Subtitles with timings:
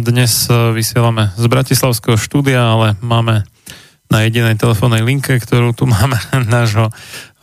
[0.00, 3.44] Dnes e, vysielame z Bratislavského štúdia, ale máme
[4.08, 6.16] na jedinej telefónnej linke, ktorú tu máme
[6.48, 6.88] nášho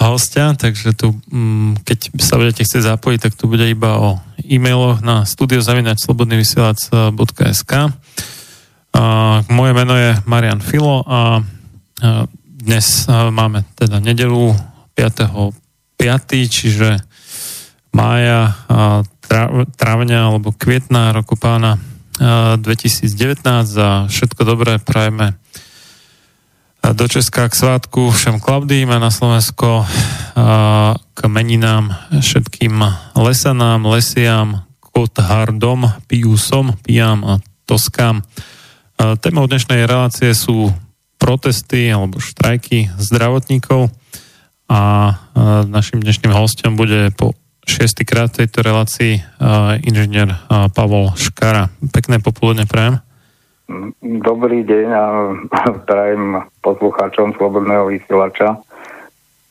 [0.01, 5.05] hostia, takže tu, mm, keď sa budete chcieť zapojiť, tak tu bude iba o e-mailoch
[5.05, 7.71] na studiozavinačslobodnyvysielac.sk
[9.53, 11.45] Moje meno je Marian Filo a
[12.41, 14.49] dnes e, máme teda nedelu
[14.97, 15.29] 5.
[16.01, 16.49] 5.
[16.49, 16.97] čiže
[17.93, 18.57] mája,
[19.77, 21.77] trávňa alebo kvietna roku pána
[22.17, 23.43] 2019
[23.77, 25.35] a všetko dobré prajeme
[26.93, 29.83] do Česka k svátku všem Klaudím a na Slovensko
[31.15, 32.77] k meninám všetkým
[33.17, 37.33] lesanám, lesiam, kothardom, piusom, piam a
[37.65, 38.21] toskám.
[38.95, 40.69] Témou dnešnej relácie sú
[41.17, 43.89] protesty alebo štrajky zdravotníkov
[44.69, 44.81] a
[45.65, 47.33] našim dnešným hostom bude po
[47.65, 51.73] šiestýkrát v tejto relácii uh, inžinier uh, Pavol Škara.
[51.91, 53.01] Pekné popoludne prajem.
[54.01, 55.05] Dobrý deň a
[55.89, 58.61] prajem poslucháčom Slobodného vysielača.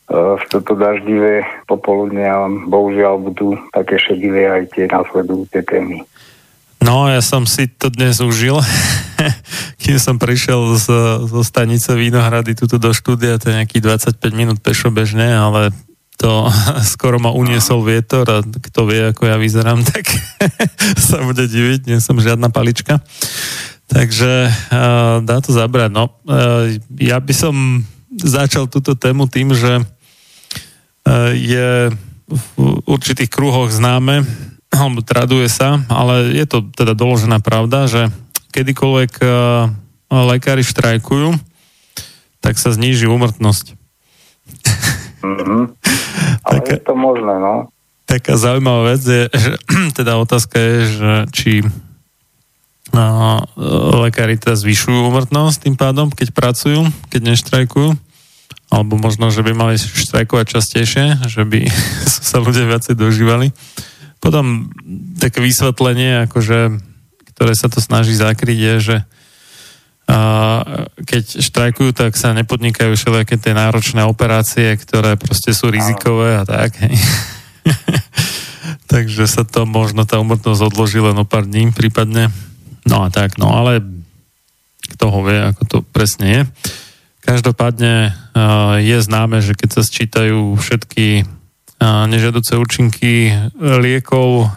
[0.07, 6.07] Uh, v toto daždivé popoludne a bohužiaľ budú také šedivé aj tie následujúce témy.
[6.85, 8.61] No, ja som si to dnes užil,
[9.83, 10.87] kým som prišiel z,
[11.25, 15.73] zo stanice Vínohrady tuto do štúdia, to je nejakých 25 minút pešobežne, ale
[16.19, 16.49] to
[16.95, 20.07] skoro ma uniesol vietor a kto vie, ako ja vyzerám, tak
[21.11, 23.03] sa bude diviť, nie som žiadna palička.
[23.85, 25.93] Takže uh, dá to zabrať.
[25.93, 27.85] No, uh, ja by som
[28.17, 31.93] začal túto tému tým, že uh, je
[32.25, 32.45] v
[32.89, 34.25] určitých kruhoch známe,
[34.73, 38.09] alebo traduje sa, ale je to teda doložená pravda, že
[38.57, 39.69] kedykoľvek uh,
[40.33, 41.37] lekári štrajkujú,
[42.41, 43.77] tak sa zníži úmrtnosť.
[45.25, 45.63] Mm-hmm.
[46.47, 47.73] Ale taká, je to možné, no.
[48.05, 49.53] Taká zaujímavá vec je, že
[49.99, 51.53] teda otázka je, že či
[52.95, 53.41] a,
[54.05, 57.91] lekári teda zvyšujú umrtnosť tým pádom, keď pracujú, keď neštrajkujú,
[58.71, 61.67] alebo možno, že by mali štrajkovať častejšie, že by
[62.29, 63.51] sa ľudia viacej dožívali.
[64.21, 64.73] Potom
[65.21, 66.81] také vysvetlenie, akože,
[67.37, 68.97] ktoré sa to snaží zakryť, je, že
[71.05, 76.77] keď štrajkujú, tak sa nepodnikajú všelijaké tie náročné operácie, ktoré proste sú rizikové a tak.
[78.93, 82.29] Takže sa to možno tá umrtnosť odloží len o pár dní prípadne.
[82.85, 83.81] No a tak, no ale
[84.85, 86.43] kto ho vie, ako to presne je.
[87.25, 88.13] Každopádne
[88.85, 91.25] je známe, že keď sa sčítajú všetky
[91.81, 94.53] nežiaduce účinky liekov,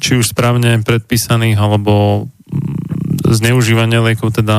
[0.00, 2.28] či už správne predpísaných, alebo
[3.24, 4.56] zneužívanie liekov, teda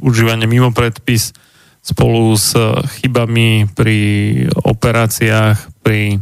[0.00, 1.36] užívanie mimo predpis
[1.84, 2.56] spolu s
[2.98, 3.98] chybami pri
[4.52, 6.20] operáciách, pri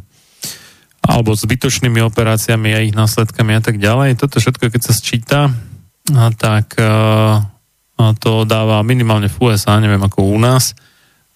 [1.07, 4.19] alebo zbytočnými operáciami a ich následkami a tak ďalej.
[4.19, 5.55] Toto všetko, keď sa sčíta,
[6.35, 6.75] tak
[8.19, 10.75] to dáva minimálne v USA, neviem ako u nás,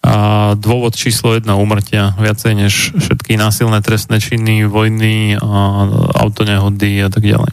[0.03, 5.87] a dôvod číslo jedna umrtia, viacej než všetky násilné trestné činy, vojny, a
[6.19, 7.51] autonehody a tak ďalej.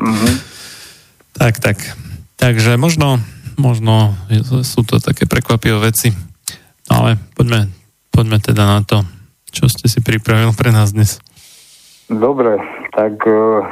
[0.00, 0.34] Mm-hmm.
[1.38, 1.78] Tak, tak.
[2.38, 3.22] Takže možno,
[3.58, 4.14] možno
[4.62, 6.10] sú to také prekvapivé veci.
[6.90, 7.70] No ale poďme,
[8.10, 9.02] poďme teda na to,
[9.50, 11.22] čo ste si pripravil pre nás dnes.
[12.08, 12.56] Dobre,
[12.96, 13.62] tak uh,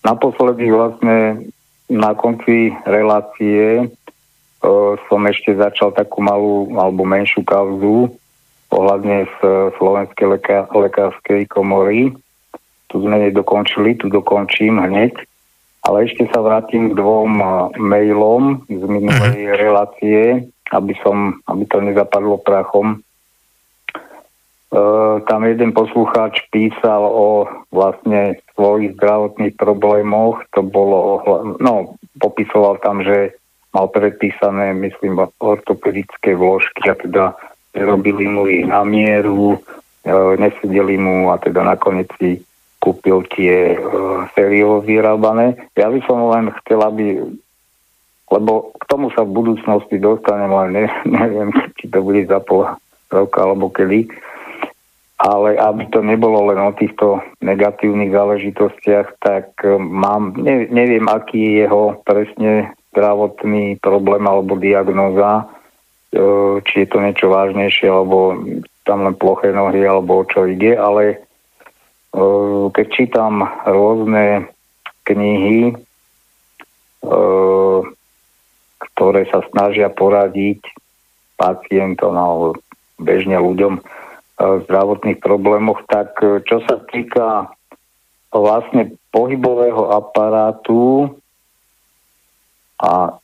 [0.00, 1.48] naposledy vlastne
[1.92, 8.10] na konci relácie uh, som ešte začal takú malú alebo menšiu kauzu
[8.72, 9.38] ohľadne z
[9.78, 12.10] Slovenskej leká- lekárskej komory.
[12.90, 15.14] Tu sme nedokončili, tu dokončím hneď.
[15.86, 17.38] Ale ešte sa vrátim k dvom
[17.78, 19.58] mailom z minulej uh-huh.
[19.58, 20.20] relácie,
[20.74, 22.98] aby, som, aby to nezapadlo prachom.
[22.98, 24.80] E,
[25.30, 30.42] tam jeden poslucháč písal o vlastne svojich zdravotných problémoch.
[30.58, 31.22] To bolo,
[31.62, 33.38] no, popisoval tam, že
[33.70, 37.24] mal predpísané, myslím, ortopedické vložky a teda
[37.78, 39.54] robili mu ich na mieru,
[40.02, 42.42] e, nesedeli mu a teda nakoniec si
[42.86, 43.78] kúpil tie e,
[44.38, 45.58] sériovo vyrábané.
[45.74, 47.18] Ja by som len chcel, aby
[48.26, 50.84] lebo k tomu sa v budúcnosti dostanem, ale ne,
[51.18, 52.78] neviem, či to bude za pol
[53.10, 54.06] roka alebo kedy
[55.16, 61.40] ale aby to nebolo len o týchto negatívnych záležitostiach, tak e, mám, ne, neviem, aký
[61.40, 65.48] je jeho presne zdravotný problém alebo diagnóza,
[66.12, 68.44] e, či je to niečo vážnejšie, alebo
[68.84, 71.25] tam len ploché nohy, alebo o čo ide, ale
[72.72, 74.48] keď čítam rôzne
[75.04, 75.76] knihy,
[78.80, 80.64] ktoré sa snažia poradiť
[81.36, 82.56] pacientom alebo
[82.96, 83.84] bežne ľuďom,
[84.36, 87.52] zdravotných problémoch, tak čo sa týka
[88.32, 91.08] vlastne pohybového aparátu
[92.76, 93.16] a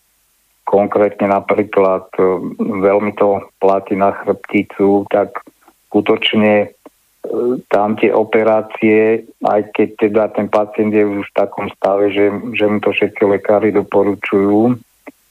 [0.65, 2.09] konkrétne napríklad
[2.61, 5.37] veľmi to platí na chrbticu, tak
[5.93, 6.73] skutočne
[7.71, 12.65] tam tie operácie, aj keď teda ten pacient je už v takom stave, že, že
[12.67, 14.75] mu to všetci lekári doporučujú,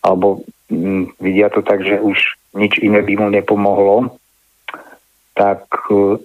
[0.01, 2.15] alebo m, vidia to tak, že už
[2.55, 4.15] nič iné by mu nepomohlo,
[5.36, 6.19] tak e,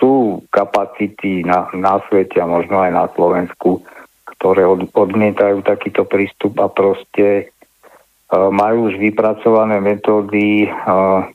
[0.00, 3.84] sú kapacity na, na svete a možno aj na Slovensku,
[4.24, 7.52] ktoré od, odmietajú takýto prístup a proste
[8.32, 11.28] uh, majú už vypracované metódy uh,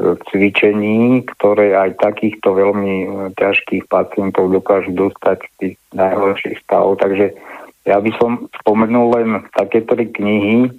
[0.00, 2.94] cvičení, ktoré aj takýchto veľmi
[3.36, 7.00] ťažkých pacientov dokážu dostať z tých najhorších stavov.
[7.00, 7.36] Takže
[7.84, 10.72] ja by som spomenul len také tri knihy,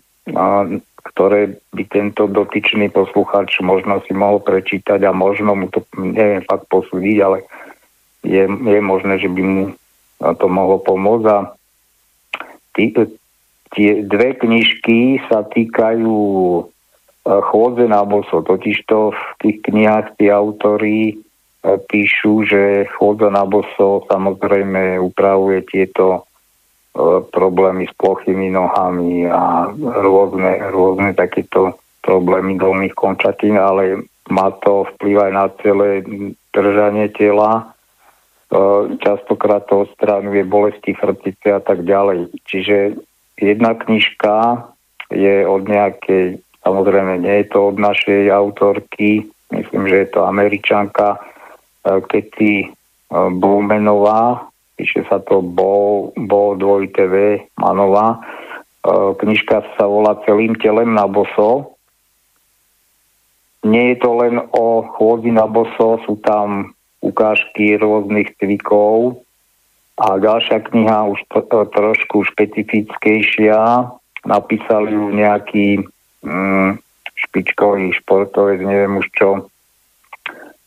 [1.02, 6.70] ktoré by tento dotyčný posluchač možno si mohol prečítať a možno mu to, neviem fakt
[6.70, 7.38] posúdiť, ale
[8.22, 9.64] je, je možné, že by mu
[10.22, 11.26] to mohlo pomôcť.
[11.26, 11.38] A
[12.78, 12.94] tí,
[13.74, 16.64] tie dve knižky sa týkajú e,
[17.26, 21.14] chôdze na boso, totižto v tých knihách tí autory e,
[21.78, 26.26] píšu, že chôdza na boso samozrejme upravuje tieto
[26.92, 34.84] E, problémy s plochými nohami a rôzne, rôzne takéto problémy dolných končatín, ale má to
[34.96, 36.04] vplyv aj na celé
[36.52, 37.52] držanie tela.
[37.56, 37.64] E,
[39.00, 42.28] častokrát to odstránuje bolesti chrbtice a tak ďalej.
[42.44, 43.00] Čiže
[43.40, 44.68] jedna knižka
[45.16, 51.18] je od nejakej, samozrejme nie je to od našej autorky, myslím, že je to američanka,
[51.18, 51.20] e,
[52.06, 52.54] Kety
[53.12, 54.48] Blumenová,
[54.80, 58.18] píše sa to Bo, Bo 2 TV Manová.
[58.18, 58.20] E,
[59.20, 61.76] knižka sa volá Celým telem na boso.
[63.62, 69.22] Nie je to len o chôdzi na boso, sú tam ukážky rôznych cvikov
[70.02, 73.86] a ďalšia kniha už to, trošku špecifickejšia.
[74.26, 75.86] Napísal ju nejaký
[76.26, 76.82] mm,
[77.28, 79.28] špičkový športovec, neviem už čo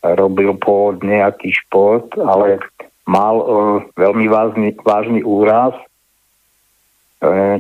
[0.05, 2.61] robil pôvodne nejaký šport, ale
[3.09, 5.73] mal uh, veľmi vážny, vážny úraz.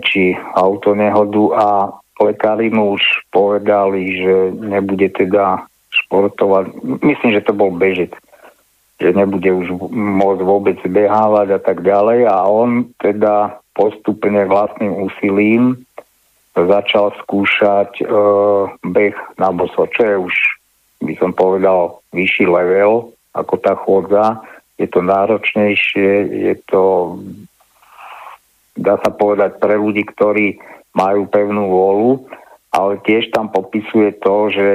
[0.04, 1.66] či autonehodu a
[2.20, 6.84] lekári mu už povedali, že nebude teda športovať.
[7.00, 8.12] Myslím, že to bol bežec
[9.02, 15.82] že nebude už môcť vôbec behávať a tak ďalej a on teda postupne vlastným úsilím
[16.54, 18.04] začal skúšať e,
[18.86, 20.34] beh na boso, čo je už,
[21.02, 24.38] by som povedal, vyšší level ako tá chôdza.
[24.78, 26.10] Je to náročnejšie,
[26.50, 27.14] je to,
[28.78, 30.58] dá sa povedať, pre ľudí, ktorí
[30.94, 32.10] majú pevnú vôľu,
[32.70, 34.66] ale tiež tam popisuje to, že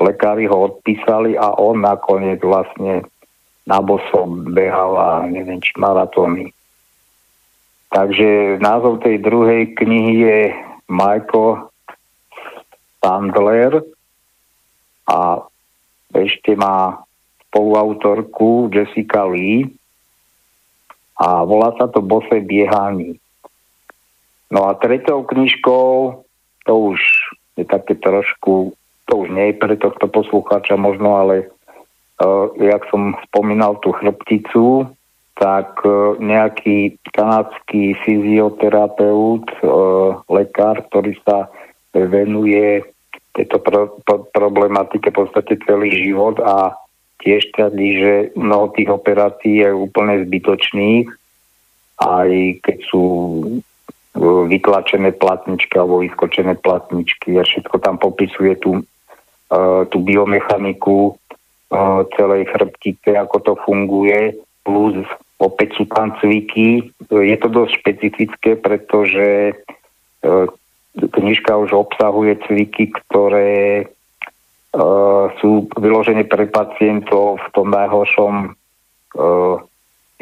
[0.00, 3.04] lekári ho odpísali a on nakoniec vlastne
[3.68, 6.50] na boso behal a neviem, či maratóny.
[7.92, 10.40] Takže názov tej druhej knihy je
[10.88, 11.68] Michael
[13.04, 13.84] Sandler
[15.04, 15.44] a
[16.16, 17.04] ešte má
[17.48, 19.68] spoluautorku Jessica Lee
[21.20, 23.20] a volá sa to Bose biehání.
[24.52, 26.24] No a tretou knižkou,
[26.64, 27.00] to už
[27.56, 28.72] je také trošku,
[29.04, 31.48] to už nie je pre tohto poslucháča možno, ale
[32.24, 34.88] uh, jak som spomínal tú chrbticu,
[35.42, 41.50] tak uh, nejaký kanadský fyzioterapeut, uh, lekár, ktorý sa
[41.90, 42.86] venuje
[43.34, 46.78] tejto pro, pro, problematike v podstate celý život a
[47.26, 51.10] tiež tvrdí, že mnoho tých operácií je úplne zbytočných,
[51.98, 52.30] aj
[52.62, 53.04] keď sú
[54.22, 58.84] vytlačené platničky alebo vyskočené platničky a všetko tam popisuje tú,
[59.88, 61.16] tú biomechaniku
[62.20, 65.06] celej chrbtice, ako to funguje, plus
[65.42, 66.94] opäť sú tam cviky.
[67.10, 69.58] Je to dosť špecifické, pretože
[70.22, 70.46] uh,
[70.94, 73.90] knižka už obsahuje cviky, ktoré
[74.78, 78.54] uh, sú vyložené pre pacientov v tom najhoršom
[79.18, 79.56] uh,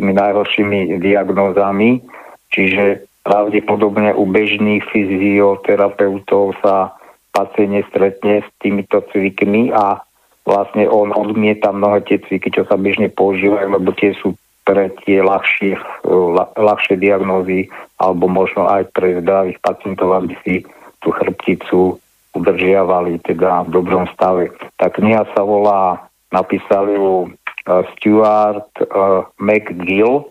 [0.00, 2.00] tými najhoršími diagnózami,
[2.49, 6.97] čiže pravdepodobne u bežných fyzioterapeutov sa
[7.37, 10.00] pacient nestretne s týmito cvikmi a
[10.49, 15.25] vlastne on odmieta mnohé tie cviky, čo sa bežne používajú, lebo tie sú pre tie
[15.25, 15.76] ľahšie,
[16.57, 20.55] ľahšie diagnózy alebo možno aj pre zdravých pacientov, aby si
[21.00, 21.97] tú chrbticu
[22.37, 24.55] udržiavali teda v dobrom stave.
[24.79, 30.29] Tá kniha sa volá, napísali ju uh, Stuart uh, McGill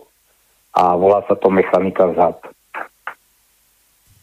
[0.72, 2.38] a volá sa to Mechanika zad.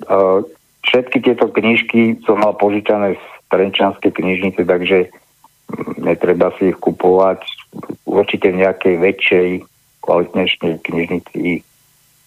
[0.05, 0.39] Eh,
[0.85, 7.41] všetky tieto knižky som mal požičané z Trenčanskej knižnice, takže mm, netreba si ich kupovať.
[8.05, 9.47] Určite v nejakej väčšej,
[10.03, 11.61] kvalitnejšej knižnici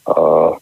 [0.08, 0.56] uh,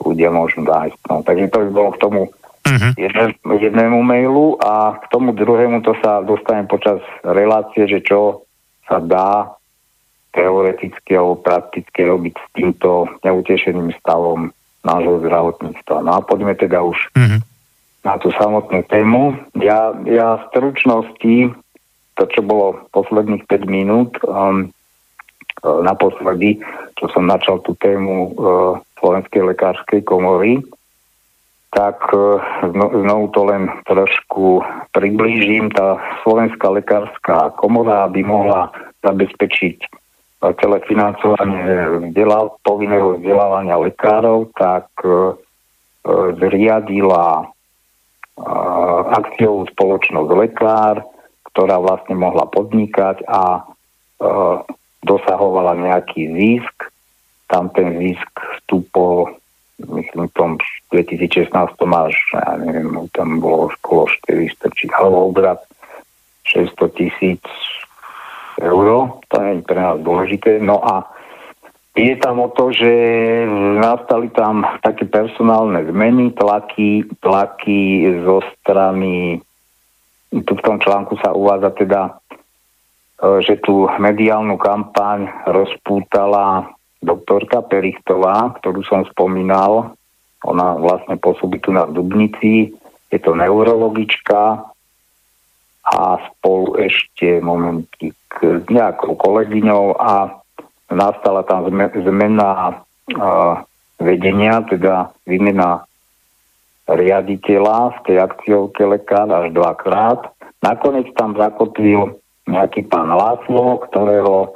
[0.00, 1.00] ľudia môžu nájsť.
[1.08, 2.20] No, takže to by bolo k tomu
[2.66, 2.92] uh-huh.
[2.96, 8.44] jedne, jednému mailu a k tomu druhému to sa dostanem počas relácie, že čo
[8.88, 9.54] sa dá
[10.30, 14.54] teoreticky alebo prakticky robiť s týmto neutešeným stavom
[14.86, 15.96] nášho zdravotníctva.
[16.06, 17.40] No a poďme teda už mm-hmm.
[18.06, 19.36] na tú samotnú tému.
[19.58, 21.36] Ja, ja v stručnosti,
[22.16, 24.72] to čo bolo posledných 5 minút, um,
[25.64, 26.60] naposledy,
[26.96, 28.28] čo som načal tú tému uh,
[29.00, 30.64] Slovenskej lekárskej komory,
[31.70, 32.40] tak uh,
[32.72, 34.64] znovu to len trošku
[34.96, 35.72] priblížim.
[35.72, 38.72] Tá Slovenská lekárska komora by mohla
[39.04, 40.00] zabezpečiť
[40.40, 45.18] celé financovanie vzdelá, povinného vzdelávania lekárov, tak e, e
[46.40, 47.46] zriadila e,
[49.20, 51.04] akciovú spoločnosť lekár,
[51.52, 53.62] ktorá vlastne mohla podnikať a e,
[55.04, 56.92] dosahovala nejaký zisk.
[57.50, 58.30] Tam ten zisk
[58.60, 59.34] vstúpol,
[59.80, 60.50] myslím, v tom
[60.94, 61.50] 2016
[61.82, 65.60] až, ja neviem, tam bolo okolo 400, či alebo obrat
[66.46, 67.42] 600 tisíc
[68.60, 70.60] eur, to je pre nás dôležité.
[70.60, 71.08] No a
[71.96, 72.92] je tam o to, že
[73.82, 79.42] nastali tam také personálne zmeny, tlaky, tlaky zo strany,
[80.30, 82.19] tu v tom článku sa uvádza teda,
[83.20, 86.72] že tú mediálnu kampaň rozpútala
[87.04, 89.92] doktorka Perichtová, ktorú som spomínal.
[90.48, 92.72] Ona vlastne pôsobí tu na Dubnici,
[93.12, 94.70] je to neurologička,
[95.90, 98.14] a spolu ešte momentík
[98.70, 100.38] nejakou kolegyňou a
[100.92, 102.84] nastala tam zmena
[103.98, 105.82] vedenia, teda výmena
[106.86, 110.30] riaditeľa v tej akciovke lekár až dvakrát.
[110.62, 112.19] Nakoniec tam zakotvil
[112.50, 114.54] nejaký pán Láslo, ktorého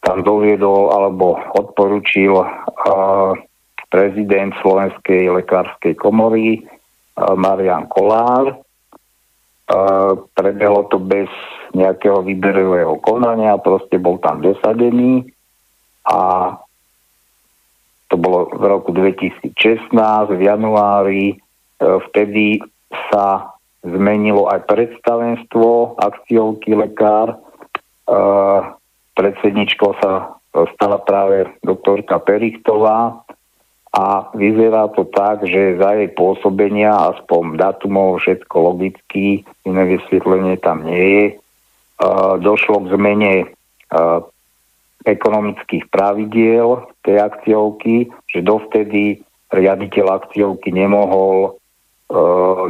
[0.00, 3.36] tam doviedol alebo odporučil uh,
[3.92, 8.62] prezident Slovenskej lekárskej komory uh, Marian Kolár.
[10.34, 11.30] Prebehlo to bez
[11.78, 15.30] nejakého výberového konania, proste bol tam dosadený.
[16.10, 16.18] A
[18.10, 19.94] to bolo v roku 2016,
[20.34, 21.36] v januári, e,
[22.10, 22.58] vtedy
[23.10, 27.34] sa zmenilo aj predstavenstvo akciovky lekár.
[27.34, 27.36] E,
[29.16, 30.40] predsedničkou sa
[30.74, 33.22] stala práve doktorka Perichtová
[33.90, 40.86] a vyzerá to tak, že za jej pôsobenia, aspoň datumov, všetko logicky, iné vysvetlenie tam
[40.86, 41.24] nie je,
[42.38, 43.32] došlo k zmene
[45.04, 51.58] ekonomických pravidiel tej akciovky, že dovtedy riaditeľ akciovky nemohol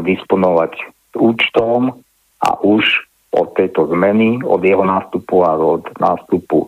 [0.00, 0.72] disponovať
[1.16, 2.02] účtom
[2.40, 2.84] a už
[3.30, 6.66] od tejto zmeny, od jeho nástupu a od nástupu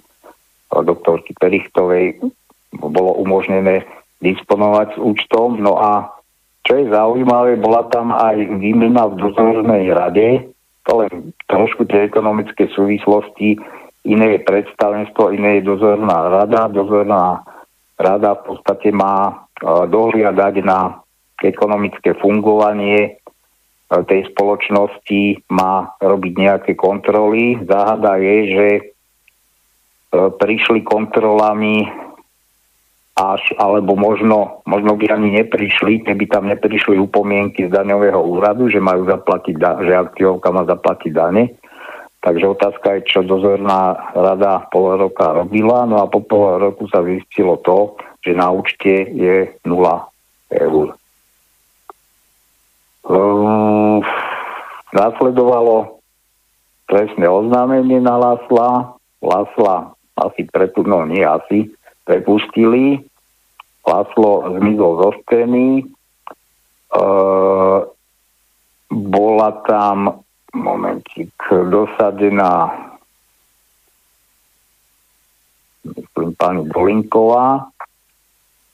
[0.71, 2.23] doktorky Perichtovej
[2.73, 3.85] bolo umožnené
[4.23, 5.61] disponovať s účtom.
[5.61, 6.15] No a
[6.63, 10.49] čo je zaujímavé, bola tam aj výmena v dozornej rade,
[10.87, 13.59] to len trošku tie ekonomické súvislosti,
[14.07, 16.67] iné je predstavenstvo, iné je dozorná rada.
[16.67, 17.47] Dozorná
[17.99, 21.03] rada v podstate má dohliadať na
[21.43, 23.11] ekonomické fungovanie e,
[24.09, 27.61] tej spoločnosti, má robiť nejaké kontroly.
[27.69, 28.83] Záhada je, že e,
[30.33, 31.85] prišli kontrolami
[33.13, 38.81] až, alebo možno, možno by ani neprišli, keby tam neprišli upomienky z daňového úradu, že
[38.81, 41.45] majú zaplatiť, že akciovka má zaplatiť dane.
[42.23, 45.85] Takže otázka je, čo dozorná rada pol roka robila.
[45.91, 50.07] No a po pol roku sa zistilo to, že na účte je 0
[50.55, 50.89] eur.
[53.03, 54.01] Um,
[54.95, 55.99] následovalo
[56.87, 58.95] trestné oznámenie na Lasla.
[59.23, 61.73] Lasla asi pretu, no nie asi,
[62.05, 63.03] prepustili.
[63.83, 65.83] Laslo zmizol zo scény.
[65.83, 67.05] E,
[68.93, 71.35] bola tam momentík
[71.73, 72.71] dosadená
[75.83, 77.67] myslím pani Dolinková.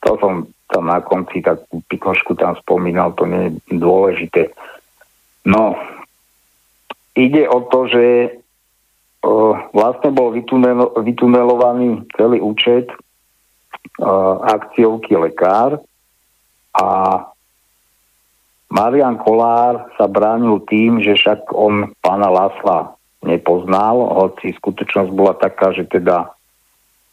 [0.05, 0.35] To som
[0.69, 4.53] tam na konci takú pikošku tam spomínal, to nie je dôležité.
[5.49, 5.81] No,
[7.17, 8.05] ide o to, že
[9.73, 10.31] vlastne bol
[11.03, 12.93] vytunelovaný celý účet
[14.45, 15.83] akciovky lekár
[16.77, 16.87] a
[18.69, 25.73] Marian Kolár sa bránil tým, že však on pána Lasla nepoznal, hoci skutočnosť bola taká,
[25.73, 26.31] že teda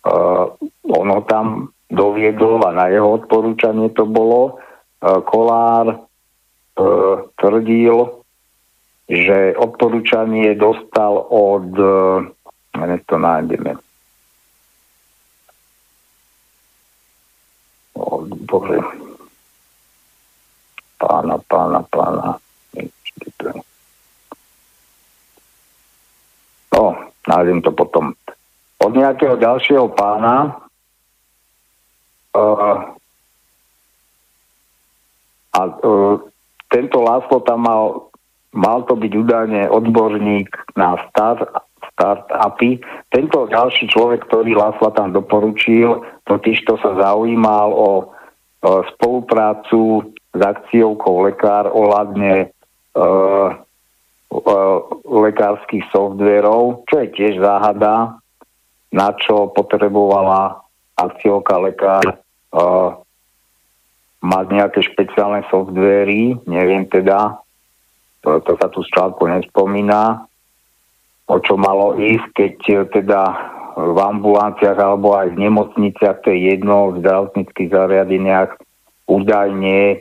[0.06, 0.46] uh,
[0.86, 4.58] on ho tam doviedol a na jeho odporúčanie to bolo.
[5.00, 8.26] Uh, Kolár uh, tvrdil,
[9.06, 12.26] že odporúčanie dostal od, uh,
[13.06, 13.78] to nájdeme,
[18.46, 18.78] Bože,
[21.02, 22.40] pána, pána, pána.
[26.76, 26.84] No,
[27.28, 28.14] nájdem to potom.
[28.80, 30.65] Od nejakého ďalšieho pána
[32.36, 32.78] uh,
[35.56, 36.20] a uh,
[36.68, 38.12] tento Láslo tam mal,
[38.52, 41.48] mal to byť údajne odborník na start,
[41.96, 42.84] start-upy.
[43.08, 47.92] Tento ďalší človek, ktorý Lásla tam doporučil, totiž to sa zaujímal o, o
[48.92, 52.52] spoluprácu s akciovkou lekár ohľadne
[53.00, 53.56] uh,
[55.08, 58.20] lekárskych softverov, čo je tiež záhada,
[58.92, 60.60] na čo potrebovala
[61.00, 62.25] akciovka lekár
[62.56, 62.96] uh,
[64.26, 67.38] mať nejaké špeciálne softvery, neviem teda,
[68.26, 70.26] to, to sa tu z článku nespomína,
[71.30, 72.54] o čo malo ísť, keď
[72.90, 73.22] teda
[73.76, 78.56] v ambulanciách alebo aj v nemocniciach, to je jedno, v zdravotníckých zariadeniach
[79.06, 79.98] údajne e,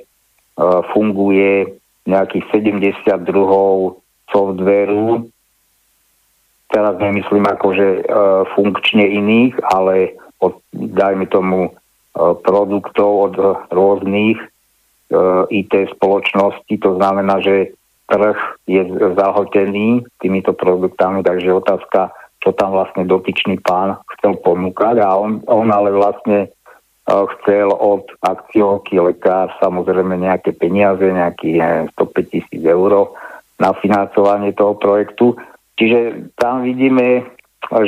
[0.94, 1.74] funguje
[2.06, 3.98] nejakých 70 druhov
[4.30, 5.26] softveru.
[6.70, 8.00] Teraz nemyslím akože e,
[8.54, 11.74] funkčne iných, ale od, dajme tomu
[12.14, 13.35] produktov od
[13.74, 14.46] rôznych e,
[15.50, 16.79] IT spoločností.
[16.79, 17.74] To znamená, že
[18.07, 18.38] trh
[18.70, 18.83] je
[19.18, 25.72] zahltený týmito produktami, takže otázka, čo tam vlastne dotyčný pán chcel ponúkať a on, on
[25.72, 26.53] ale vlastne
[27.09, 33.16] uh, chcel od akciovky lekár samozrejme nejaké peniaze, nejakých 105 tisíc eur
[33.57, 35.33] na financovanie toho projektu.
[35.81, 37.24] Čiže tam vidíme,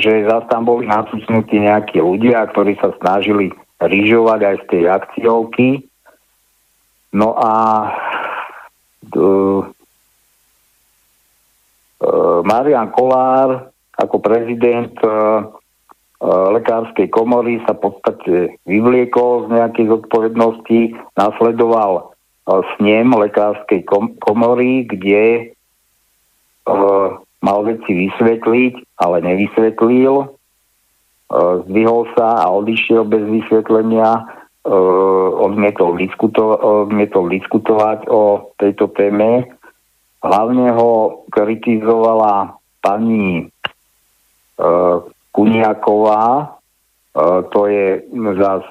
[0.00, 5.68] že zase tam boli nacúcnutí nejakí ľudia, ktorí sa snažili rýžovať aj z tej akciovky.
[7.16, 7.52] No a
[9.16, 9.62] uh,
[12.44, 15.40] Marian Kolár ako prezident eh,
[16.26, 18.34] lekárskej komory sa v podstate
[18.68, 20.80] vyvliekol z nejakých zodpovedností,
[21.16, 22.12] nasledoval
[22.76, 23.84] snem lekárskej
[24.22, 25.50] komory, kde
[27.42, 30.30] mal veci vysvetliť, ale nevysvetlil.
[31.32, 34.26] Zdvihol sa a odišiel bez vysvetlenia.
[35.46, 36.58] odmietol, diskuto-
[37.30, 39.46] diskutovať o tejto téme.
[40.26, 43.46] Hlavne ho kritizovala pani
[45.30, 46.58] Kuniaková,
[47.54, 47.86] to je
[48.42, 48.66] zás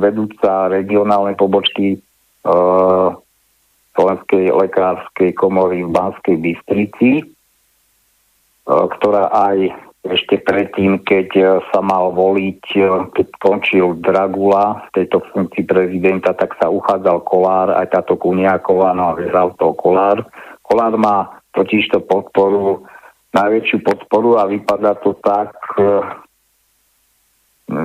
[0.00, 2.00] vedúca regionálnej pobočky
[3.94, 7.10] Slovenskej lekárskej komory v Banskej Bystrici,
[8.64, 12.84] ktorá aj ešte predtým, keď e, sa mal voliť, e,
[13.16, 19.12] keď končil Dragula v tejto funkcii prezidenta, tak sa uchádzal Kolár, aj táto Kuniaková, no
[19.12, 20.28] a vyhral to Kolár.
[20.60, 22.84] Kolár má totiž to podporu,
[23.32, 25.88] najväčšiu podporu a vypadá to tak, e,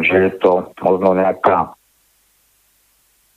[0.03, 1.71] že je to možno nejaká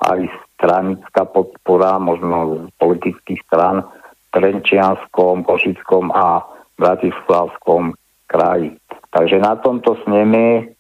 [0.03, 0.27] aj
[0.59, 6.43] stranická podpora, možno z politických stran v Trenčianskom, Košickom a
[6.75, 7.95] Bratislavskom
[8.33, 8.81] kraji.
[9.13, 10.73] Takže na tomto sneme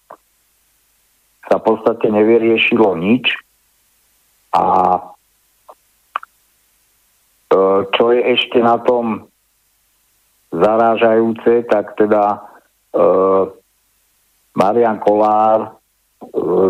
[1.45, 3.29] sa v podstate nevyriešilo nič
[4.57, 4.65] a
[4.97, 5.01] e,
[7.93, 9.29] čo je ešte na tom
[10.49, 12.39] zarážajúce, tak teda e,
[14.57, 15.71] Marian Kolár e,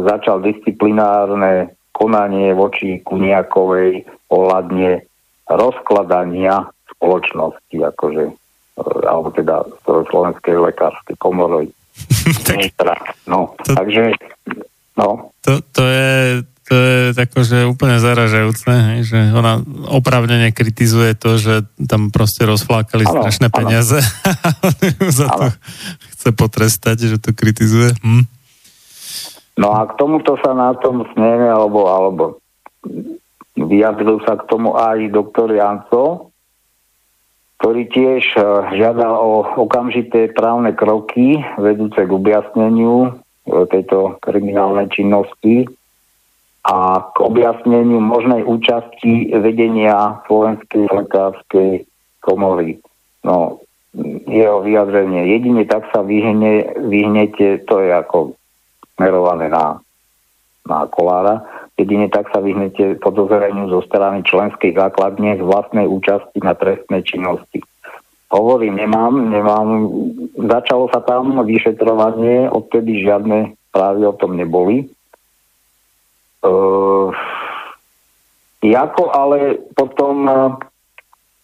[0.03, 4.03] začal disciplinárne konanie voči Kuniakovej
[4.35, 5.07] ohľadne
[5.47, 6.67] rozkladania
[6.97, 8.42] spoločnosti, akože
[9.07, 11.71] alebo teda Slovenskej lekárskej komory.
[12.79, 14.17] tak, no, to, takže,
[14.97, 15.31] no.
[15.45, 16.43] To, to je
[16.73, 19.61] to je akože úplne zaražajúce, hej, že ona
[19.93, 23.57] opravnene kritizuje to, že tam proste rozflákali ano, strašné ano.
[23.61, 24.01] peniaze
[25.21, 25.53] za to
[26.17, 27.93] chce potrestať, že to kritizuje.
[28.01, 28.25] Hm.
[29.61, 32.23] No a k tomuto sa na tom sneme, alebo, alebo
[33.53, 36.32] vyjadril sa k tomu aj doktor Janco,
[37.63, 38.43] ktorý tiež e,
[38.75, 43.11] žiadal o okamžité právne kroky vedúce k objasneniu e,
[43.71, 45.71] tejto kriminálnej činnosti
[46.67, 51.87] a k objasneniu možnej účasti vedenia Slovenskej lekárskej
[52.19, 52.83] komory.
[53.23, 53.63] No,
[54.27, 55.31] jeho vyjadrenie.
[55.31, 58.35] Jedine tak sa vyhne, vyhnete, to je ako
[58.99, 59.79] smerované na,
[60.67, 61.47] na kolára,
[61.81, 67.65] jedine tak sa vyhnete podozreniu zo strany členskej základne z vlastnej účasti na trestnej činnosti.
[68.33, 69.69] Hovorím, nemám, nemám,
[70.41, 74.89] začalo sa tam vyšetrovanie, odtedy žiadne správy o tom neboli.
[76.41, 77.13] Uh,
[78.63, 80.57] ako ale potom uh,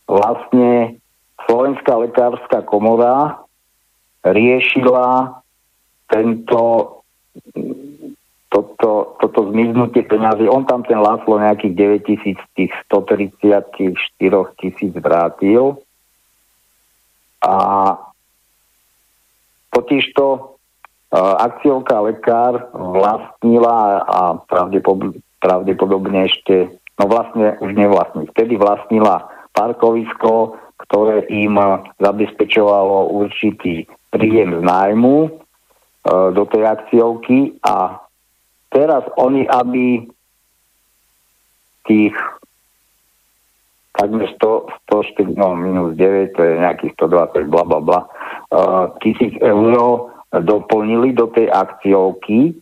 [0.08, 0.96] vlastne
[1.44, 3.40] Slovenská lekárska komora
[4.24, 5.38] riešila
[6.08, 6.60] tento
[8.48, 13.70] toto, toto zmiznutie peňazí, on tam ten Láslo nejakých 9 tisíc, tých 134
[14.58, 15.78] tisíc vrátil.
[17.38, 17.54] A
[19.70, 20.42] totižto uh,
[21.38, 29.22] akciovka lekár vlastnila a pravdepodobne, pravdepodobne ešte, no vlastne už nevlastní, vtedy vlastnila
[29.54, 31.54] parkovisko, ktoré im
[32.02, 35.30] zabezpečovalo určitý príjem z nájmu e,
[36.32, 38.07] do tej akciovky a
[38.72, 40.04] teraz oni, aby
[41.88, 42.14] tých
[43.98, 48.00] takmer 100, 104, no minus 9, to je nejakých 120, bla bla bla,
[48.54, 52.54] uh, tisíc eur doplnili do tej akciovky,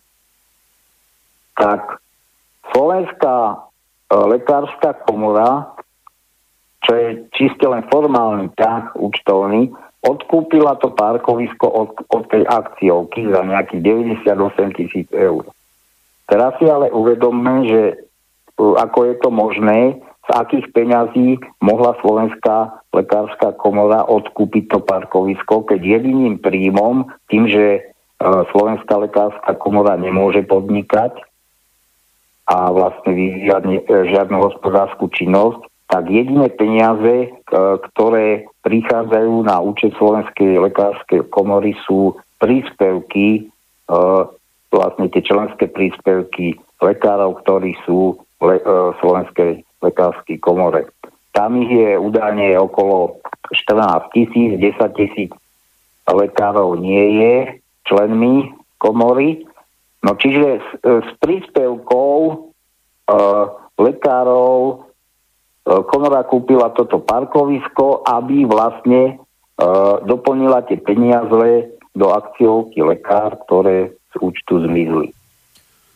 [1.59, 2.01] tak
[2.73, 5.77] Slovenská uh, lekárska komora,
[6.87, 9.75] čo je čiste len formálny ťah účtovný,
[10.07, 13.83] odkúpila to parkovisko od, od tej akciovky za nejakých
[14.25, 15.43] 98 tisíc eur.
[16.27, 17.83] Teraz si ale uvedomme, že
[18.59, 19.81] ako je to možné,
[20.27, 27.95] z akých peňazí mohla Slovenská lekárska komora odkúpiť to parkovisko, keď jediným príjmom, tým, že
[28.51, 31.15] Slovenská lekárska komora nemôže podnikať
[32.49, 37.31] a vlastne vyvíjať žiadnu hospodárskú činnosť, tak jediné peniaze,
[37.93, 43.47] ktoré prichádzajú na účet Slovenskej lekárskej komory sú príspevky
[44.77, 50.93] vlastne tie členské príspevky lekárov, ktorí sú v le- e, Slovenskej lekárskej komore.
[51.33, 53.21] Tam ich je údajne okolo
[53.53, 55.31] 14 tisíc, 10 tisíc
[56.09, 57.35] lekárov nie je
[57.89, 59.45] členmi komory.
[60.05, 62.35] No čiže s, e, s príspevkou e,
[63.81, 64.75] lekárov e,
[65.89, 69.15] komora kúpila toto parkovisko, aby vlastne e,
[70.05, 75.13] doplnila tie peniaze do akciovky lekár, ktoré účtu zmizli.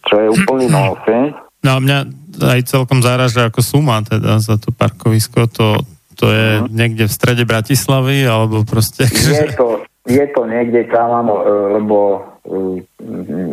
[0.08, 1.36] Čo je úplný nonsens.
[1.60, 1.98] No a mňa
[2.40, 5.44] aj celkom záraža ako suma teda za to parkovisko.
[5.60, 5.76] To,
[6.16, 6.72] to je uh-huh.
[6.72, 9.04] niekde v strede Bratislavy, alebo proste...
[9.12, 11.28] Je to, je to niekde tam,
[11.76, 12.24] lebo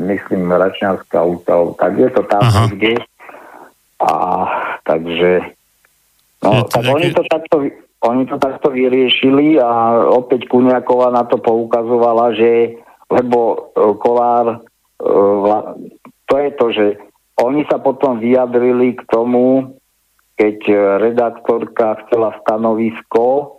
[0.08, 2.71] myslím, Račňanská ústava, tak je to tam Aha.
[2.71, 2.95] niekde.
[3.99, 4.13] A
[4.88, 5.51] takže,
[6.45, 6.95] no, tak nejaký...
[6.95, 7.56] oni to takto,
[8.08, 13.58] oni to takto vyriešili a opäť Kuniaková na to poukazovala, že lebo e,
[13.98, 14.58] Kolár, e,
[16.28, 16.86] to je to, že
[17.38, 19.78] oni sa potom vyjadrili k tomu,
[20.38, 20.58] keď
[21.02, 23.58] redaktorka chcela stanovisko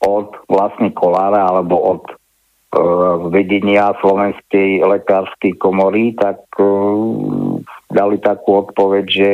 [0.00, 2.14] od vlastne Kolára alebo od e,
[3.28, 6.64] vedenia Slovenskej lekárskej komory, tak e,
[7.92, 9.30] dali takú odpoveď, že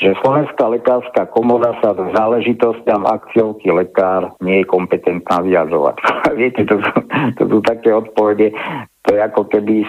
[0.00, 6.00] že Slovenská lekárska komora sa v záležitostiam akciovky lekár nie je kompetentná vyjadrovať.
[6.40, 6.92] Viete, to sú,
[7.36, 8.56] to sú také odpovede,
[9.04, 9.84] to je ako keby...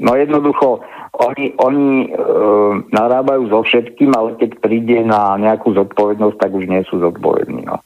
[0.00, 0.80] No jednoducho,
[1.12, 2.16] oni, oni e,
[2.88, 7.68] narábajú so všetkým, ale keď príde na nejakú zodpovednosť, tak už nie sú zodpovední.
[7.68, 7.84] No.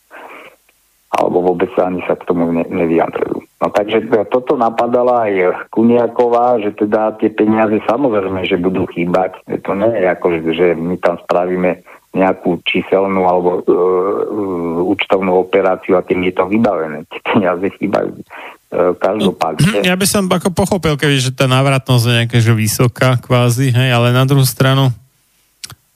[1.14, 3.38] Alebo vôbec sa ani sa k tomu ne, nevyjadrujú.
[3.62, 9.38] No takže toto napadala aj Kuniaková, že teda tie peniaze samozrejme, že budú chýbať.
[9.46, 11.80] To nie je ako, že my tam spravíme
[12.14, 17.02] nejakú číselnú alebo uh, uh, účtovnú operáciu a tým je to vybavené.
[17.10, 19.82] Tie peniaze chýbajú uh, každopádne.
[19.82, 23.90] Ja by som ako pochopil, keby, že tá návratnosť je nejaká že vysoká kvázi, hej,
[23.90, 24.94] ale na druhú stranu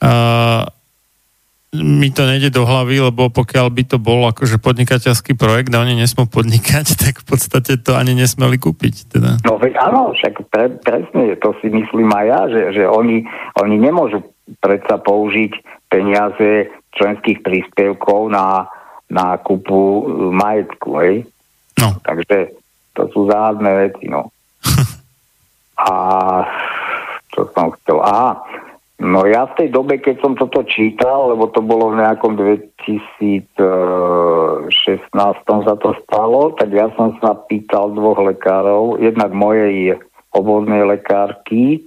[0.02, 0.66] uh,
[1.76, 6.00] mi to nejde do hlavy, lebo pokiaľ by to bol akože podnikateľský projekt a oni
[6.00, 8.94] nesmú podnikať, tak v podstate to ani nesmeli kúpiť.
[9.12, 9.36] Teda.
[9.44, 13.28] No veď áno, však pre, presne to si myslím aj ja, že, že oni,
[13.60, 14.24] oni nemôžu
[14.64, 15.52] predsa použiť
[15.92, 18.64] peniaze členských príspevkov na,
[19.12, 21.28] na kúpu majetku, hej?
[21.76, 22.00] No.
[22.00, 22.56] Takže
[22.96, 24.32] to sú záhadné veci, no.
[25.84, 25.92] a
[27.36, 28.00] čo som chcel?
[28.00, 28.40] Aha,
[28.98, 33.54] No ja v tej dobe, keď som toto čítal, lebo to bolo v nejakom 2016
[35.46, 40.02] sa to stalo, tak ja som sa pýtal dvoch lekárov, jednak mojej
[40.34, 41.80] obvodnej lekárky, e,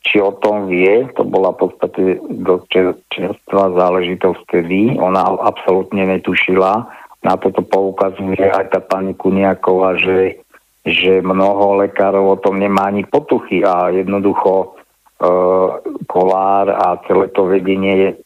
[0.00, 6.88] či o tom vie, to bola v podstate dosť čerstvá záležitosť vtedy, ona absolútne netušila,
[7.20, 10.40] na toto poukazuje aj tá pani Kuniaková, že,
[10.88, 14.79] že mnoho lekárov o tom nemá ani potuchy a jednoducho Eh,
[16.08, 18.16] Kolár a celé to vedenie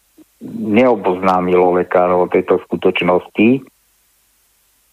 [0.47, 3.67] neoboznámilo lekárov o tejto skutočnosti.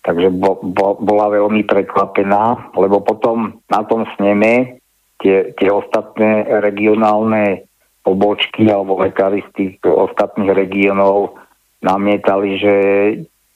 [0.01, 4.81] Takže bo, bo, bola veľmi prekvapená, lebo potom na tom sneme
[5.21, 7.69] tie, tie ostatné regionálne
[8.01, 11.37] pobočky alebo lekári z tých ostatných regiónov
[11.85, 12.75] namietali, že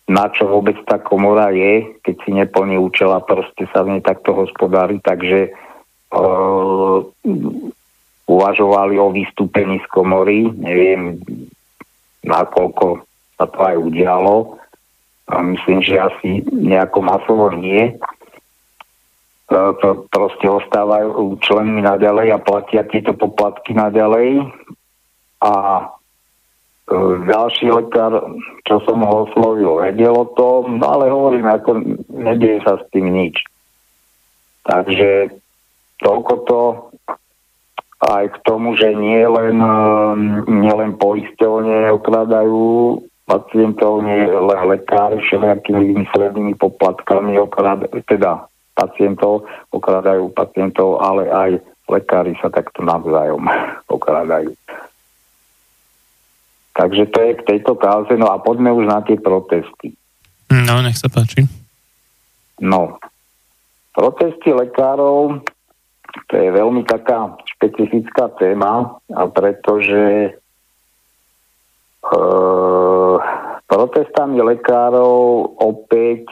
[0.06, 4.02] na čo vôbec tá komora je, keď si neplní účel a proste sa v nej
[4.06, 5.02] takto hospodári.
[5.02, 5.50] Takže
[6.14, 7.02] uh,
[8.26, 10.50] uvažovali o vystúpení z komory.
[10.50, 11.22] Neviem,
[12.26, 13.06] nakoľko
[13.38, 14.58] sa to aj udialo.
[15.26, 17.98] A myslím, že asi nejako masovo nie.
[19.50, 24.42] To proste ostávajú členmi naďalej a platia tieto poplatky naďalej.
[25.42, 25.84] A e,
[27.30, 28.26] ďalší lekár,
[28.66, 31.78] čo som ho oslovil, vedel o tom, no ale hovorím, ako
[32.10, 33.38] nedieje sa s tým nič.
[34.66, 35.30] Takže
[36.02, 36.60] toľko to
[38.04, 39.58] aj k tomu, že nie len,
[40.52, 42.64] nie len poisťovne okradajú
[43.26, 51.52] pacientov, nie len lekári všelijakými vymyslenými poplatkami okradajú, teda pacientov okradajú pacientov, ale aj
[51.90, 53.42] lekári sa takto navzájom
[53.96, 54.54] okradajú.
[56.76, 59.96] Takže to je k tejto káze, no a poďme už na tie protesty.
[60.52, 61.48] No, nech sa páči.
[62.60, 63.00] No,
[63.96, 65.40] protesty lekárov,
[66.28, 67.32] to je veľmi taká
[67.66, 69.02] špecifická téma,
[69.34, 70.32] pretože e,
[73.66, 76.30] protestami lekárov opäť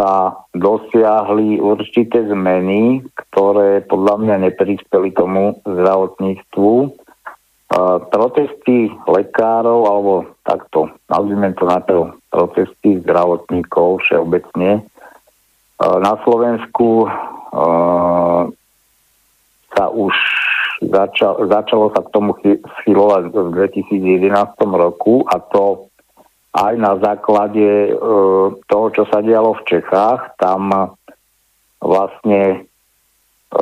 [0.00, 6.72] sa dosiahli určité zmeny, ktoré podľa mňa neprispeli tomu zdravotníctvu.
[6.80, 6.88] E,
[8.08, 10.12] protesty lekárov, alebo
[10.48, 14.82] takto, nazvime to na to, protesty zdravotníkov všeobecne, e,
[15.84, 17.08] na Slovensku e,
[19.76, 20.14] sa už
[20.80, 22.34] začal, začalo sa k tomu
[22.80, 24.32] schylovať v 2011
[24.74, 25.90] roku a to
[26.50, 27.92] aj na základe e,
[28.66, 30.34] toho, čo sa dialo v Čechách.
[30.34, 30.94] Tam
[31.78, 32.56] vlastne e,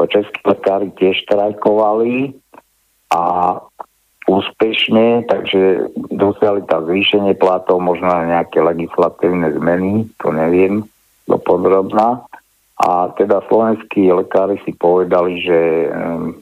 [0.09, 2.33] českí lekári tiež štrajkovali
[3.12, 3.23] a
[4.29, 10.85] úspešne, takže dosiahli tam zvýšenie platov, možno na nejaké legislatívne zmeny, to neviem
[11.25, 12.29] dopodrobná.
[12.79, 15.61] A teda slovenskí lekári si povedali, že
[15.91, 16.38] um,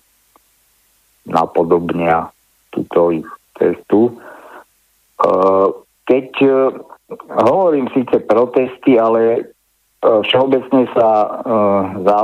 [1.24, 2.28] napodobnia
[2.70, 4.12] túto ich cestu.
[5.16, 5.72] Uh,
[6.04, 6.76] keď uh,
[7.40, 9.52] hovorím síce protesty, ale
[10.06, 11.08] všeobecne sa
[12.04, 12.18] za,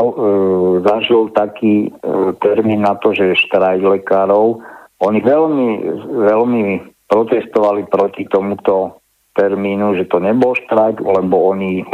[0.87, 1.91] zažil taký
[2.39, 4.63] termín na to, že štrajk lekárov.
[5.03, 5.69] Oni veľmi,
[6.07, 6.65] veľmi
[7.11, 9.02] protestovali proti tomuto
[9.33, 11.85] termínu, že to nebol štrajk, lebo oni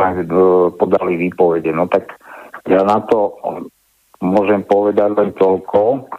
[0.74, 1.70] podali výpovede.
[1.70, 2.18] No tak
[2.66, 3.38] ja na to
[4.18, 6.10] môžem povedať len toľko,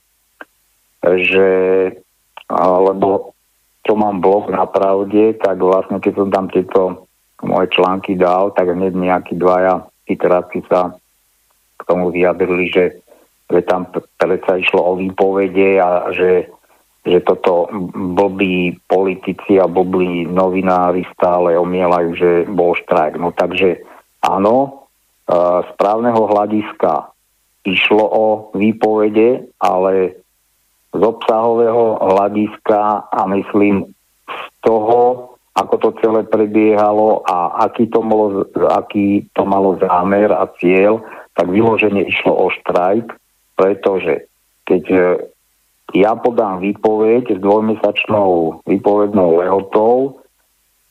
[1.03, 1.47] že
[2.60, 3.36] lebo
[3.86, 7.10] čo mám blog na pravde, tak vlastne keď som tam tieto
[7.41, 10.95] moje články dal, tak hneď nejakí dvaja literáci sa
[11.79, 12.99] k tomu vyjadrili, že,
[13.47, 13.88] že tam
[14.19, 16.51] predsa išlo o výpovede a že,
[17.07, 23.15] že toto blbí politici a blbí novinári stále omielajú, že bol štrajk.
[23.15, 23.79] No takže
[24.23, 24.88] áno,
[25.63, 27.13] z právneho hľadiska
[27.63, 28.25] išlo o
[28.57, 30.17] výpovede, ale
[30.89, 33.93] z obsahového hľadiska a myslím
[34.25, 40.49] z toho, ako to celé prebiehalo a aký to malo, aký to malo zámer a
[40.57, 41.03] cieľ,
[41.38, 43.12] tak vyloženie išlo o štrajk,
[43.53, 44.25] pretože
[44.65, 45.01] keď e,
[45.93, 50.21] ja podám výpoveď s dvojmesačnou výpovednou lehotou,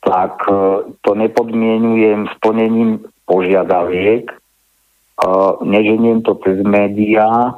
[0.03, 0.55] tak e,
[1.03, 4.37] to nepodmienujem splnením požiadaviek, e,
[5.63, 7.55] neženiem to cez médiá,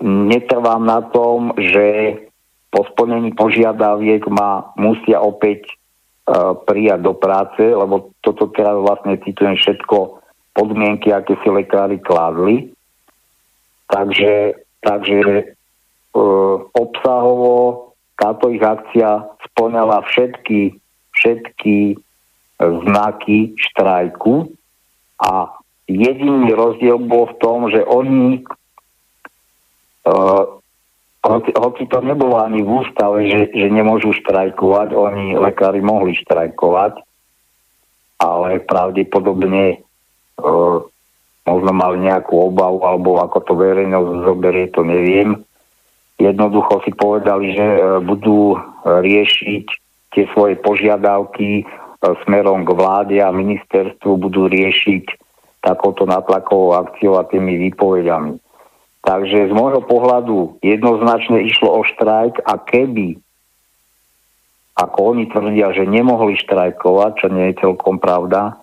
[0.00, 2.16] netrvám na tom, že
[2.72, 5.76] po splnení požiadaviek ma musia opäť
[6.64, 10.22] prijať do práce, lebo toto teraz vlastne citujem všetko
[10.54, 12.70] podmienky, aké si lekári kládli.
[13.90, 15.52] Takže, takže
[16.16, 17.90] uh, obsahovo
[18.20, 20.76] táto ich akcia splňala všetky,
[21.16, 21.96] všetky
[22.60, 24.52] znaky štrajku.
[25.20, 25.48] A
[25.88, 28.44] jediný rozdiel bol v tom, že oni
[30.04, 30.44] uh,
[31.24, 37.04] hoci, to nebolo ani v ústave, že, že nemôžu štrajkovať, oni lekári mohli štrajkovať,
[38.20, 40.80] ale pravdepodobne uh,
[41.48, 45.40] možno mali nejakú obavu, alebo ako to verejnosť zoberie, to neviem.
[46.20, 49.64] Jednoducho si povedali, že uh, budú riešiť
[50.12, 55.04] tie svoje požiadavky uh, smerom k vláde a ministerstvu budú riešiť
[55.60, 58.40] takouto natlakovou akciou a tými výpovediami.
[59.00, 63.16] Takže z môjho pohľadu jednoznačne išlo o štrajk a keby,
[64.76, 68.54] ako oni tvrdia, že nemohli štrajkovať, čo nie je celkom pravda, e,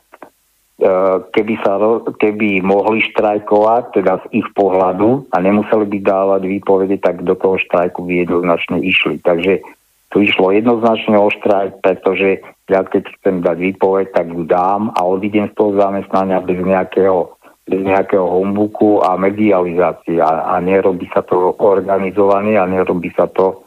[1.34, 1.82] keby, sa,
[2.22, 7.58] keby mohli štrajkovať, teda z ich pohľadu a nemuseli by dávať výpovede, tak do toho
[7.58, 9.18] štrajku by jednoznačne išli.
[9.18, 9.66] Takže
[10.14, 15.02] tu išlo jednoznačne o štrajk, pretože ja keď chcem dať výpoveď, tak ju dám a
[15.02, 17.34] odídem z toho zamestnania bez nejakého
[17.68, 23.60] bez nejakého humbuku a medializácie a, a nerobí sa to organizovanie a nerobí sa to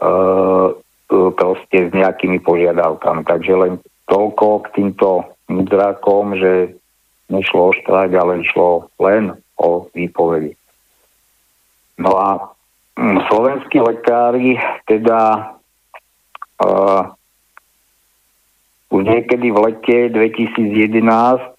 [0.00, 0.72] uh,
[1.12, 3.28] proste s nejakými požiadavkami.
[3.28, 3.72] Takže len
[4.08, 6.74] toľko k týmto mudrákom, že
[7.28, 10.56] nešlo o štrajk, ale išlo len o výpovedi.
[12.00, 12.28] No a
[12.96, 14.56] hm, slovenskí lekári
[14.88, 15.52] teda
[16.64, 17.12] uh,
[18.92, 21.00] už niekedy v lete 2011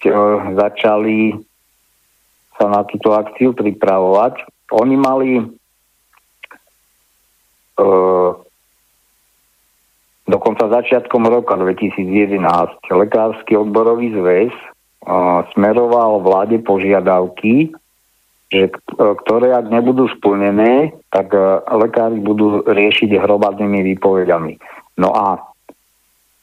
[0.06, 0.10] e,
[0.54, 1.34] začali
[2.54, 4.46] sa na túto akciu pripravovať.
[4.70, 5.46] Oni mali e,
[10.34, 12.42] dokonca začiatkom roka 2011
[12.90, 14.64] Lekársky odborový zväz e,
[15.54, 17.70] smeroval vláde požiadavky,
[18.50, 21.38] že, e, ktoré ak nebudú splnené, tak e,
[21.70, 24.58] lekári budú riešiť hromadnými výpovediami.
[24.98, 25.54] No a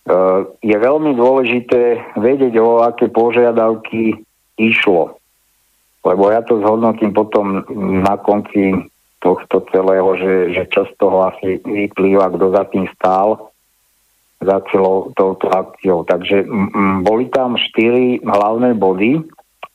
[0.02, 4.18] Eh, je veľmi dôležité vedieť, o aké požiadavky
[4.58, 5.22] išlo.
[6.02, 7.62] Lebo ja to zhodnotím potom
[8.02, 8.90] na konci
[9.22, 13.51] tohto celého, že, že čo z toho asi vyplýva, kto za tým stál
[14.42, 16.04] za celou touto akciou.
[16.04, 19.22] Takže m- boli tam štyri hlavné body.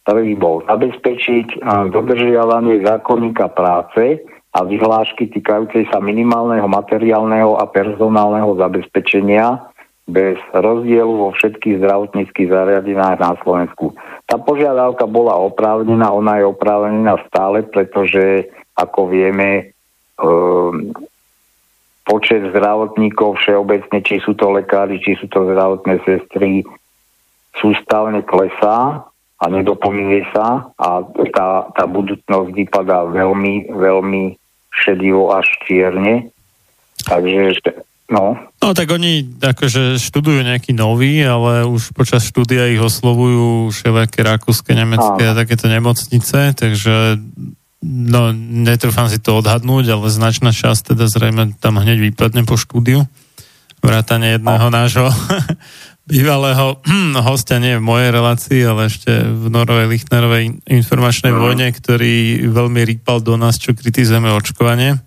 [0.07, 4.23] Prvý bol zabezpečiť dodržiavanie zákonníka práce
[4.55, 9.67] a vyhlášky týkajúcej sa minimálneho materiálneho a personálneho zabezpečenia
[10.07, 13.99] bez rozdielu vo všetkých zdravotníckých zariadeniach na Slovensku.
[14.31, 18.47] Tá požiadavka bola oprávnená, ona je oprávnená stále, pretože,
[18.79, 19.75] ako vieme,
[20.23, 20.95] um,
[22.07, 26.63] počet zdravotníkov všeobecne, či sú to lekári, či sú to zdravotné sestry,
[27.59, 29.03] sústavne klesá
[29.37, 30.89] a nedoplňuje sa a
[31.35, 34.39] tá, tá budúcnosť vypadá veľmi, veľmi
[34.71, 36.31] šedivo až čierne.
[37.05, 37.75] Takže
[38.07, 38.39] No.
[38.63, 44.71] No tak oni akože študujú nejaký nový, ale už počas štúdia ich oslovujú všelijaké rakúske,
[44.79, 47.19] nemecké a takéto nemocnice, takže
[47.87, 53.07] no netrúfam si to odhadnúť, ale značná časť teda zrejme tam hneď vypadne po štúdiu.
[53.78, 55.07] Vrátane jedného nášho
[56.11, 56.82] bývalého
[57.28, 61.39] hostia, nie v mojej relácii, ale ešte v Norovej Lichnerovej informačnej mm.
[61.39, 64.99] vojne, ktorý veľmi rýpal do nás, čo kritizujeme očkovanie.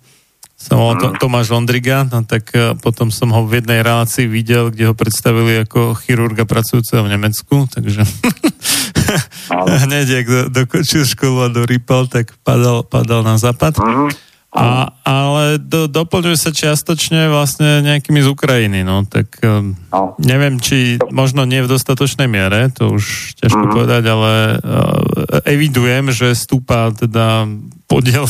[0.60, 1.16] Som volal mm.
[1.16, 5.64] Tomáš Ondriga, no tak e, potom som ho v jednej relácii videl, kde ho predstavili
[5.64, 8.04] ako chirurga pracujúceho v Nemecku, takže
[9.84, 13.78] hneď, jak dokončil školu a dorýpal, tak padal, padal na západ.
[13.80, 14.10] Mm.
[14.50, 20.18] A, ale do, doplňuje sa čiastočne vlastne nejakými z Ukrajiny, no tak um, no.
[20.18, 23.70] neviem, či možno nie v dostatočnej miere, to už ťažko mm.
[23.70, 27.46] povedať, ale uh, evidujem, že stúpa teda
[27.86, 28.26] podiel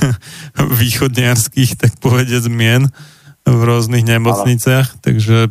[0.84, 2.92] východniarských, tak povedať, zmien
[3.48, 5.48] v rôznych nemocniciach, takže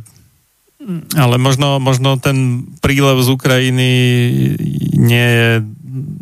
[1.20, 3.90] ale možno, možno ten prílev z Ukrajiny
[4.96, 5.50] nie je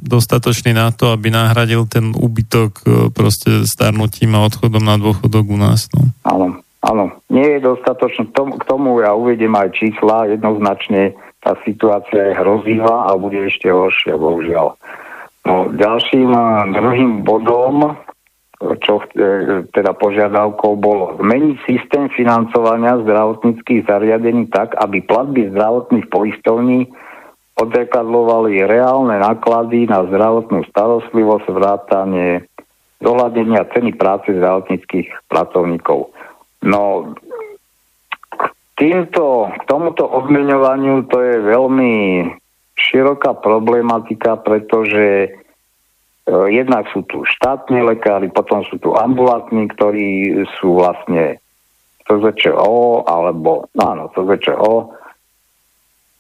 [0.06, 5.58] dostatočný na to, aby nahradil ten úbytok e, proste starnutím a odchodom na dôchodok u
[5.58, 5.90] nás.
[5.94, 6.10] No.
[6.26, 6.48] Áno,
[6.82, 7.06] áno.
[7.30, 8.30] Nie je dostatočný.
[8.34, 10.30] K tomu ja uvedem aj čísla.
[10.30, 14.74] Jednoznačne tá situácia je hrozivá a bude ešte horšia, bohužiaľ.
[15.46, 16.34] No, ďalším
[16.74, 17.94] druhým bodom,
[18.60, 19.06] čo e,
[19.76, 26.88] teda požiadavkou bolo zmeniť systém financovania zdravotníckých zariadení tak, aby platby zdravotných poistovní
[27.56, 32.48] odrekadlovali reálne náklady na zdravotnú starostlivosť, vrátanie
[33.00, 36.12] zohľadnenia ceny práce zdravotníckých pracovníkov.
[36.64, 37.14] No,
[38.80, 41.94] týmto, k tomuto odmeňovaniu to je veľmi
[42.76, 45.32] široká problematika, pretože
[46.30, 51.38] jednak sú tu štátni lekári, potom sú tu ambulantní, ktorí sú vlastne
[52.06, 55.06] CZČO, alebo áno, CZČO,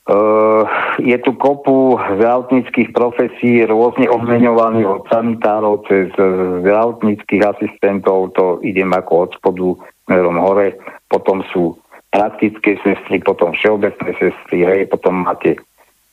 [0.05, 0.69] Uh,
[1.01, 6.13] je tu kopu zdravotníckých profesí rôzne odmeňovaných od sanitárov cez
[6.61, 9.67] zdravotníckých asistentov, to idem ako od spodu
[10.05, 10.77] smerom hore,
[11.09, 11.81] potom sú
[12.13, 15.57] praktické sestry, potom všeobecné sestry, hej, potom máte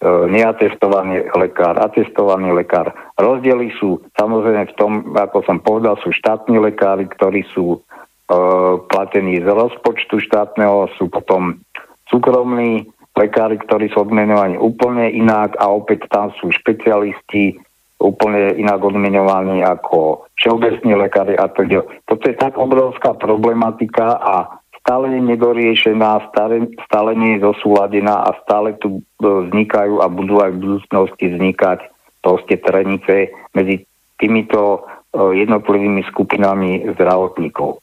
[0.02, 2.90] neatestovaný lekár, atestovaný lekár.
[3.14, 9.38] Rozdiely sú samozrejme v tom, ako som povedal, sú štátni lekári, ktorí sú uh, platení
[9.38, 11.62] z rozpočtu štátneho, sú potom
[12.10, 17.62] súkromní lekári, ktorí sú odmenovaní úplne inak a opäť tam sú špecialisti
[18.02, 21.86] úplne inak odmenovaní ako všeobecní lekári a teda.
[22.10, 28.74] Toto je tak obrovská problematika a stále nedoriešená, stále, stále nie je zosúladená a stále
[28.82, 31.86] tu e, vznikajú a budú aj v budúcnosti vznikať
[32.18, 33.86] proste trenice medzi
[34.18, 34.82] týmito
[35.14, 37.78] e, jednotlivými skupinami zdravotníkov.
[37.78, 37.80] E,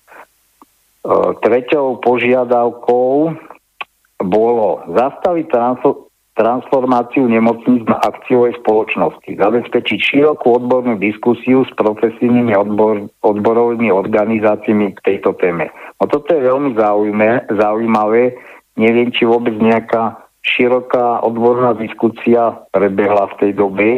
[1.40, 3.32] treťou požiadavkou
[4.20, 5.46] bolo zastaviť
[6.40, 15.00] transformáciu nemocníc na akciovej spoločnosti, zabezpečiť širokú odbornú diskusiu s profesijnými odbor, odborovými organizáciami k
[15.04, 15.68] tejto téme.
[16.00, 18.24] No toto je veľmi zaujímavé, zaujímavé.
[18.80, 23.90] Neviem, či vôbec nejaká široká odborná diskusia prebehla v tej dobe.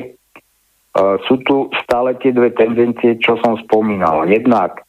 [0.97, 4.25] Uh, sú tu stále tie dve tendencie, čo som spomínal.
[4.25, 4.81] Jednak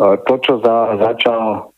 [0.00, 1.70] uh, to, čo za, začal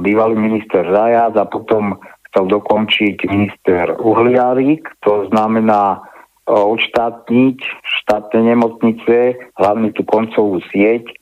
[0.00, 2.00] bývalý minister Zajac a potom
[2.32, 6.00] chcel dokončiť minister Uhliarik, to znamená
[6.48, 7.60] odštátniť
[8.02, 11.12] štátne nemocnice, hlavne tú koncovú sieť,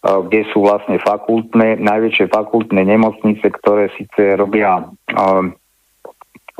[0.00, 4.84] kde sú vlastne fakultné, najväčšie fakultné nemocnice, ktoré síce robia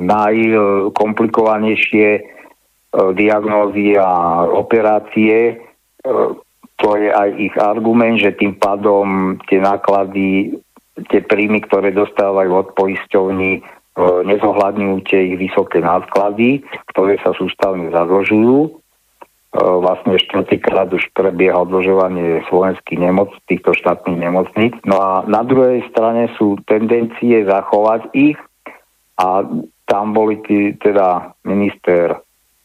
[0.01, 2.09] najkomplikovanejšie
[3.15, 5.61] diagnózy a operácie.
[6.81, 10.57] To je aj ich argument, že tým pádom tie náklady
[11.09, 13.61] tie príjmy, ktoré dostávajú od poisťovní, e,
[14.25, 18.59] nezohľadňujú tie ich vysoké náklady, ktoré sa sústavne zadlžujú.
[18.67, 18.71] E,
[19.59, 24.75] vlastne štvrtýkrát už prebieha odložovanie slovenských nemoc, týchto štátnych nemocníc.
[24.87, 28.39] No a na druhej strane sú tendencie zachovať ich
[29.19, 29.43] a
[29.91, 32.19] tam boli tí, teda minister e,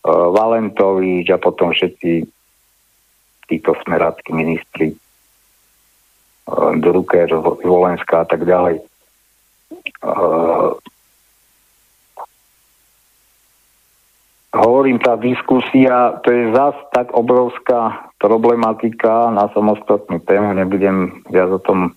[0.10, 2.26] Valentovič a potom všetci
[3.46, 4.94] títo smerácky ministri
[6.78, 7.30] Drucker,
[7.66, 8.86] Volenská a tak ďalej.
[14.56, 21.60] Hovorím, tá diskusia, to je zás tak obrovská problematika na samostatnú tému, nebudem viac o
[21.60, 21.94] tom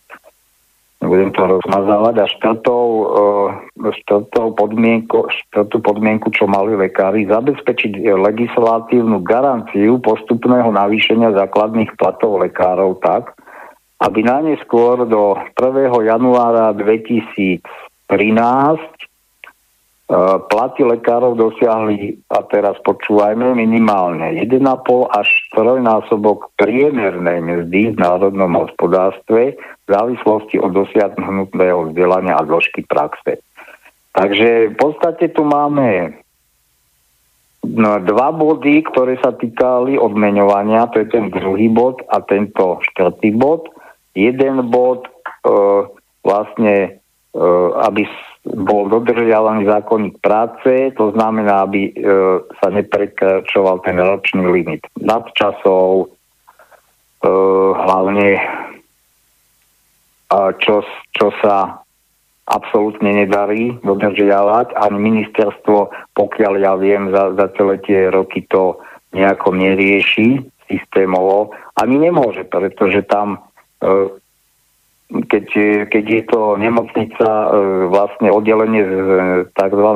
[0.99, 9.23] nebudem to rozmazávať a štvrtou, uh, štvrtou podmienku, štvrtú podmienku, čo mali lekári, zabezpečiť legislatívnu
[9.23, 13.39] garanciu postupného navýšenia základných platov lekárov tak,
[14.03, 15.91] aby najneskôr do 1.
[16.07, 17.63] januára 2013
[18.11, 19.08] e,
[20.49, 24.65] platy lekárov dosiahli, a teraz počúvajme, minimálne 1,5
[25.13, 32.89] až 3 násobok priemernej mzdy v národnom hospodárstve v závislosti od dosiahnutého vzdelania a dĺžky
[32.89, 33.45] praxe.
[34.17, 36.17] Takže v podstate tu máme
[37.69, 43.37] no, dva body, ktoré sa týkali odmeňovania, to je ten druhý bod a tento štvrtý
[43.37, 43.69] bod.
[44.17, 45.11] Jeden bod e,
[46.25, 46.97] vlastne,
[47.37, 47.45] e,
[47.85, 48.09] aby
[48.55, 51.92] bol dodržiavaný zákonník práce, to znamená, aby e,
[52.62, 57.30] sa neprekračoval ten ročný limit nadčasov, e,
[57.76, 58.28] hlavne
[60.61, 60.84] čo,
[61.16, 61.80] čo sa
[62.49, 64.76] absolútne nedarí dodržiavať.
[64.76, 68.80] Ani ministerstvo, pokiaľ ja viem, za, za celé tie roky to
[69.12, 71.53] nejako nerieši systémovo.
[71.76, 73.40] Ani nemôže, pretože tam,
[73.80, 73.88] e,
[75.09, 75.47] keď,
[75.89, 77.49] keď je to nemocnica e,
[77.89, 78.99] vlastne oddelenie s
[79.57, 79.89] tzv.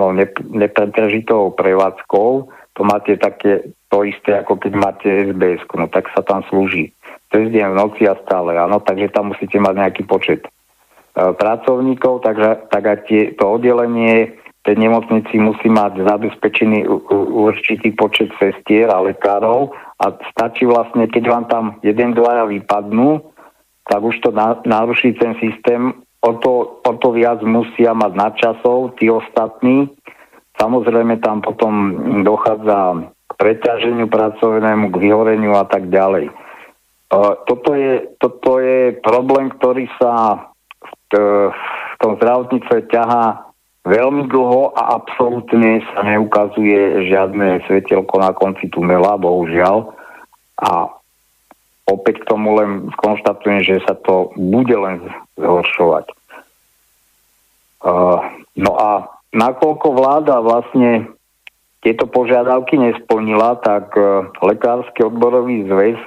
[0.57, 2.29] nepretržitou prevádzkou,
[2.73, 6.97] to máte také to isté, ako keď máte SBS, no tak sa tam slúži
[7.29, 12.25] cez deň v noci a stále, áno, takže tam musíte mať nejaký počet uh, pracovníkov,
[12.25, 16.87] takže tak aj tie, to oddelenie tej nemocnici musí mať zabezpečený
[17.35, 23.32] určitý počet sestier a lekárov a stačí vlastne, keď vám tam jeden, dvaja vypadnú,
[23.87, 28.95] tak už to na, naruší ten systém, o to, o to viac musia mať nadčasov
[28.99, 29.91] tí ostatní.
[30.55, 31.73] Samozrejme tam potom
[32.23, 36.31] dochádza k preťaženiu pracovnému, k vyhoreniu a tak ďalej.
[37.45, 40.49] Toto je, toto je problém, ktorý sa
[41.13, 43.53] v, v tom zdravotníctve ťahá
[43.83, 49.93] veľmi dlho a absolútne sa neukazuje žiadne svetelko na konci tunela, bohužiaľ.
[50.63, 51.02] A
[51.87, 55.03] opäť k tomu len skonštatujem, že sa to bude len
[55.39, 56.07] zhoršovať.
[57.83, 58.23] Uh,
[58.55, 61.11] no a nakoľko vláda vlastne
[61.83, 65.99] tieto požiadavky nesplnila, tak uh, Lekársky odborový zväz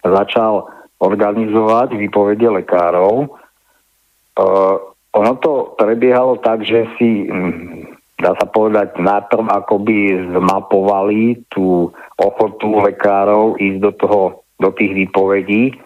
[0.00, 3.28] začal organizovať výpovede lekárov.
[4.40, 4.76] Uh,
[5.12, 12.80] ono to prebiehalo tak, že si, hm, dá sa povedať, najprv akoby zmapovali tú ochotu
[12.80, 14.20] lekárov ísť do, toho,
[14.60, 15.80] do tých výpovedí.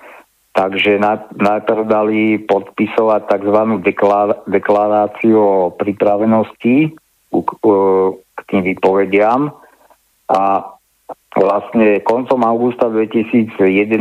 [0.54, 1.02] Takže
[1.34, 3.58] najprv dali podpisovať tzv.
[4.46, 6.94] deklaráciu o pripravenosti
[7.34, 9.50] k tým výpovediam
[10.30, 10.42] a
[11.34, 13.98] vlastne koncom augusta 2011 e,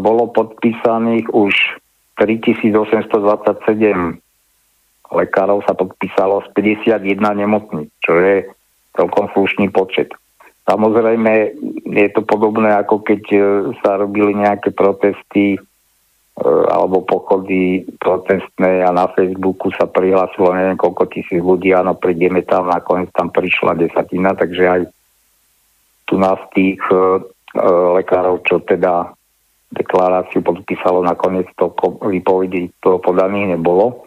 [0.00, 1.52] bolo podpísaných už
[2.16, 4.16] 3827
[5.10, 7.02] lekárov sa podpísalo z 51
[7.34, 8.46] nemocníc, čo je
[8.94, 10.14] celkom slušný počet.
[10.70, 11.32] Samozrejme,
[11.90, 13.40] je to podobné ako keď e,
[13.82, 15.60] sa robili nejaké protesty e,
[16.46, 22.70] alebo pochody protestné a na Facebooku sa prihlásilo neviem koľko tisíc ľudí, áno, prídeme tam,
[22.70, 24.80] nakoniec tam prišla desatina, takže aj
[26.06, 27.18] tu nás tých e,
[27.98, 29.10] lekárov, čo teda
[29.74, 34.06] deklaráciu podpísalo nakoniec to výpovedí to podaných nebolo.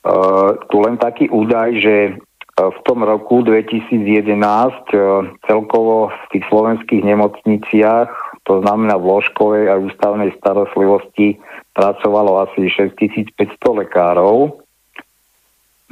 [0.00, 0.16] E,
[0.72, 1.94] tu len taký údaj, že
[2.56, 4.96] v tom roku 2011 e,
[5.44, 8.08] celkovo v tých slovenských nemocniciach,
[8.48, 11.36] to znamená v ložkovej a ústavnej starostlivosti,
[11.76, 14.56] pracovalo asi 6500 lekárov.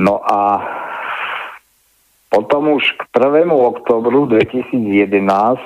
[0.00, 0.64] No a
[2.32, 3.46] potom už k 1.
[3.52, 4.74] oktobru 2011
[5.22, 5.62] uh,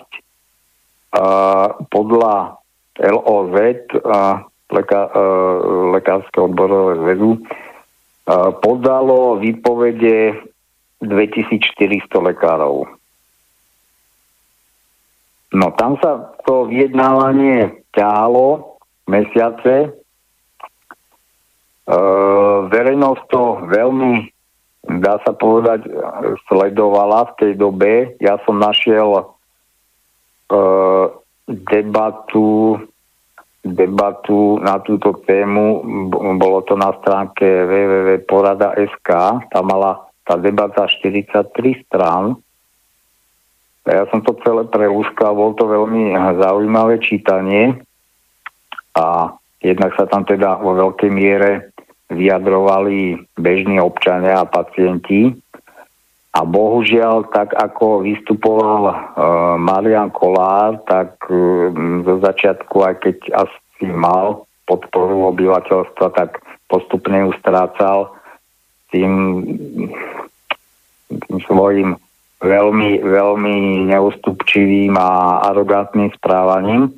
[1.89, 2.61] podľa
[3.01, 3.57] LOZ,
[4.05, 4.45] uh,
[5.97, 7.31] Lekárskeho odborového zväzu,
[8.61, 10.37] podalo výpovede
[11.01, 12.87] 2400 lekárov.
[15.55, 18.79] No tam sa to vyjednávanie ťahalo
[19.09, 19.97] mesiace.
[21.89, 24.29] Uh, verejnosť to veľmi
[24.89, 25.89] dá sa povedať,
[26.49, 27.93] sledovala v tej dobe.
[28.21, 31.05] Ja som našiel uh,
[31.49, 32.77] debatu
[33.69, 35.85] debatu na túto tému,
[36.41, 39.11] bolo to na stránke www.porada.sk,
[39.53, 42.37] tam mala tá debata 43 strán.
[43.89, 47.81] Ja som to celé prelúskal, bol to veľmi zaujímavé čítanie
[48.93, 49.33] a
[49.65, 51.73] jednak sa tam teda vo veľkej miere
[52.13, 55.33] vyjadrovali bežní občania a pacienti.
[56.37, 58.95] A bohužiaľ, tak ako vystupoval uh,
[59.57, 61.73] Marian Kolár, tak uh,
[62.05, 68.18] zo začiatku, aj keď asi mal podporu obyvateľstva, tak postupne ju strácal
[68.91, 69.13] tým,
[71.09, 71.97] tým svojim
[72.39, 73.57] veľmi, veľmi
[73.91, 76.95] neústupčivým a arogantným správaním.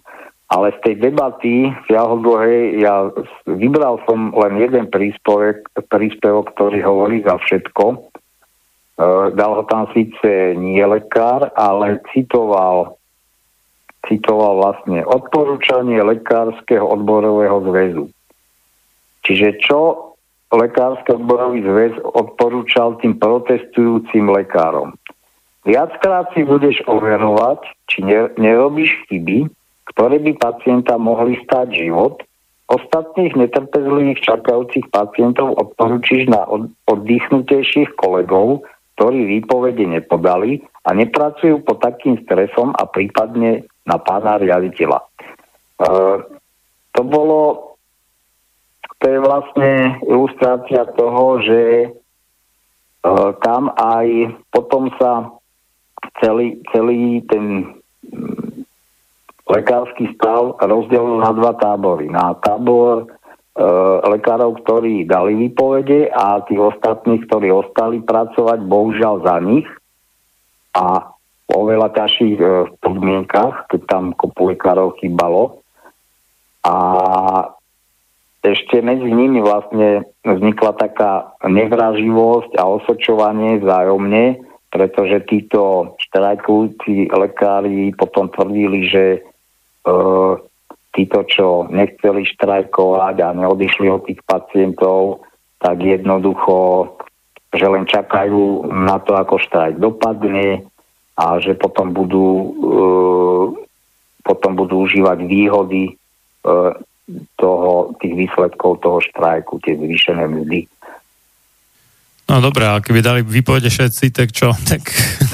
[0.50, 3.06] Ale z tej debaty dlhej, ja
[3.46, 7.84] vybral som len jeden príspevok, príspevok ktorý hovorí za všetko.
[7.94, 7.96] E,
[9.30, 12.98] dal ho tam síce nie lekár, ale citoval,
[14.10, 18.04] citoval vlastne odporúčanie Lekárskeho odborového zväzu.
[19.22, 20.09] Čiže čo
[20.50, 24.98] Lekársky odborový zväz odporúčal tým protestujúcim lekárom.
[25.62, 28.02] Viackrát si budeš overovať, či
[28.40, 29.46] nerobíš chyby,
[29.94, 32.24] ktoré by pacienta mohli stať život.
[32.70, 36.46] Ostatných netrpezlivých čakajúcich pacientov odporúčiš na
[36.86, 38.62] oddychnutejších kolegov,
[38.98, 44.98] ktorí výpovede nepodali a nepracujú pod takým stresom a prípadne na pána riaditeľa.
[45.02, 45.06] E,
[46.94, 47.69] to bolo,
[49.00, 51.88] to je vlastne ilustrácia toho, že e,
[53.40, 55.32] tam aj potom sa
[56.20, 58.68] celý, celý ten mm,
[59.48, 62.12] lekársky stav rozdelil na dva tábory.
[62.12, 63.66] Na tábor e,
[64.04, 69.68] lekárov, ktorí dali výpovede a tých ostatných, ktorí ostali pracovať, bohužiaľ za nich
[70.76, 71.08] a
[71.50, 72.46] o veľa ťažších e,
[72.84, 75.64] podmienkach, keď tam kopu lekárov chýbalo.
[76.68, 76.76] A
[78.40, 84.40] ešte medzi nimi vlastne vznikla taká nevraživosť a osočovanie vzájomne,
[84.72, 89.20] pretože títo štrajkujúci lekári potom tvrdili, že e,
[90.96, 95.28] títo, čo nechceli štrajkovať a neodišli od tých pacientov,
[95.60, 96.88] tak jednoducho,
[97.52, 100.64] že len čakajú na to, ako štrajk dopadne
[101.20, 102.78] a že potom budú, e,
[104.24, 105.92] potom budú užívať výhody e,
[107.36, 110.66] toho, tých výsledkov toho štrajku, tie zvýšené mzdy.
[112.30, 114.54] No dobré, ale keby dali výpovede všetci, tak čo?
[114.70, 114.82] Tak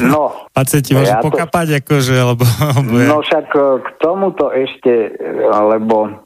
[0.01, 1.75] no, pacienti môžu ja pokapať, to...
[1.85, 2.45] akože, alebo...
[3.13, 6.25] No však e, k tomuto ešte, e, lebo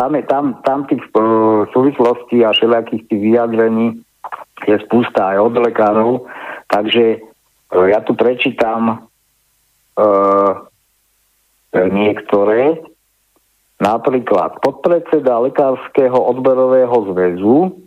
[0.00, 4.00] tam, je, tam, tam tých uh, súvislostí a všelijakých tých vyjadrení
[4.64, 6.24] je spústa aj od lekárov,
[6.72, 9.04] takže uh, ja tu prečítam
[10.00, 10.52] uh,
[11.76, 12.80] niektoré,
[13.80, 17.80] napríklad podpredseda Lekárskeho odberového zväzu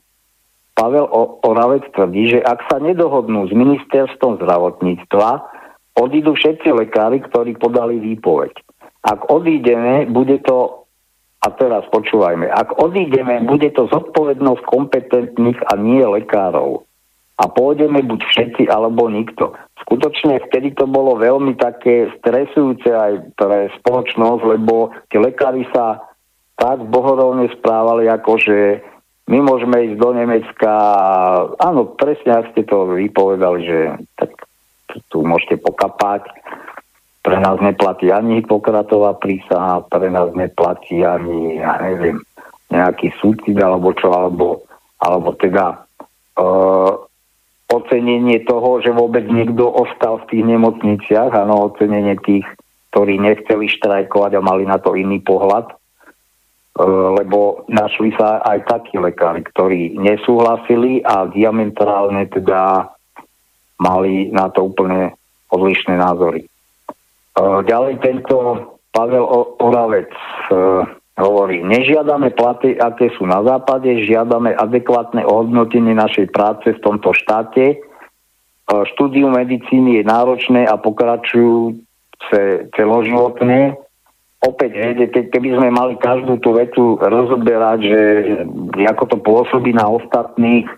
[0.73, 1.05] Pavel
[1.45, 5.29] Oravec tvrdí, že ak sa nedohodnú s ministerstvom zdravotníctva,
[5.93, 8.57] odídu všetci lekári, ktorí podali výpoveď.
[9.05, 10.89] Ak odídeme, bude to,
[11.45, 16.89] a teraz počúvajme, ak odídeme, bude to zodpovednosť kompetentných a nie lekárov.
[17.37, 19.53] A pôjdeme buď všetci, alebo nikto.
[19.83, 25.99] Skutočne vtedy to bolo veľmi také stresujúce aj pre spoločnosť, lebo tí lekári sa
[26.55, 28.57] tak bohorovne správali, ako že
[29.27, 30.71] my môžeme ísť do Nemecka.
[31.59, 33.79] Áno, presne, ak ste to vypovedali, že
[34.19, 34.31] tak
[35.07, 36.27] tu môžete pokapať.
[37.23, 42.19] Pre nás neplatí ani Hipokratová prísaha, pre nás neplatí ani, ja neviem,
[42.67, 44.67] nejaký súcid alebo čo, alebo,
[44.99, 45.87] alebo teda
[46.35, 46.99] uh,
[47.73, 52.45] ocenenie toho, že vôbec niekto ostal v tých nemocniciach, áno, ocenenie tých,
[52.93, 55.73] ktorí nechceli štrajkovať a mali na to iný pohľad.
[55.73, 55.75] E,
[57.17, 62.93] lebo našli sa aj takí lekári, ktorí nesúhlasili a diametrálne teda
[63.81, 65.17] mali na to úplne
[65.49, 66.45] odlišné názory.
[66.45, 66.49] E,
[67.41, 68.37] ďalej tento
[68.93, 69.25] Pavel
[69.57, 70.53] Oravec e,
[71.17, 77.77] hovorí, nežiadame platy, aké sú na západe, žiadame adekvátne ohodnotenie našej práce v tomto štáte.
[78.65, 83.77] Štúdium medicíny je náročné a pokračujúce celoživotné
[84.43, 84.71] opäť,
[85.31, 88.01] keby sme mali každú tú vetu rozoberať, že
[88.83, 90.75] ako to pôsobí na ostatných e,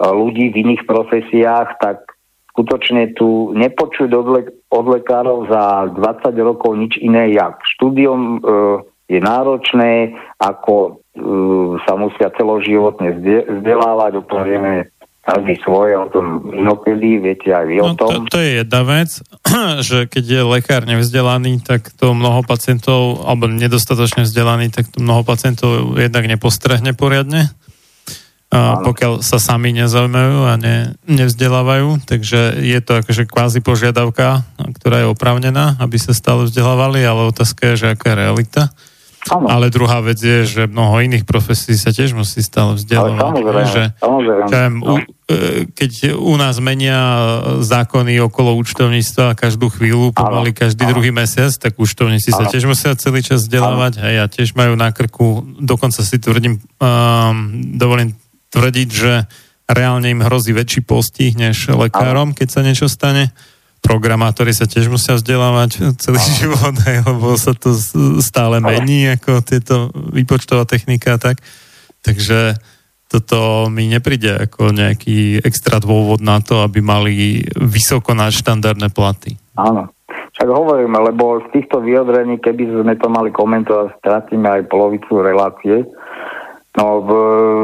[0.00, 2.16] ľudí v iných profesiách, tak
[2.56, 8.56] skutočne tu nepočuť od, le- od lekárov za 20 rokov nič iné, jak štúdium e,
[9.08, 10.90] je náročné, ako e,
[11.84, 14.88] sa musia celoživotne vzdelávať, úplne
[15.24, 18.28] každý svoje, o tom inokedy, viete aj vy no, o tom.
[18.28, 19.10] To, to je jedna vec,
[19.88, 25.24] že keď je lekár nevzdelaný, tak to mnoho pacientov, alebo nedostatočne vzdelaný, tak to mnoho
[25.24, 27.48] pacientov jednak nepostrehne poriadne,
[28.54, 34.46] a pokiaľ sa sami nezaujímajú a ne, nevzdelávajú, takže je to akože kvázi požiadavka,
[34.78, 38.62] ktorá je oprávnená, aby sa stále vzdelávali, ale otázka je, že aká je realita.
[39.32, 39.48] Ano.
[39.48, 43.24] Ale druhá vec je, že mnoho iných profesí sa tiež musí stále vzdelávať.
[43.24, 44.44] samozrejme, že, samozrejme.
[44.52, 44.84] Čo no.
[44.84, 45.04] u, e,
[45.72, 47.00] keď u nás menia
[47.64, 50.92] zákony okolo účtovníctva každú chvíľu, pomaly každý ano.
[50.92, 52.38] druhý mesiac, tak účtovníci ano.
[52.44, 54.04] sa tiež musia celý čas vzdelávať.
[54.04, 57.36] Hej, a tiež majú na krku, dokonca si tvrdím, um,
[57.80, 58.12] dovolím
[58.52, 59.24] tvrdiť, že
[59.64, 63.32] reálne im hrozí väčší postih než lekárom, keď sa niečo stane
[63.84, 66.34] programátori sa tiež musia vzdelávať celý Aha.
[66.40, 67.76] život, aj, lebo sa to
[68.24, 71.44] stále mení, ako tieto výpočtová technika a tak.
[72.00, 72.56] Takže
[73.12, 79.36] toto mi nepríde ako nejaký extra dôvod na to, aby mali vysoko nadštandardné platy.
[79.54, 79.92] Áno.
[80.34, 85.86] Však hovoríme, lebo z týchto vyjadrení, keby sme to mali komentovať, stratíme aj polovicu relácie.
[86.74, 87.10] No, v,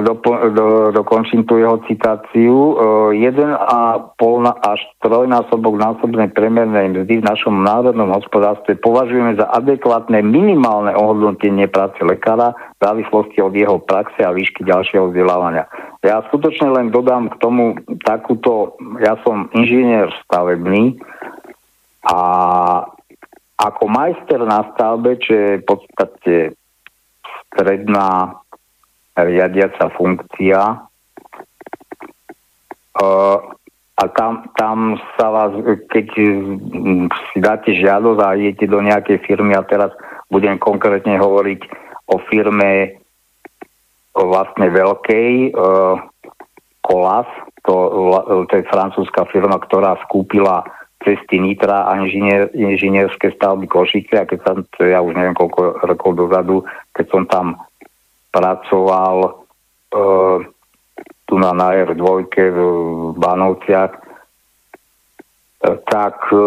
[0.06, 0.14] do,
[0.54, 2.78] do, dokončím tú jeho citáciu.
[3.10, 10.22] Jeden a pol až trojnásobok násobnej priemernej mzdy v našom národnom hospodárstve považujeme za adekvátne
[10.22, 15.66] minimálne ohodnotenie práce lekára v závislosti od jeho praxe a výšky ďalšieho vzdelávania.
[16.06, 21.02] Ja skutočne len dodám k tomu takúto, ja som inžinier stavebný
[22.06, 22.18] a
[23.58, 26.34] ako majster na stavbe, čo je v podstate
[27.50, 28.38] stredná
[29.26, 30.60] riadiaca funkcia.
[34.00, 35.52] A tam, tam sa vás,
[35.92, 36.06] keď
[37.32, 39.92] si dáte žiadosť a idete do nejakej firmy a teraz
[40.32, 41.60] budem konkrétne hovoriť
[42.08, 42.96] o firme
[44.16, 45.52] vlastne veľkej
[46.80, 47.28] Colas,
[47.68, 47.74] to,
[48.48, 50.64] to je francúzska firma, ktorá skúpila
[51.04, 56.12] cesty Nitra a inžinier, inžinierské stavby Košice a keď som, ja už neviem koľko rokov
[56.16, 57.46] dozadu, keď som tam
[58.30, 59.30] pracoval e,
[61.26, 62.58] tu na Najer dvojke v
[63.18, 64.00] Banovciach, e,
[65.86, 66.42] tak e,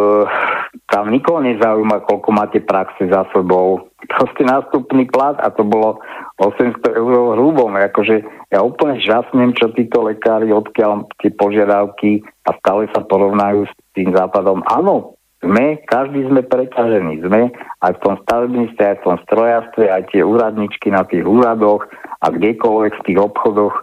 [0.89, 3.87] tam nikoho nezaujíma, koľko máte praxe za sebou.
[4.03, 6.03] Proste nástupný plat a to bolo
[6.39, 7.71] 800 eur hrubom.
[7.79, 13.73] Akože ja úplne žasnem, čo títo lekári, odkiaľ tie požiadavky a stále sa porovnajú s
[13.95, 14.59] tým západom.
[14.67, 17.19] Áno, sme, každý sme preťažení.
[17.21, 17.51] Sme
[17.83, 21.83] aj v tom stavebníctve, aj v tom strojastve, aj tie úradničky na tých úradoch
[22.23, 23.75] a kdekoľvek v tých obchodoch,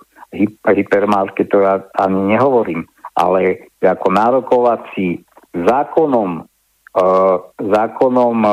[0.64, 2.88] hypermarketov ja ani nehovorím.
[3.14, 5.20] Ale ako nárokovací
[5.52, 6.42] zákonom,
[6.96, 7.04] e,
[7.61, 8.52] zákonom e,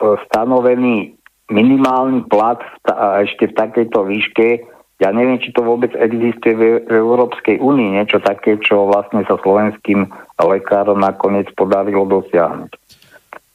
[0.00, 1.12] stanovený
[1.52, 2.72] minimálny plat v
[3.28, 4.48] ešte v takejto výške
[5.02, 10.06] ja neviem, či to vôbec existuje v, Európskej únii, niečo také, čo vlastne sa slovenským
[10.38, 12.70] lekárom nakoniec podarilo dosiahnuť.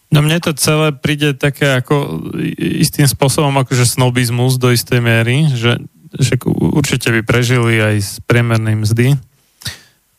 [0.10, 2.26] No mne to celé príde také ako
[2.58, 5.80] istým spôsobom akože snobizmus do istej miery, že,
[6.18, 9.08] že určite by prežili aj z priemernej mzdy.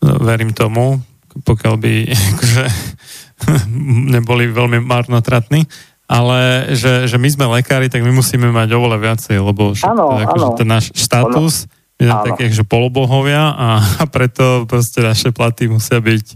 [0.00, 1.02] No, verím tomu,
[1.42, 1.92] pokiaľ by
[2.32, 2.64] akože,
[4.14, 5.66] neboli veľmi marnotratní
[6.10, 10.48] ale že, že my sme lekári, tak my musíme mať oveľa viacej, lebo ano, akože
[10.58, 12.02] ten náš štatus ano.
[12.02, 16.26] je taký, že polobohovia a, a preto proste naše platy musia byť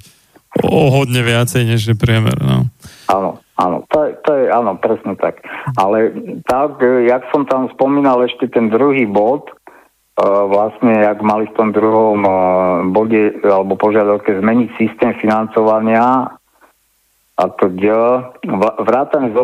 [0.62, 2.38] o hodne viacej, než je priemer.
[2.38, 2.70] No.
[3.10, 5.42] Áno, áno, to je, to je áno, presne tak.
[5.74, 6.14] Ale
[6.46, 9.50] tak, jak som tam spomínal ešte ten druhý bod,
[10.14, 16.30] Uh, vlastne, jak mali v tom druhom uh, bode alebo požiadavke zmeniť systém financovania
[17.34, 17.90] a to D,
[18.78, 19.34] vrátane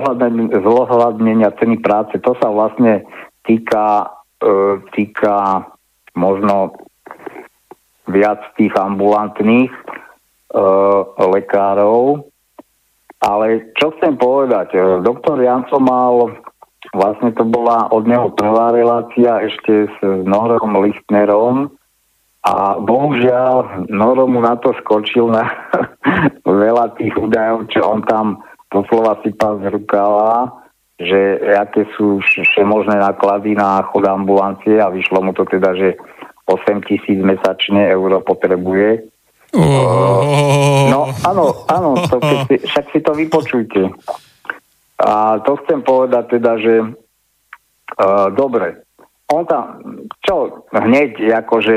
[0.63, 3.03] zohľadnenia ceny práce, to sa vlastne
[3.43, 5.67] týka, e, týka
[6.15, 6.79] možno
[8.07, 9.85] viac tých ambulantných e,
[11.19, 12.31] lekárov.
[13.21, 16.31] Ale čo chcem povedať, e, doktor Janco mal,
[16.95, 21.75] vlastne to bola od neho prvá relácia ešte s Norom Lichtnerom,
[22.41, 25.45] a bohužiaľ, Noro mu na to skočil na
[26.45, 28.41] veľa tých údajov, čo on tam
[28.73, 30.49] doslova sypal z rukava,
[30.97, 32.21] že aké sú
[32.65, 36.01] možné náklady na chod ambulancie a vyšlo mu to teda, že
[36.49, 39.05] 8 tisíc mesačne euro potrebuje.
[39.51, 40.23] Oh.
[40.89, 43.83] No áno, áno, to si, však si to vypočujte.
[45.01, 48.85] A to chcem povedať teda, že uh, dobre,
[49.31, 49.65] on tam,
[50.27, 51.77] čo hneď, akože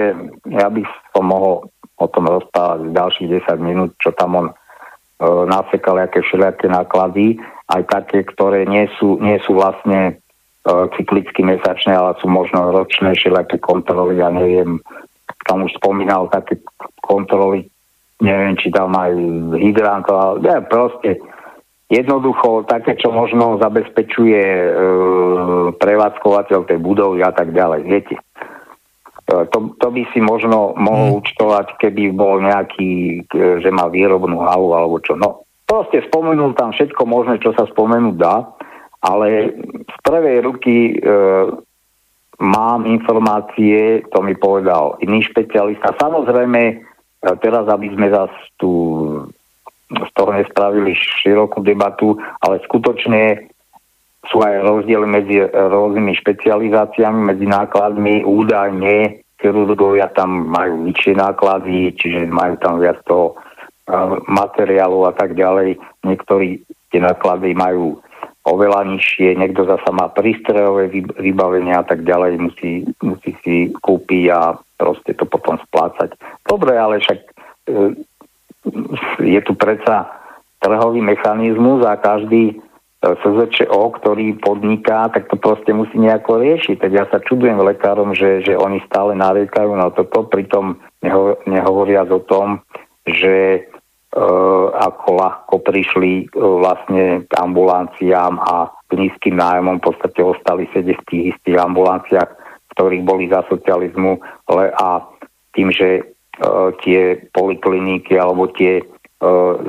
[0.49, 0.82] ja by
[1.14, 1.70] som mohol
[2.01, 4.54] o tom rozprávať ďalších 10 minút, čo tam on e,
[5.45, 7.38] nasekal, aké všelijaké náklady,
[7.70, 10.14] aj také, ktoré nie sú, nie sú vlastne e,
[10.97, 14.82] cyklicky mesačné, ale sú možno ročné všelijaké kontroly, ja neviem,
[15.45, 16.58] tam už spomínal také
[17.06, 17.70] kontroly,
[18.18, 19.14] neviem, či tam aj
[19.62, 21.22] hydrantov, ale ja, proste
[21.94, 24.68] jednoducho také, čo možno zabezpečuje e,
[25.78, 27.82] prevádzkovateľ tej budovy a tak ďalej.
[27.86, 28.24] Viete, e,
[29.54, 31.18] to, to by si možno mohol hmm.
[31.22, 35.14] účtovať, keby bol nejaký, e, že má výrobnú halu alebo čo.
[35.14, 38.36] No, proste spomenul tam všetko možné, čo sa spomenúť dá,
[39.04, 39.54] ale
[39.86, 41.14] z prvej ruky e,
[42.39, 45.94] mám informácie, to mi povedal iný špecialista.
[46.00, 46.76] Samozrejme, e,
[47.44, 48.72] teraz, aby sme zase tu
[49.94, 53.50] z toho nespravili širokú debatu, ale skutočne
[54.32, 62.32] sú aj rozdiely medzi rôznymi špecializáciami, medzi nákladmi, údajne chirurgovia tam majú vyššie náklady, čiže
[62.32, 63.36] majú tam viac toho
[64.32, 65.76] materiálu a tak ďalej.
[66.08, 66.64] Niektorí
[66.96, 68.00] tie náklady majú
[68.48, 70.88] oveľa nižšie, niekto zasa má prístrojové
[71.20, 76.16] vybavenie a tak ďalej, musí, musí si kúpiť a proste to potom splácať.
[76.44, 77.32] Dobre, ale však e,
[79.20, 80.09] je tu predsa
[80.64, 82.64] trhový mechanizmus a každý,
[83.03, 86.80] SZČO, ktorý podniká, tak to proste musí nejako riešiť.
[86.80, 92.07] Tak ja sa čudujem lekárom, že, že oni stále nariekajú na toto, pritom neho, nehovoriac
[92.16, 92.64] o tom,
[93.03, 93.61] že e,
[94.72, 100.95] ako ľahko prišli e, vlastne k ambulanciám a k nízkym nájomom v podstate ostali sedieť
[101.03, 102.30] v tých istých ambulanciách,
[102.72, 104.16] ktorých boli za socializmu
[104.47, 105.03] le, a
[105.51, 106.01] tým, že e,
[106.82, 108.84] tie polikliniky alebo tie e,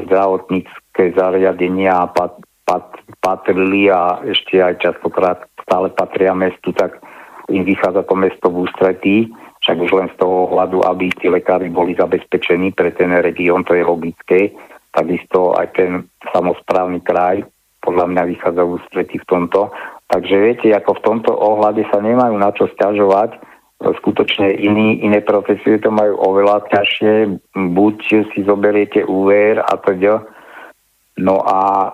[0.08, 2.88] zdravotnícke zariadenia pat, pat,
[3.20, 7.00] patrili a ešte aj častokrát stále patria mestu, tak
[7.52, 9.16] im vychádza to mesto v ústretí,
[9.60, 13.76] však už len z toho ohľadu, aby tí lekári boli zabezpečení pre ten región, to
[13.76, 14.52] je logické.
[14.92, 17.44] Takisto aj ten samozprávny kraj
[17.84, 19.68] podľa mňa vychádza v ústretí v tomto.
[20.08, 23.36] Takže viete, ako v tomto ohľade sa nemajú na čo stiažovať,
[24.00, 27.12] skutočne iní, iné profesie to majú oveľa ťažšie,
[27.52, 27.96] buď
[28.32, 30.24] si zoberiete úver a teda.
[31.20, 31.90] No a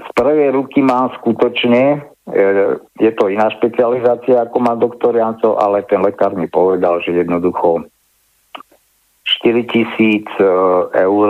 [0.00, 2.46] z prvej ruky mám skutočne, e,
[2.98, 7.86] je to iná špecializácia, ako má doktor Janco, ale ten lekár mi povedal, že jednoducho
[9.24, 10.46] 4 tisíc e,
[10.98, 11.28] eur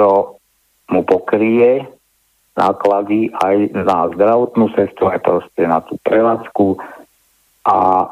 [0.90, 1.84] mu pokrie
[2.56, 6.76] náklady aj na zdravotnú cestu, aj proste na tú prevádzku
[7.68, 8.08] a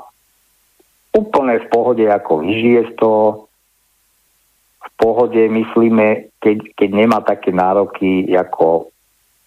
[1.15, 3.49] úplne v pohode, ako vyžije z toho,
[4.79, 8.91] v pohode myslíme, keď, keď nemá také nároky, ako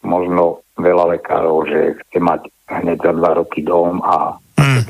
[0.02, 4.82] možno veľa lekárov, že chce mať hneď za dva roky dom a mm.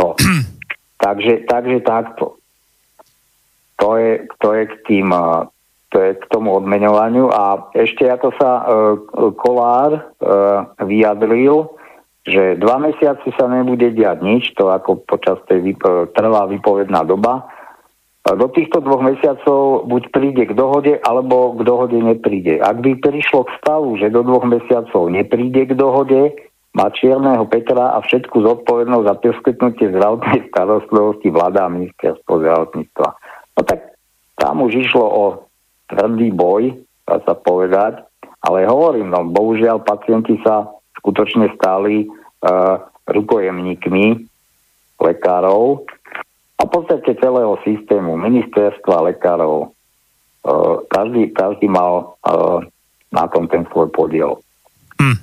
[0.00, 0.16] no.
[1.04, 2.40] takže, takže takto.
[3.80, 5.08] To je, to je k tým
[5.90, 8.64] to je k tomu odmeňovaniu a ešte ako sa uh,
[9.34, 11.66] Kolár uh, vyjadril,
[12.28, 17.48] že dva mesiace sa nebude diať nič, to ako počas tej vypo- trvá vypovedná doba,
[18.20, 22.60] do týchto dvoch mesiacov buď príde k dohode, alebo k dohode nepríde.
[22.60, 26.36] Ak by prišlo k stavu, že do dvoch mesiacov nepríde k dohode,
[26.76, 33.08] má Čierneho Petra a všetku zodpovednosť za poskytnutie zdravotnej starostlivosti vláda a ministerstvo zdravotníctva.
[33.58, 33.98] No tak
[34.38, 35.24] tam už išlo o
[35.90, 36.76] tvrdý boj,
[37.08, 38.06] dá sa povedať,
[38.46, 42.76] ale hovorím, no bohužiaľ pacienti sa skutočne stali uh,
[43.08, 44.04] rukojemníkmi
[45.00, 45.88] lekárov
[46.60, 52.60] a v podstate celého systému, ministerstva, lekárov, uh, každý, každý mal uh,
[53.08, 54.38] na tom ten svoj podiel.
[55.00, 55.16] Hm.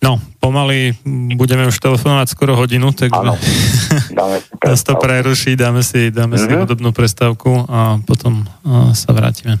[0.00, 0.96] No, pomaly
[1.36, 3.20] budeme už telefonovať skoro hodinu, takže
[4.18, 6.48] dáme nás to preruší, dáme si, dáme mm-hmm.
[6.48, 6.60] si mhm.
[6.64, 9.60] hudobnú prestávku a potom uh, sa vrátime.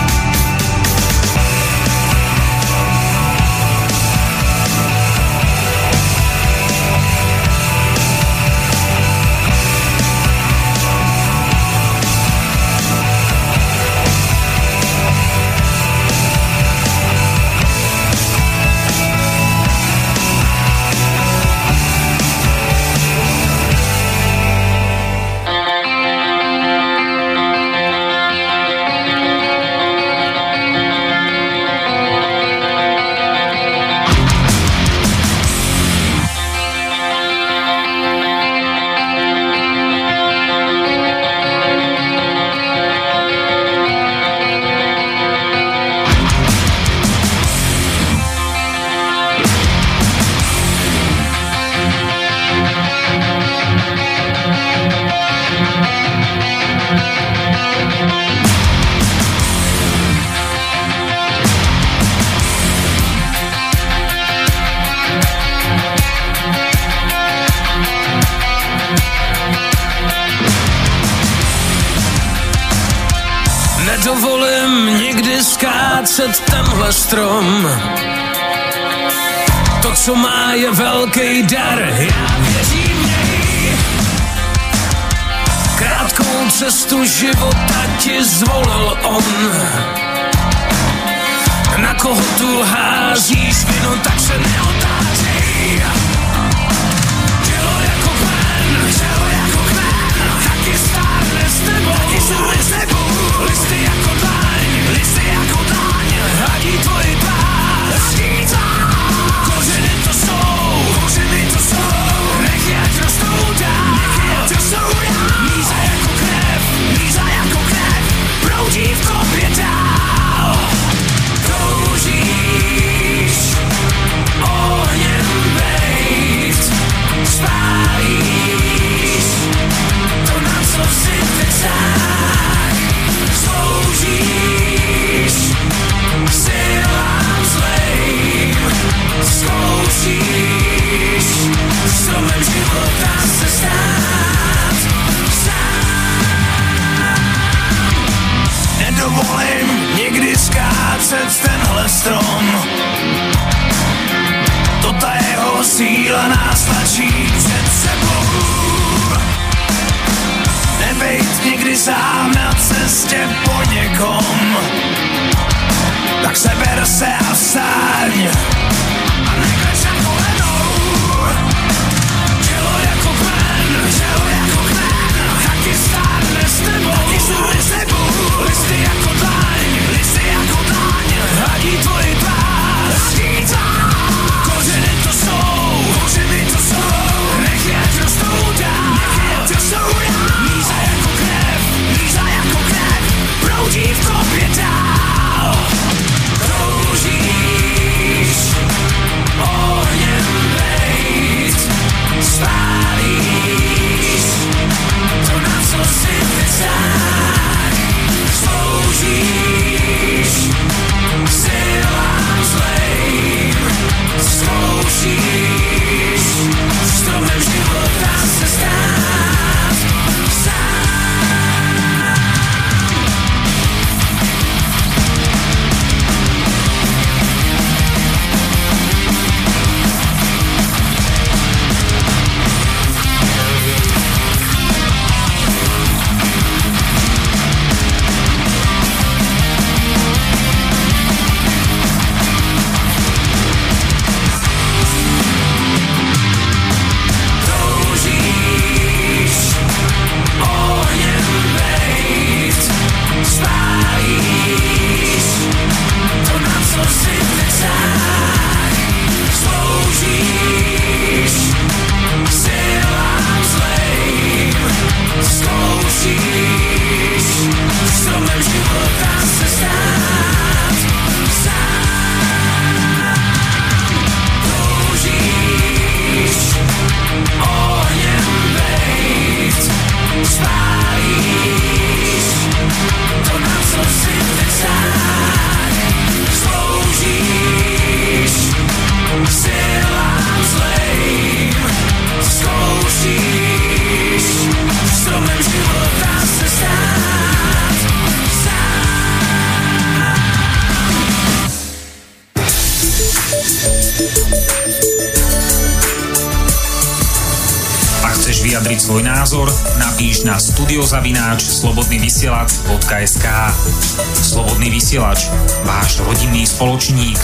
[316.61, 317.17] Spoločník.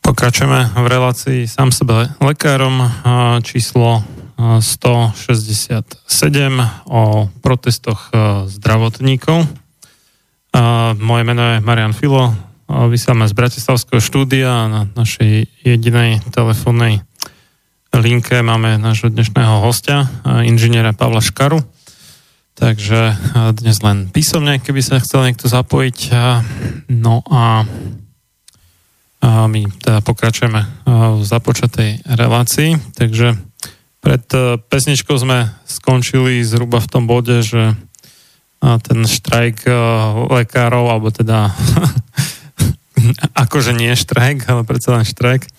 [0.00, 2.88] Pokračujeme v relácii sám sebe lekárom
[3.44, 6.08] číslo a, 167
[6.88, 8.08] o protestoch
[8.48, 9.44] zdravotníkov.
[10.96, 12.32] Moje meno je Marian Filo,
[12.64, 17.04] vysielame z Bratislavského štúdia na našej jedinej telefónnej
[17.92, 20.08] linke máme nášho dnešného hostia,
[20.48, 21.60] inžiniera Pavla Škaru.
[22.56, 23.00] Takže
[23.60, 25.98] dnes len písomne, keby sa chcel niekto zapojiť.
[26.88, 27.68] No a
[29.22, 33.36] my teda pokračujeme v započatej relácii, takže
[34.06, 37.74] pred e, pesničkou sme skončili zhruba v tom bode, že
[38.62, 39.72] ten štrajk e,
[40.30, 41.50] lekárov, alebo teda
[43.42, 45.50] akože nie štrajk, ale predsa len štrajk,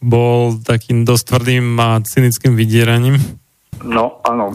[0.00, 3.20] bol takým dosť tvrdým a cynickým vydieraním.
[3.86, 4.54] No áno,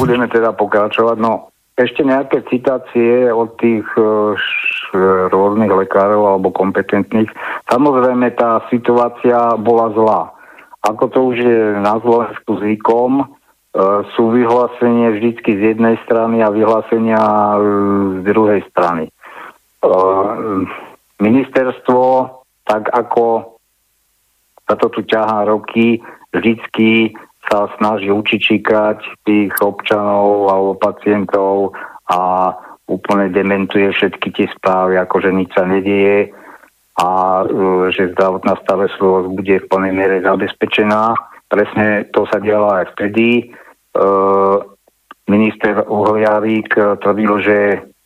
[0.00, 1.16] budeme teda pokračovať.
[1.18, 1.48] No
[1.78, 7.30] ešte nejaké citácie od tých e, š- rôznych lekárov alebo kompetentných.
[7.70, 10.22] Samozrejme tá situácia bola zlá.
[10.82, 13.26] Ako to už je na Slovensku zvykom, e,
[14.18, 17.60] sú vyhlásenie vždycky z jednej strany a vyhlásenia e,
[18.18, 19.06] z druhej strany.
[19.06, 19.12] E,
[21.22, 22.02] Ministerstvo,
[22.66, 23.54] tak ako
[24.66, 26.02] sa to tu ťahá roky,
[26.34, 27.14] vždycky
[27.48, 31.72] sa snaží učičikať tých občanov alebo pacientov
[32.12, 32.52] a
[32.88, 36.32] úplne dementuje všetky tie správy, ako že nič sa nedieje
[36.98, 37.08] a
[37.44, 37.46] e,
[37.92, 41.14] že zdravotná starostlivosť bude v plnej miere zabezpečená.
[41.48, 43.28] Presne to sa dialo aj vtedy.
[43.40, 44.04] E,
[45.28, 47.58] minister Uhliarík tvrdil, že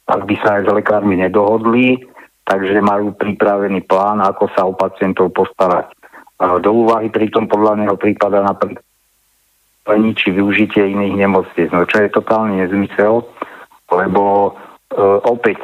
[0.07, 2.03] ak by sa aj s lekármi nedohodli,
[2.43, 5.89] takže majú pripravený plán, ako sa o pacientov postarať.
[5.89, 5.95] E,
[6.59, 8.83] Do úvahy pritom podľa neho prípada napríklad
[10.15, 11.69] či využitie iných nemocníc.
[11.75, 13.27] No čo je totálny nezmysel,
[13.91, 14.51] lebo e,
[15.27, 15.59] opäť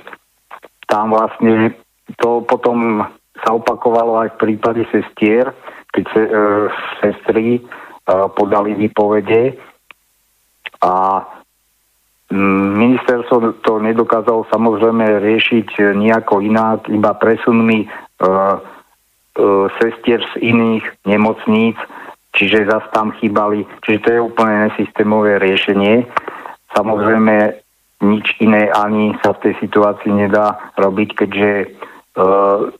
[0.90, 1.74] tam vlastne
[2.18, 3.06] to potom
[3.44, 5.54] sa opakovalo aj v prípade sestier,
[5.94, 6.30] keď se, e,
[6.98, 7.62] sestry e,
[8.34, 9.54] podali výpovede
[10.82, 11.24] a
[12.28, 21.80] Ministerstvo to nedokázalo samozrejme riešiť nejako inak, iba presunmi uh, uh, sestier z iných nemocníc,
[22.32, 26.06] čiže zase tam chýbali, čiže to je úplne nesystémové riešenie.
[26.76, 27.64] Samozrejme
[28.04, 32.70] nič iné ani sa v tej situácii nedá robiť, keďže uh,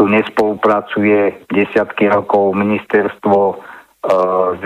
[0.00, 4.56] tu nespolupracuje desiatky rokov ministerstvo uh,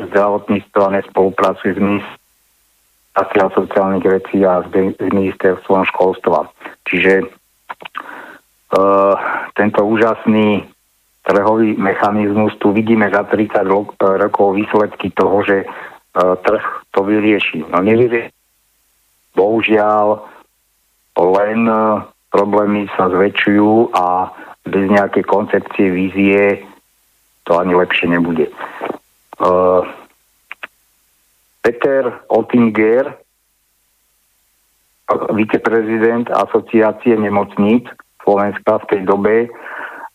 [0.00, 6.48] zdravotníctva, nespolupracuje s ministerstvom sociálnych vecí a s, s ministerstvom školstva.
[6.88, 7.28] Čiže
[8.72, 9.12] uh,
[9.52, 10.64] tento úžasný
[11.26, 13.66] trhový mechanizmus, tu vidíme za 30
[13.98, 16.64] rokov výsledky toho, že uh, trh
[16.94, 17.66] to vyrieši.
[17.66, 18.30] No nevyrieši.
[19.34, 20.22] Bohužiaľ,
[21.18, 24.30] len uh, problémy sa zväčšujú a
[24.64, 26.62] bez nejakej koncepcie, vízie
[27.42, 28.46] to ani lepšie nebude.
[29.42, 29.82] Uh,
[31.66, 33.18] Peter Ottinger,
[35.34, 37.90] viceprezident asociácie nemocníc
[38.22, 39.48] Slovenska v tej dobe, e,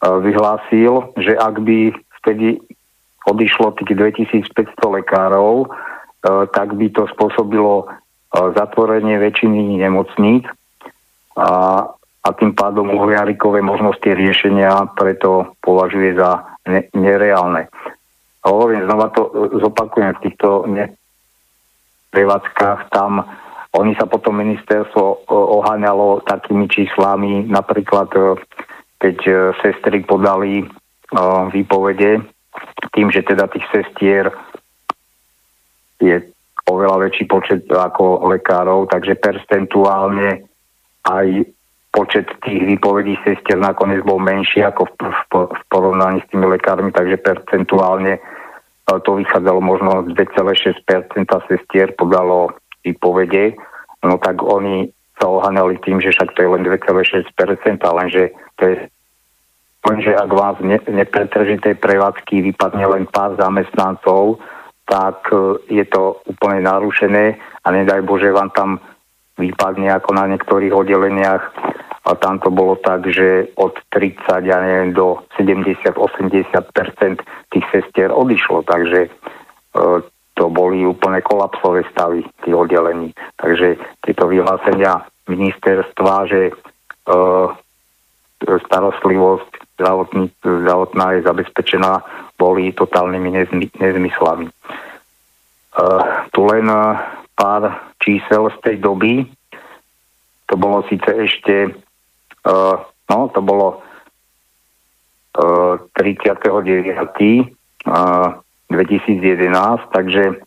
[0.01, 2.57] vyhlásil, že ak by vtedy
[3.29, 5.67] odišlo tých 2500 lekárov, e,
[6.49, 7.87] tak by to spôsobilo e,
[8.57, 10.49] zatvorenie väčšiny nemocníc
[11.37, 11.49] a,
[12.25, 17.69] a tým pádom uhliarikové možnosti riešenia preto považuje za ne, nereálne.
[18.41, 19.29] Hovorím, znova to
[19.61, 20.97] zopakujem v týchto ne,
[22.09, 23.21] prevádzkach, tam
[23.71, 28.21] oni sa potom ministerstvo e, oháňalo takými číslami, napríklad e,
[29.01, 29.33] keď e,
[29.65, 30.63] sestry podali
[31.51, 32.23] výpovede,
[32.95, 34.31] tým, že teda tých sestier
[35.99, 36.23] je
[36.71, 40.47] oveľa väčší počet ako lekárov, takže percentuálne
[41.03, 41.27] aj
[41.91, 44.95] počet tých výpovedí sestier nakoniec bol menší ako v,
[45.67, 48.23] porovnaní s tými lekármi, takže percentuálne
[48.87, 53.55] to vychádzalo možno z 2,6% sestier podalo výpovede,
[54.03, 57.25] no tak oni sa ohanali tým, že však to je len 2,6%,
[57.81, 58.75] lenže to je
[59.81, 64.37] lenže ak vás ne, nepretržitej prevádzky vypadne len pár zamestnancov,
[64.85, 68.77] tak e, je to úplne narušené a nedaj Bože vám tam
[69.39, 71.43] vypadne ako na niektorých oddeleniach.
[72.01, 75.93] A tam to bolo tak, že od 30, ja neviem, do 70-80%
[77.53, 79.09] tých sestier odišlo, takže e,
[80.41, 83.13] to boli úplne kolapsové stavy tých oddelení.
[83.37, 86.53] Takže tieto vyhlásenia ministerstva, že e,
[88.41, 92.01] starostlivosť zdravotný, zdravotná je zabezpečená,
[92.41, 94.49] boli totálnymi nezmy, nezmyslami.
[94.49, 94.53] E,
[96.33, 96.65] tu len
[97.37, 99.29] pár čísel z tej doby.
[100.49, 101.69] To bolo síce ešte
[102.41, 102.73] Uh,
[103.09, 103.85] no, to bolo
[105.37, 106.41] uh, 39.
[107.85, 110.41] Uh, 2011, takže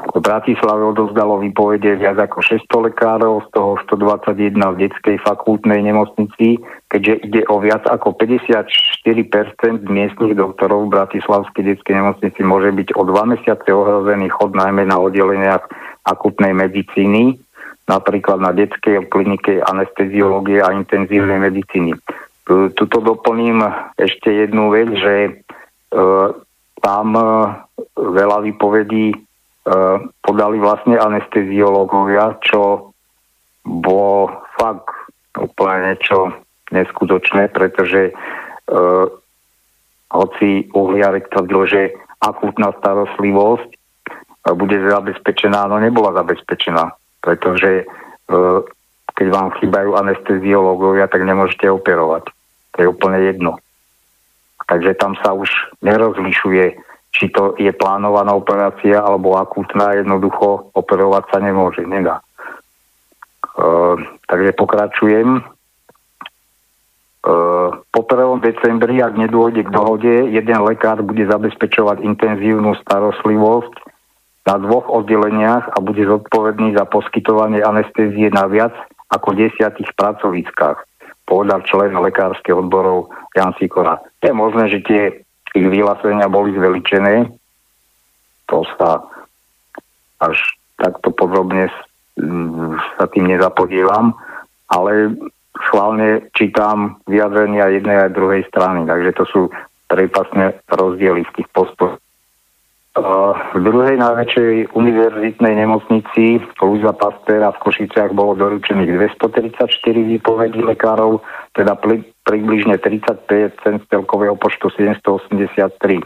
[0.00, 6.56] v Bratislave odovzdalo výpovede viac ako 600 lekárov, z toho 121 v detskej fakultnej nemocnici,
[6.88, 8.64] keďže ide o viac ako 54%
[9.86, 14.96] miestnych doktorov v Bratislavskej detskej nemocnici môže byť o dva mesiace ohrozený chod najmä na
[14.96, 15.68] oddeleniach
[16.08, 17.36] akutnej medicíny
[17.90, 21.98] napríklad na detskej klinike anesteziológie a intenzívnej medicíny.
[22.46, 23.62] Tuto doplním
[23.98, 25.30] ešte jednu vec, že e,
[26.80, 27.24] tam e,
[27.96, 29.18] veľa vypovedí e,
[30.24, 32.92] podali vlastne anesteziológovia, čo
[33.64, 34.90] bolo fakt
[35.36, 36.32] úplne niečo
[36.72, 38.12] neskutočné, pretože e,
[40.10, 41.80] hoci uhliarek tvrdil, že
[42.18, 43.70] akútna starostlivosť
[44.56, 47.84] bude zabezpečená, no nebola zabezpečená pretože
[49.14, 52.32] keď vám chýbajú anesteziológovia, tak nemôžete operovať.
[52.72, 53.60] To je úplne jedno.
[54.70, 55.50] Takže tam sa už
[55.82, 56.78] nerozlišuje,
[57.10, 62.22] či to je plánovaná operácia alebo akútna, jednoducho operovať sa nemôže, nedá.
[62.22, 63.66] E,
[64.30, 65.28] takže pokračujem.
[65.36, 65.42] E,
[67.82, 68.46] po 1.
[68.46, 73.74] decembri, ak nedôjde k dohode, jeden lekár bude zabezpečovať intenzívnu starostlivosť
[74.46, 78.72] na dvoch oddeleniach a bude zodpovedný za poskytovanie anestézie na viac
[79.10, 80.78] ako desiatich pracoviskách,
[81.30, 84.02] povedal člen lekárskych odborov Jan Sikora.
[84.18, 85.02] Je možné, že tie
[85.54, 87.30] ich vyhlásenia boli zveličené,
[88.50, 89.06] to sa
[90.18, 90.36] až
[90.74, 91.70] takto podrobne
[92.98, 94.18] sa tým nezapodievam,
[94.66, 95.14] ale
[95.70, 99.40] schválne čítam vyjadrenia jednej aj druhej strany, takže to sú
[99.86, 101.98] prepasné rozdiely v tých postojoch
[102.98, 109.62] v druhej najväčšej univerzitnej nemocnici Luisa Pastera v Košiciach bolo doručených 234
[110.18, 111.22] výpovedí lekárov,
[111.54, 113.30] teda pri, približne 35
[113.62, 116.02] z celkového počtu 783.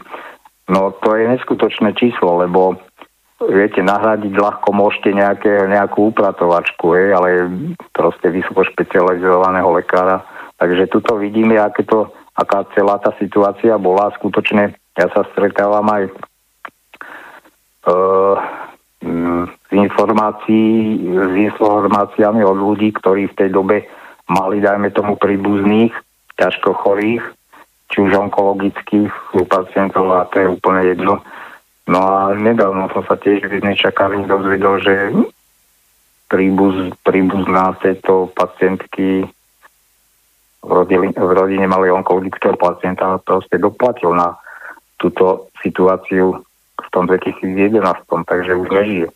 [0.69, 2.77] No to je neskutočné číslo, lebo
[3.49, 7.29] viete, nahradiť ľahko môžete nejaké, nejakú upratovačku, hej, ale
[7.97, 10.21] proste vysoko špecializovaného lekára.
[10.61, 14.13] Takže tuto vidíme, aké to, aká celá tá situácia bola.
[14.21, 16.13] Skutočne ja sa stretávam aj
[17.85, 23.85] z informácií, s informáciami od ľudí, ktorí v tej dobe
[24.25, 25.93] mali, dajme tomu, príbuzných,
[26.35, 27.23] ťažko chorých,
[27.93, 29.13] či už onkologických
[29.45, 31.21] pacientov, a to je úplne jedno.
[31.85, 34.93] No a nedávno som sa tiež v jednej čakárni dozvedel, že
[36.25, 39.29] príbuz, príbuzná tejto pacientky
[40.65, 44.33] v, rodili, v rodine mali onkologického pacienta a proste doplatil na
[44.97, 46.41] túto situáciu
[46.75, 49.07] v tom 2011, takže už nežije.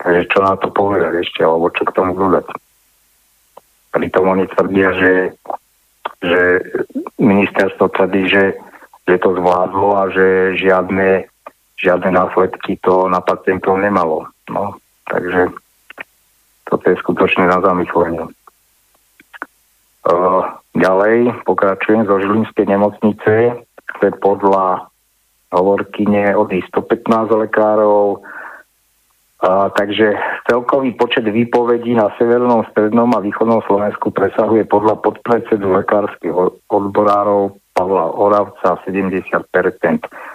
[0.00, 2.46] Takže čo na to povedať ešte, alebo čo k tomu dodať?
[3.90, 5.14] Pritom oni tvrdia, že,
[6.24, 6.42] že
[7.18, 8.44] ministerstvo tvrdí, že,
[9.04, 11.30] že to zvládlo a že žiadne
[11.80, 14.28] žiadne následky to na pacientov nemalo.
[14.52, 14.76] No,
[15.08, 15.48] takže
[16.68, 18.28] toto je skutočne na zamyslenie.
[20.76, 23.32] Ďalej pokračujem zo Žilinskej nemocnice,
[23.96, 24.89] kde podľa
[25.50, 28.22] hovorkyne odísť 115 lekárov,
[29.40, 30.14] a, takže
[30.44, 36.34] celkový počet výpovedí na severnom, strednom a východnom Slovensku presahuje podľa podpredsedu lekárskych
[36.68, 39.24] odborárov Pavla Oravca 70%.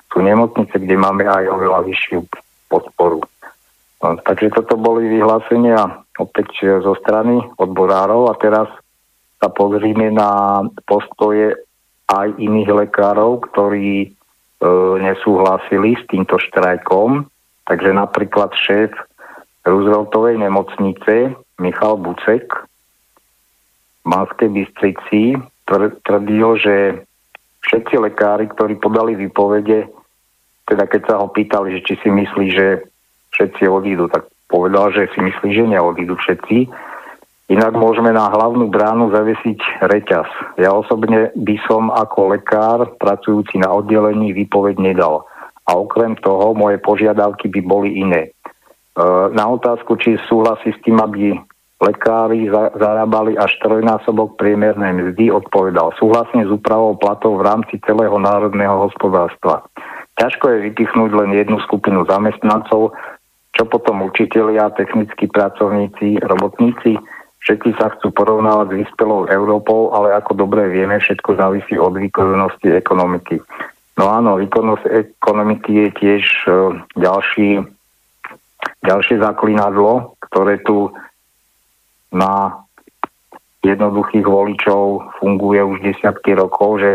[0.09, 2.25] Sú nemocnice, kde máme aj oveľa vyššiu
[2.65, 3.21] podporu.
[4.01, 8.67] No, takže toto boli vyhlásenia opäť zo strany odborárov a teraz
[9.37, 11.53] sa pozrime na postoje
[12.09, 14.07] aj iných lekárov, ktorí e,
[15.01, 17.25] nesúhlasili s týmto štrajkom.
[17.65, 18.93] Takže napríklad šéf
[19.65, 22.45] Rooseveltovej nemocnice Michal Bucek
[24.05, 25.33] v Banskej Bystrici
[26.05, 26.75] tvrdil, že
[27.65, 29.89] všetci lekári, ktorí podali výpovede,
[30.69, 32.85] teda keď sa ho pýtali, že či si myslí, že
[33.33, 36.69] všetci odídu, tak povedal, že si myslí, že neodídu všetci.
[37.45, 40.57] Inak môžeme na hlavnú bránu zavesiť reťaz.
[40.57, 45.29] Ja osobne by som ako lekár pracujúci na oddelení výpoveď nedal.
[45.69, 48.29] A okrem toho moje požiadavky by boli iné.
[48.29, 48.31] E,
[49.29, 51.37] na otázku, či súhlasí s tým, aby
[51.85, 52.49] lekári
[52.81, 59.61] zarábali až trojnásobok priemernej mzdy, odpovedal súhlasne s úpravou platov v rámci celého národného hospodárstva.
[60.17, 62.95] Ťažko je vypichnúť len jednu skupinu zamestnancov,
[63.53, 66.97] čo potom učitelia, technickí pracovníci, robotníci,
[67.45, 72.73] všetci sa chcú porovnávať s vyspelou Európou, ale ako dobre vieme, všetko závisí od výkonnosti
[72.73, 73.37] ekonomiky.
[73.95, 74.83] No áno, výkonnosť
[75.21, 77.63] ekonomiky je tiež uh, ďalší,
[78.83, 80.89] ďalšie zaklinadlo, ktoré tu
[82.11, 82.65] na
[83.61, 86.91] jednoduchých voličov funguje už desiatky rokov, že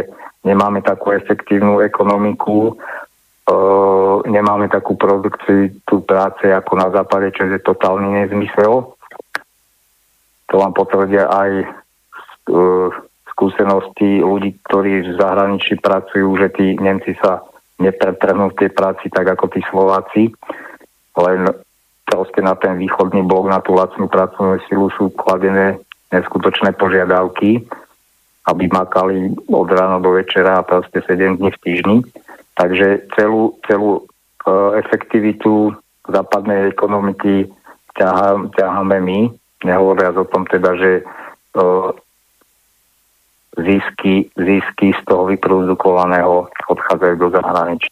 [0.47, 2.75] nemáme takú efektívnu ekonomiku, e,
[4.31, 5.75] nemáme takú produkciu
[6.07, 8.87] práce ako na západe, čo je totálny nezmysel.
[10.51, 11.67] To vám potvrdia aj e,
[13.31, 17.41] skúsenosti ľudí, ktorí v zahraničí pracujú, že tí Nemci sa
[17.81, 20.23] nepretrhnú v tej práci tak ako tí Slováci,
[21.17, 21.41] len
[22.05, 25.79] proste na ten východný blok, na tú lacnú pracovnú silu sú kladené
[26.11, 27.63] neskutočné požiadavky,
[28.51, 31.99] aby makali od rána do večera a proste 7 dní v týždni.
[32.59, 34.03] Takže celú, celú e,
[34.83, 35.71] efektivitu
[36.11, 37.47] západnej ekonomiky
[37.95, 39.21] ťahá, ťaháme my,
[39.65, 41.03] nehovoriac o tom teda, že e,
[43.59, 47.91] zisky, zisky z toho vyprodukovaného odchádzajú do zahraničia.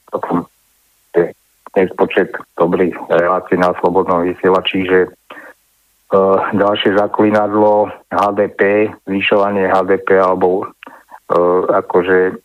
[1.77, 10.65] Dnes počet dobrých relácií na slobodnom vysielači, že uh, ďalšie zaklinadlo HDP, zvyšovanie HDP alebo
[10.65, 12.40] uh, akože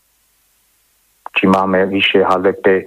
[1.33, 2.85] či máme vyššie HDP,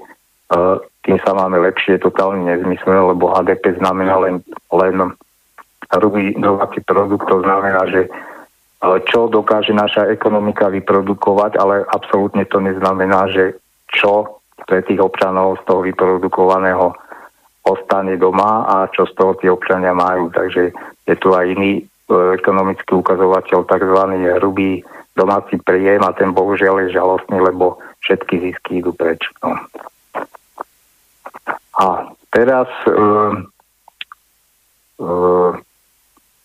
[0.55, 5.17] uh, tým sa máme lepšie, totálne nezmyslné, lebo HDP znamená len, len
[5.93, 8.11] hrubý domáci produkt, to znamená, že
[9.09, 13.57] čo dokáže naša ekonomika vyprodukovať, ale absolútne to neznamená, že
[13.91, 16.93] čo pre tých občanov z toho vyprodukovaného
[17.67, 20.31] ostane doma a čo z toho tí občania majú.
[20.31, 20.71] Takže
[21.07, 21.83] je tu aj iný e,
[22.39, 24.01] ekonomický ukazovateľ, tzv.
[24.39, 24.87] hrubý
[25.19, 29.19] domáci príjem a ten bohužiaľ je žalostný, lebo všetky zisky idú preč.
[29.43, 29.59] No.
[31.77, 32.91] A teraz e,
[35.03, 35.07] e,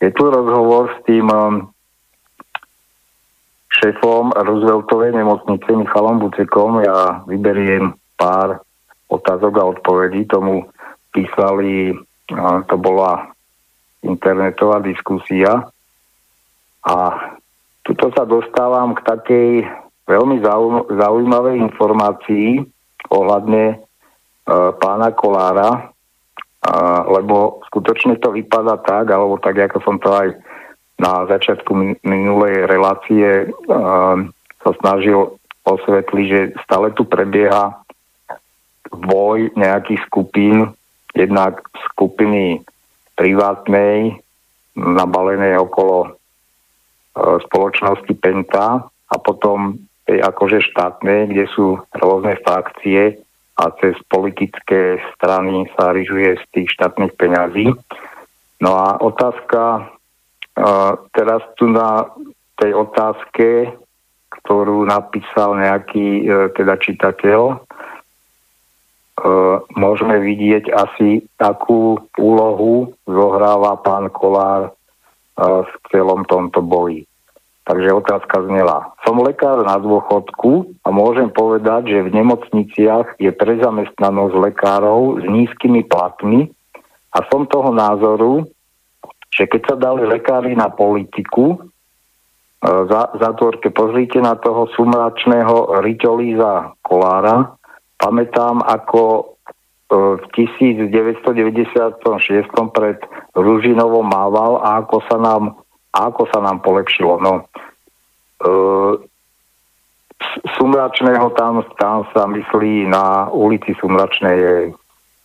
[0.02, 1.38] je tu rozhovor s tým e,
[3.70, 6.82] šéfom Rooseveltovej nemocnice Michalom Bucekom.
[6.82, 8.66] Ja vyberiem pár
[9.08, 10.26] otázok a odpovedí.
[10.26, 10.66] Tomu
[11.14, 11.94] písali,
[12.68, 13.30] to bola
[14.02, 15.70] internetová diskusia
[16.82, 16.98] a
[17.86, 19.50] tuto sa dostávam k takej
[20.10, 20.42] veľmi
[20.90, 22.66] zaujímavej informácii
[23.12, 23.78] ohľadne e,
[24.82, 25.91] pána Kolára,
[27.10, 30.30] lebo skutočne to vypadá tak, alebo tak, ako som to aj
[31.02, 33.50] na začiatku minulej relácie
[34.62, 37.82] sa snažil osvetliť, že stále tu prebieha
[38.94, 40.70] boj nejakých skupín,
[41.18, 42.62] jednak skupiny
[43.18, 44.22] privátnej,
[44.78, 46.10] nabalenej okolo e,
[47.46, 49.76] spoločnosti Penta a potom
[50.08, 53.22] akože štátnej, kde sú rôzne frakcie
[53.62, 57.70] a cez politické strany sa ryžuje z tých štátnych peňazí.
[58.58, 59.94] No a otázka
[61.14, 62.06] teraz tu na
[62.60, 63.72] tej otázke,
[64.30, 67.58] ktorú napísal nejaký uh, teda čitateľ, uh,
[69.76, 74.74] môžeme vidieť asi, akú úlohu zohráva pán Kolár uh,
[75.66, 77.06] v celom tomto boji.
[77.72, 78.92] Takže otázka znela.
[79.08, 85.88] Som lekár na dôchodku a môžem povedať, že v nemocniciach je prezamestnanosť lekárov s nízkymi
[85.88, 86.52] platmi
[87.16, 88.44] a som toho názoru,
[89.32, 91.58] že keď sa dali lekári na politiku, e,
[92.92, 97.56] za, zatvorke pozrite na toho sumračného Riťolíza Kolára,
[97.96, 99.24] pamätám, ako e,
[100.20, 101.24] v 1996
[102.76, 103.00] pred
[103.32, 105.61] Ružinovom mával a ako sa nám
[105.92, 107.20] a ako sa nám polepšilo.
[107.20, 109.10] No, e,
[110.58, 114.56] Sumračného tam, tam sa myslí na ulici Sumračnej je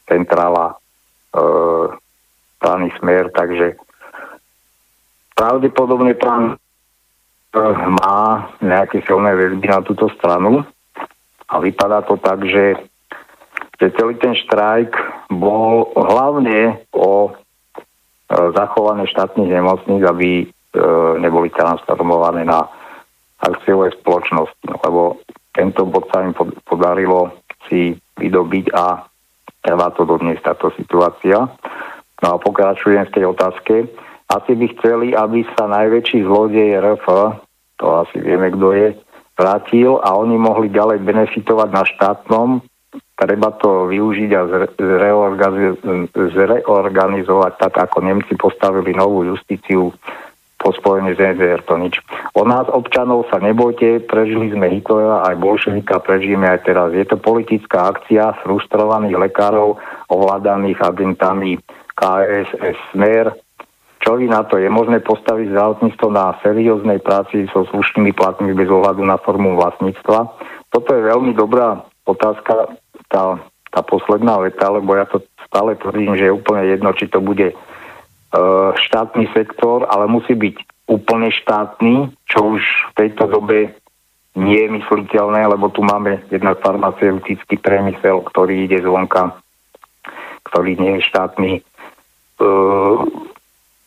[0.08, 0.74] centrála e,
[2.56, 3.76] strany Smer, takže
[5.36, 6.54] pravdepodobne pán e,
[8.02, 10.64] má nejaké silné väzby na túto stranu
[11.46, 12.80] a vypadá to tak, že,
[13.78, 14.96] že celý ten štrajk
[15.28, 17.32] bol hlavne o e,
[18.56, 20.55] zachovanie štátnych nemocníc, aby
[21.20, 22.64] neboli transformované na
[23.40, 25.20] akciové spoločnosti, lebo
[25.52, 26.32] tento bod sa im
[26.64, 29.04] podarilo si vydobiť a
[29.60, 31.48] trvá to dodnes táto situácia.
[32.22, 33.74] No a pokračujem v tej otázke.
[34.26, 37.04] Asi by chceli, aby sa najväčší zlodej RF,
[37.76, 38.88] to asi vieme, kto je,
[39.36, 42.48] vrátil a oni mohli ďalej benefitovať na štátnom.
[43.16, 44.40] Treba to využiť a
[46.26, 49.92] zreorganizovať tak, ako Nemci postavili novú justíciu
[50.56, 52.00] po spojení z NDR to nič.
[52.32, 56.88] O nás občanov sa nebojte, prežili sme Hitlera, aj bolševika, prežijeme aj teraz.
[56.96, 59.76] Je to politická akcia frustrovaných lekárov
[60.08, 61.60] ovládaných agentami
[61.92, 63.36] KSS Smer.
[64.00, 64.56] Čo vy na to?
[64.56, 70.18] Je možné postaviť zdravotníctvo na serióznej práci so slušnými platmi bez ohľadu na formu vlastníctva?
[70.72, 72.76] Toto je veľmi dobrá otázka,
[73.10, 73.22] tá,
[73.72, 77.52] tá posledná veta, lebo ja to stále tvrdím, že je úplne jedno, či to bude
[78.76, 80.56] štátny sektor, ale musí byť
[80.86, 83.74] úplne štátny, čo už v tejto dobe
[84.36, 89.32] nie je mysliteľné, lebo tu máme jednak farmaceutický priemysel, ktorý ide zvonka,
[90.52, 91.52] ktorý nie je štátny.
[91.58, 91.62] E,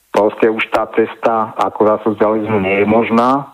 [0.09, 3.53] proste už tá cesta ako za socializmu nie je možná.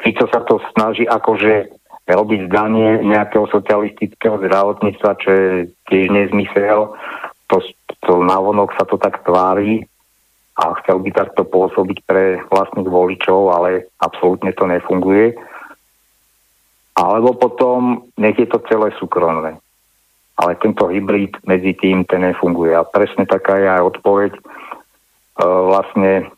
[0.00, 1.74] Fico sa to snaží akože
[2.06, 5.48] robiť zdanie nejakého socialistického zdravotníctva, čo je
[5.90, 6.94] tiež nezmysel
[7.50, 7.56] to,
[8.04, 9.84] to navonok sa to tak tvári
[10.60, 15.32] a chcel by takto pôsobiť pre vlastných voličov, ale absolútne to nefunguje.
[17.00, 19.56] Alebo potom nech je to celé súkromné.
[20.36, 22.76] Ale tento hybrid medzi tým ten nefunguje.
[22.76, 24.40] A presne taká je aj odpoveď e,
[25.44, 26.28] vlastne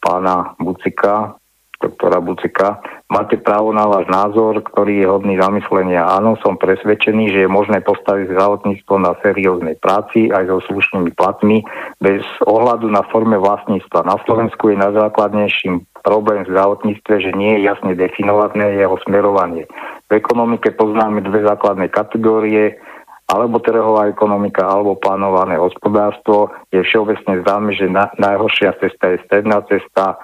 [0.00, 1.36] pána Bucika,
[1.82, 2.78] doktora Bucika.
[3.10, 6.06] Máte právo na váš názor, ktorý je hodný zamyslenia.
[6.06, 11.66] Áno, som presvedčený, že je možné postaviť zdravotníctvo na serióznej práci aj so slušnými platmi
[12.00, 14.06] bez ohľadu na forme vlastníctva.
[14.06, 19.66] Na Slovensku je najzákladnejším problém v zdravotníctve, že nie je jasne definované jeho smerovanie.
[20.08, 22.78] V ekonomike poznáme dve základné kategórie,
[23.32, 26.52] alebo trhová ekonomika, alebo plánované hospodárstvo.
[26.68, 30.20] Je všeobecne známe, že na, najhoršia cesta je stredná cesta,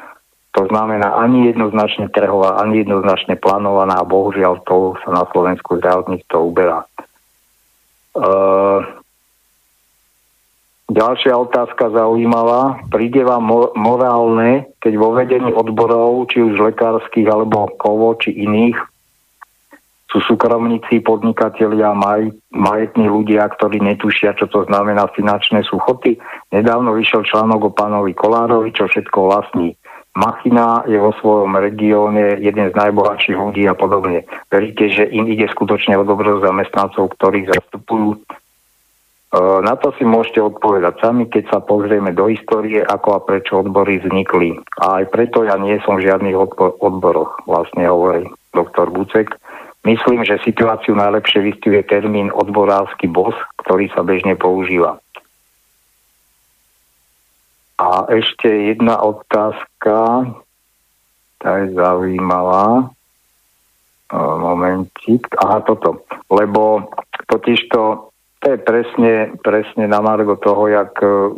[0.56, 6.38] to znamená ani jednoznačne trhová, ani jednoznačne plánovaná a bohužiaľ to sa na Slovensku zdravotníctvo
[6.40, 6.88] uberá.
[8.16, 8.82] Uh,
[10.90, 12.80] ďalšia otázka zaujímavá.
[12.88, 18.80] Príde vám mo- morálne, keď vo vedení odborov, či už lekárskych alebo kovo, či iných,
[20.08, 26.16] sú súkromníci, podnikatelia, maj, majetní ľudia, ktorí netušia, čo to znamená finančné súchoty.
[26.48, 29.76] Nedávno vyšiel článok o pánovi Kolárovi, čo všetko vlastní.
[30.16, 34.26] Machina je vo svojom regióne jeden z najbohatších ľudí a podobne.
[34.50, 38.16] Veríte, že im ide skutočne o dobro zamestnancov, ktorých zastupujú?
[38.16, 38.20] E,
[39.62, 44.02] na to si môžete odpovedať sami, keď sa pozrieme do histórie, ako a prečo odbory
[44.02, 44.58] vznikli.
[44.80, 46.34] A aj preto ja nie som v žiadnych
[46.82, 48.26] odboroch, vlastne hovorí
[48.56, 49.36] doktor Bucek.
[49.86, 54.98] Myslím, že situáciu najlepšie vystihuje termín odborársky bos, ktorý sa bežne používa.
[57.78, 60.26] A ešte jedna otázka,
[61.38, 62.90] tá je zaujímavá.
[64.16, 65.28] Momentík.
[65.36, 66.02] Aha, toto.
[66.32, 66.90] Lebo
[67.28, 68.08] totiž to,
[68.40, 69.12] to je presne,
[69.44, 71.36] presne na margo toho, jak e,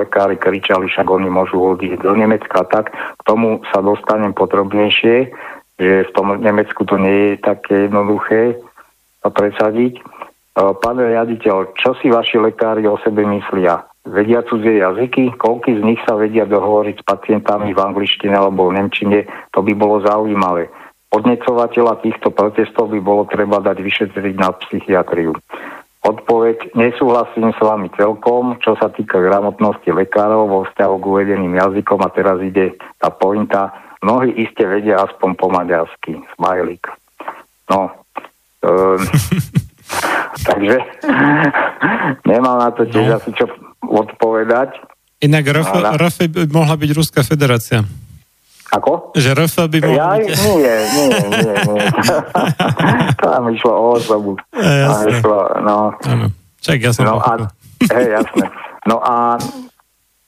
[0.00, 5.16] lekári kričali, však oni môžu odísť do Nemecka, tak k tomu sa dostanem podrobnejšie,
[5.76, 8.56] že v tom Nemecku to nie je také jednoduché
[9.20, 10.00] presadiť.
[10.00, 10.02] E,
[10.80, 13.89] pán riaditeľ, čo si vaši lekári o sebe myslia?
[14.10, 15.38] Vedia cudzie jazyky?
[15.38, 19.22] Koľky z nich sa vedia dohovoriť s pacientami v angličtine alebo v nemčine?
[19.54, 20.66] To by bolo zaujímavé.
[21.14, 25.34] Podnecovateľa týchto protestov by bolo treba dať vyšetriť na psychiatriu.
[26.00, 32.00] Odpoveď, nesúhlasím s vami celkom, čo sa týka gramotnosti lekárov vo vzťahu k uvedeným jazykom
[32.02, 33.70] a teraz ide tá pointa.
[34.02, 36.18] Mnohí iste vedia aspoň po maďarsky.
[36.34, 36.88] Smajlík.
[37.68, 37.92] No,
[38.64, 38.98] um,
[40.48, 40.76] takže
[42.30, 43.16] nemám na to tiež no.
[43.20, 43.44] asi čo
[43.84, 44.76] odpovedať.
[45.20, 45.70] Inak RF,
[46.00, 47.84] RF by mohla byť Ruská federácia.
[48.70, 49.10] Ako?
[49.18, 50.28] Že RF by mohol ja, byť...
[50.30, 51.86] Nie, nie, nie, nie.
[53.24, 54.32] Tam išlo o osobu.
[54.54, 55.18] Ja, jasné.
[55.18, 55.76] Išlo, no.
[56.06, 56.26] Ano.
[56.62, 57.50] Čak, ja som no a,
[57.88, 58.46] hej, jasné.
[58.86, 59.40] No a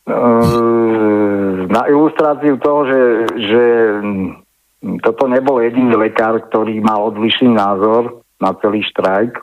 [0.09, 3.01] uh, na ilustráciu toho, že,
[3.37, 3.63] že
[5.07, 9.39] toto nebol jediný lekár, ktorý mal odlišný názor na celý štrajk,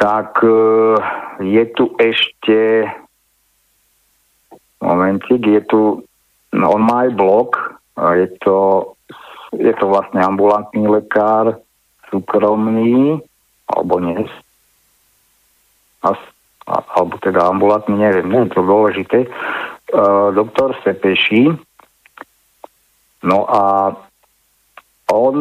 [0.00, 0.96] tak uh,
[1.44, 2.88] je tu ešte
[4.80, 5.80] momentik, je tu
[6.50, 7.48] No, on má aj blog,
[7.94, 8.90] je to,
[9.54, 11.62] je to vlastne ambulantný lekár,
[12.10, 13.22] súkromný,
[13.70, 14.26] alebo nie,
[16.66, 21.54] alebo teda ambulantný, neviem, nie je to dôležité, uh, doktor Sepeši.
[23.22, 23.94] No a
[25.10, 25.36] on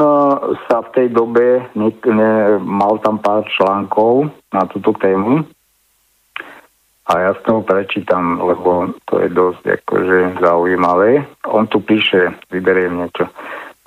[0.66, 5.46] sa v tej dobe ne, ne, mal tam pár článkov na túto tému
[7.10, 11.26] a ja z toho prečítam, lebo to je dosť akože zaujímavé.
[11.50, 13.26] On tu píše, vyberiem niečo.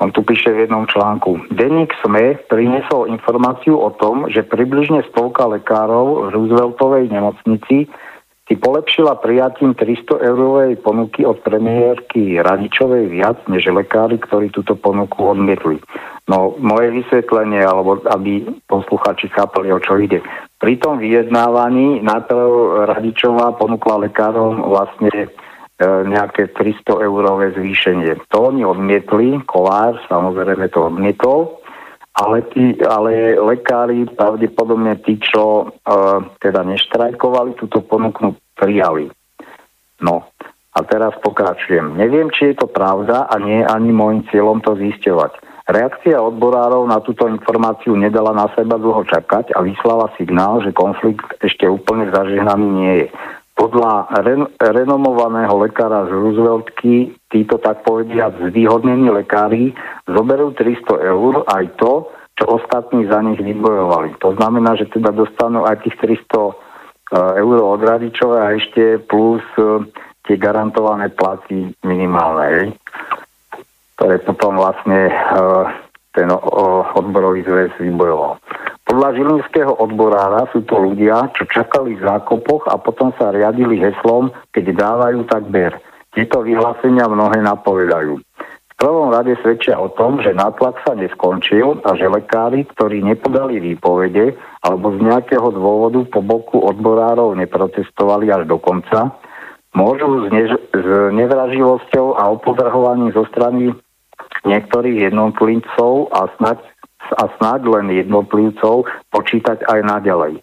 [0.02, 1.54] On tu píše v jednom článku.
[1.54, 7.86] Denník SME priniesol informáciu o tom, že približne stovka lekárov v Rooseveltovej nemocnici
[8.50, 15.22] si polepšila prijatím 300 eurovej ponuky od premiérky Radičovej viac, než lekári, ktorí túto ponuku
[15.22, 15.78] odmietli.
[16.26, 20.22] No, moje vysvetlenie, alebo aby posluchači chápali, o čo ide.
[20.58, 22.50] Pri tom vyjednávaní najprv
[22.90, 25.26] Radičová ponúkla lekárom vlastne e,
[25.86, 28.26] nejaké 300 eurové zvýšenie.
[28.34, 31.61] To oni odmietli, Kolár samozrejme to odmietol,
[32.12, 39.08] ale, tí, ale lekári, pravdepodobne tí, čo uh, teda neštrajkovali, túto ponuku prijali.
[40.04, 40.28] No,
[40.72, 41.96] a teraz pokračujem.
[41.96, 45.52] Neviem, či je to pravda a nie je ani môjim cieľom to zisťovať.
[45.62, 51.38] Reakcia odborárov na túto informáciu nedala na seba dlho čakať a vyslala signál, že konflikt
[51.38, 53.08] ešte úplne zažehnaný nie je.
[53.52, 59.76] Podľa ren- renomovaného lekára z Rooseveltky títo tak povediať zvýhodnení lekári
[60.08, 64.16] zoberú 300 eur aj to, čo ostatní za nich vybojovali.
[64.24, 66.52] To znamená, že teda dostanú aj tých 300 e,
[67.44, 69.84] eur od radičové a ešte plus e,
[70.24, 72.72] tie garantované platy minimálne,
[73.94, 75.14] ktoré potom vlastne e,
[76.16, 76.28] ten
[76.96, 78.40] odborový zväz vybojoval.
[78.92, 84.28] Podľa žilinského odborára sú to ľudia, čo čakali v zákopoch a potom sa riadili heslom,
[84.52, 85.80] keď dávajú, tak ber.
[86.12, 88.20] Tieto vyhlásenia mnohé napovedajú.
[88.20, 93.64] V prvom rade svedčia o tom, že nátlak sa neskončil a že lekári, ktorí nepodali
[93.64, 99.08] výpovede alebo z nejakého dôvodu po boku odborárov neprotestovali až do konca,
[99.72, 103.72] môžu s, než- s nevraživosťou a opodrhovaním zo strany
[104.44, 106.71] niektorých jednotlivcov a snať
[107.18, 110.42] a snáď len jednotlivcov počítať aj naďalej.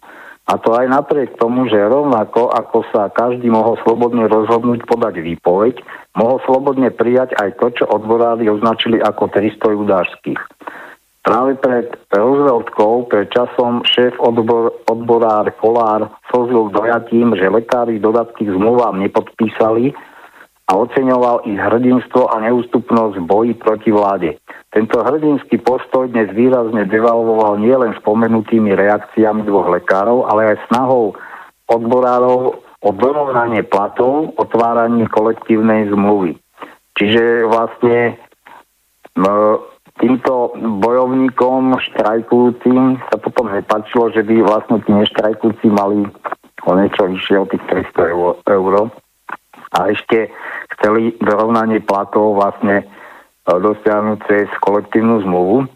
[0.50, 5.78] A to aj napriek tomu, že rovnako ako sa každý mohol slobodne rozhodnúť podať výpoveď,
[6.18, 10.40] mohol slobodne prijať aj to, čo odborári označili ako 300 judášských.
[11.20, 18.56] Práve pred Rooseveltkou, pred časom šéf odbor, odborár Kolár slzil dojatím, že lekári dodatky k
[18.56, 19.92] zmluvám nepodpísali
[20.70, 24.38] a oceňoval ich hrdinstvo a neústupnosť v boji proti vláde.
[24.70, 31.18] Tento hrdinský postoj dnes výrazne devalvoval nielen spomenutými reakciami dvoch lekárov, ale aj snahou
[31.66, 36.38] odborárov o dorovnanie platov, otváranie kolektívnej zmluvy.
[36.94, 38.14] Čiže vlastne
[39.98, 46.06] týmto bojovníkom štrajkujúcim sa potom nepačilo, že by vlastne tí neštrajkujúci mali
[46.62, 48.78] o niečo vyššie od tých 300 eur.
[49.70, 50.30] A ešte
[50.76, 52.84] chceli dorovnanie platov vlastne e,
[53.46, 55.70] dosiahnuť cez kolektívnu zmluvu.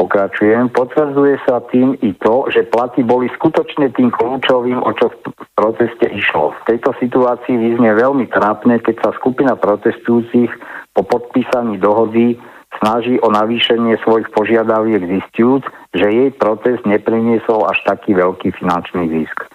[0.00, 0.72] pokračujem.
[0.72, 6.08] Potvrdzuje sa tým i to, že platy boli skutočne tým kľúčovým, o čo v proteste
[6.08, 6.56] išlo.
[6.64, 10.48] V tejto situácii vyznie veľmi trápne, keď sa skupina protestujúcich
[10.96, 12.40] po podpísaní dohody
[12.80, 15.62] snaží o navýšenie svojich požiadaviek zistujúc,
[15.94, 19.46] že jej protest nepriniesol až taký veľký finančný zisk.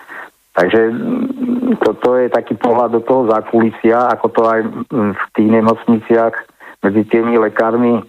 [0.59, 4.59] Takže mm, toto je taký pohľad do toho zákulisia, ako to aj
[4.91, 6.35] mm, v tých nemocniciach
[6.83, 8.03] medzi tými lekármi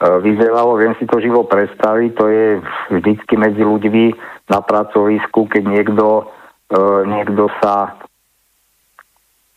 [0.00, 2.46] E, vyzeralo, viem si to živo predstaviť, to je
[2.88, 4.16] vždycky medzi ľuďmi
[4.48, 6.24] na pracovisku, keď niekto,
[6.72, 8.00] e, niekto sa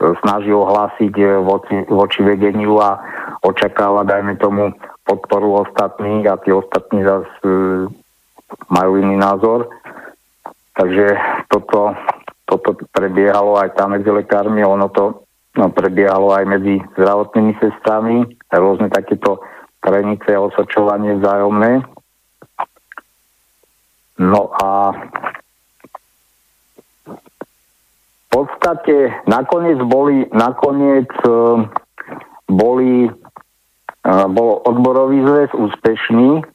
[0.03, 1.15] e, snaží ohlásiť
[1.48, 2.99] voči, voči vedeniu a
[3.40, 4.76] očakáva, dajme tomu,
[5.07, 7.88] podporu ostatných a tí ostatní zase
[8.68, 9.72] majú iný názor.
[10.76, 11.07] Takže
[11.48, 12.23] toto, toto
[12.94, 15.26] prebiehalo aj tam medzi lekármi, ono to
[15.57, 19.41] no, prebiehalo aj medzi zdravotnými sestrami, rôzne takéto
[19.82, 21.84] krenice a osočovanie vzájomné.
[24.22, 24.94] No a
[27.03, 31.30] v podstate nakoniec boli, nakoniec e,
[32.49, 36.45] boli, e, bol odborový zväz úspešný.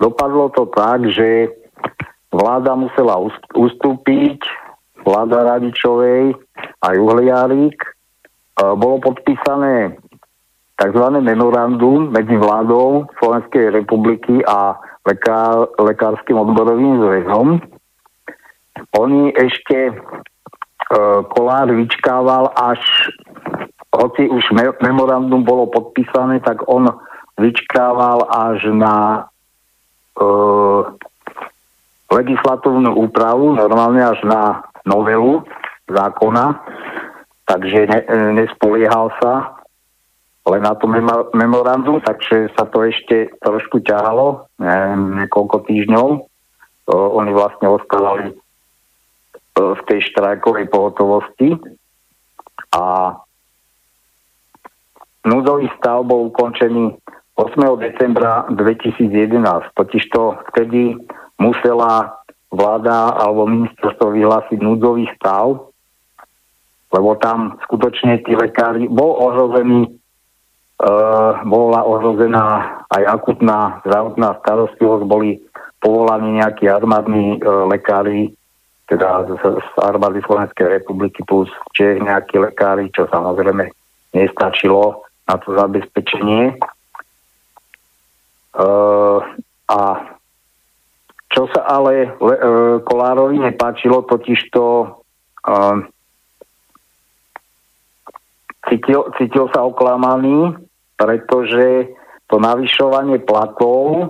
[0.00, 1.52] Dopadlo to tak, že
[2.32, 3.20] vláda musela
[3.56, 4.40] ustúpiť,
[5.08, 6.36] vláda Radičovej
[6.84, 7.78] aj Uhliarík.
[7.80, 7.90] E,
[8.76, 9.96] bolo podpísané
[10.76, 11.04] tzv.
[11.24, 14.76] memorandum medzi vládou Slovenskej republiky a
[15.08, 17.46] lekár, lekárskym odborovým zväzom.
[19.00, 19.92] Oni ešte e,
[21.32, 22.78] Kolár vyčkával až,
[23.90, 26.86] hoci už me, memorandum bolo podpísané, tak on
[27.40, 29.26] vyčkával až na
[30.14, 30.30] e,
[32.08, 35.44] legislatívnu úpravu, normálne až na novelu
[35.88, 36.44] zákona,
[37.44, 39.58] takže ne, e, nespoliehal sa
[40.48, 40.88] len na to
[41.36, 46.08] memorandum, takže sa to ešte trošku ťahalo, neviem, niekoľko týždňov.
[46.88, 48.32] O, oni vlastne ostávali
[49.52, 51.58] v tej štrajkovej pohotovosti
[52.72, 53.12] a
[55.26, 56.96] núdzový stav bol ukončený
[57.36, 57.54] 8.
[57.82, 59.38] decembra 2011.
[59.74, 60.20] Totižto
[60.54, 60.96] vtedy
[61.38, 62.17] musela
[62.48, 65.68] vláda alebo ministerstvo vyhlásiť núdzový stav,
[66.88, 69.98] lebo tam skutočne tí lekári, bol ohrozený
[70.78, 75.42] Uh, bola ohrozená aj akutná zdravotná starostlivosť, boli
[75.82, 78.30] povolaní nejakí armádni uh, lekári,
[78.86, 83.66] teda z, z armády Slovenskej republiky plus Čech nejakí lekári, čo samozrejme
[84.14, 86.54] nestačilo na to zabezpečenie.
[88.54, 89.18] Uh,
[89.66, 89.78] a
[91.28, 94.96] čo sa ale le, uh, Kolárovi nepáčilo, totiž to
[95.44, 95.76] uh,
[98.68, 100.68] cítil, cítil sa oklamaný
[100.98, 101.94] pretože
[102.26, 104.06] to navyšovanie platov e,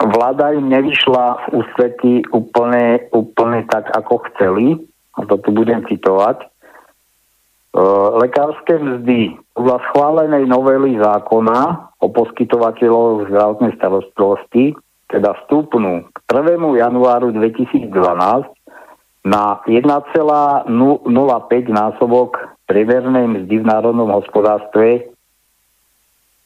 [0.00, 4.80] vláda im nevyšla v ústretí úplne, úplne tak, ako chceli.
[5.16, 6.48] A to tu budem citovať.
[7.76, 7.82] E,
[8.24, 14.72] lekárske mzdy podľa schválenej novely zákona o poskytovateľov zdravotnej starostlivosti
[15.12, 16.56] teda vstúpnú k 1.
[16.56, 17.92] januáru 2012
[19.28, 20.66] na 1,05
[21.68, 22.30] násobok
[22.64, 25.06] priemernej mzdy v národnom hospodárstve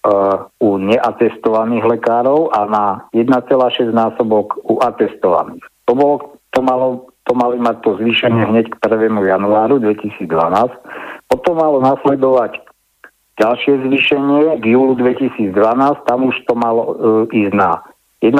[0.04, 2.84] uh, u neatestovaných lekárov a na
[3.16, 5.64] 1,6 násobok u atestovaných.
[5.88, 6.16] To, bolo,
[6.52, 9.12] to, malo, to mali mať to zvýšenie hneď k 1.
[9.12, 10.26] januáru 2012.
[11.30, 12.58] Potom malo nasledovať
[13.38, 14.58] ďalšie zvýšenie.
[14.60, 15.54] K júlu 2012,
[16.04, 16.94] tam už to malo uh,
[17.30, 17.86] ísť na
[18.20, 18.36] 1,2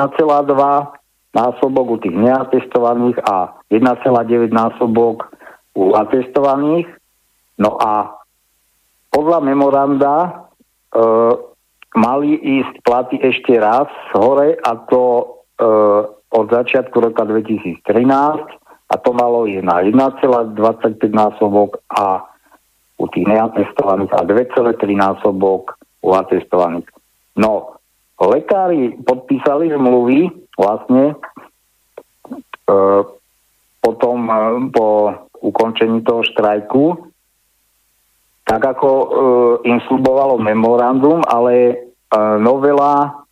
[1.31, 5.31] násobok u tých neatestovaných a 1,9 násobok
[5.79, 6.91] u atestovaných.
[7.57, 8.19] No a
[9.11, 10.29] podľa memoranda e,
[11.99, 15.25] mali ísť platy ešte raz hore a to e,
[16.31, 17.83] od začiatku roka 2013
[18.91, 20.57] a to malo ísť na 1,25
[21.11, 22.27] násobok a
[23.01, 26.89] u tých neatestovaných a 2,3 násobok u atestovaných.
[27.41, 27.81] No,
[28.21, 30.29] lekári podpísali zmluvy
[30.61, 31.17] vlastne
[32.69, 32.77] e,
[33.81, 34.35] potom e,
[34.69, 34.87] po
[35.41, 37.11] ukončení toho štrajku
[38.51, 39.07] tak ako e,
[39.71, 41.75] im slubovalo memorandum, ale e,
[42.43, 43.23] novela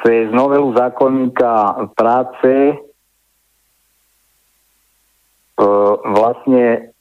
[0.00, 1.52] cez novelu zákonníka
[1.92, 2.76] práce e,
[6.08, 6.95] vlastne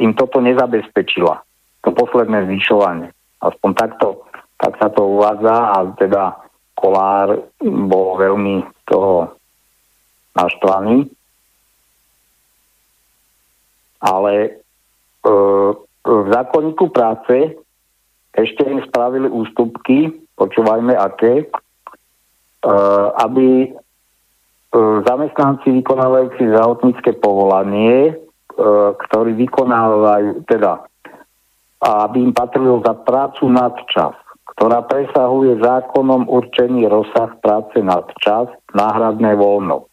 [0.00, 1.42] im toto nezabezpečila.
[1.86, 3.14] To posledné zvyšovanie.
[3.40, 4.26] Aspoň takto,
[4.60, 6.36] tak sa to uvádza a teda
[6.74, 9.32] Kolár bol veľmi toho
[10.34, 11.08] naštvaný
[14.00, 14.50] ale e,
[16.00, 17.60] v zákonníku práce
[18.32, 21.46] ešte im spravili ústupky, počúvajme aké, e,
[23.20, 23.76] aby
[25.02, 28.14] zamestnanci vykonávajúci zdravotnícke povolanie,
[28.96, 30.82] ktorí vykonávajú, teda,
[31.80, 34.12] aby im patrilo za prácu nad čas,
[34.56, 39.88] ktorá presahuje zákonom určený rozsah práce nad čas, náhradné voľno.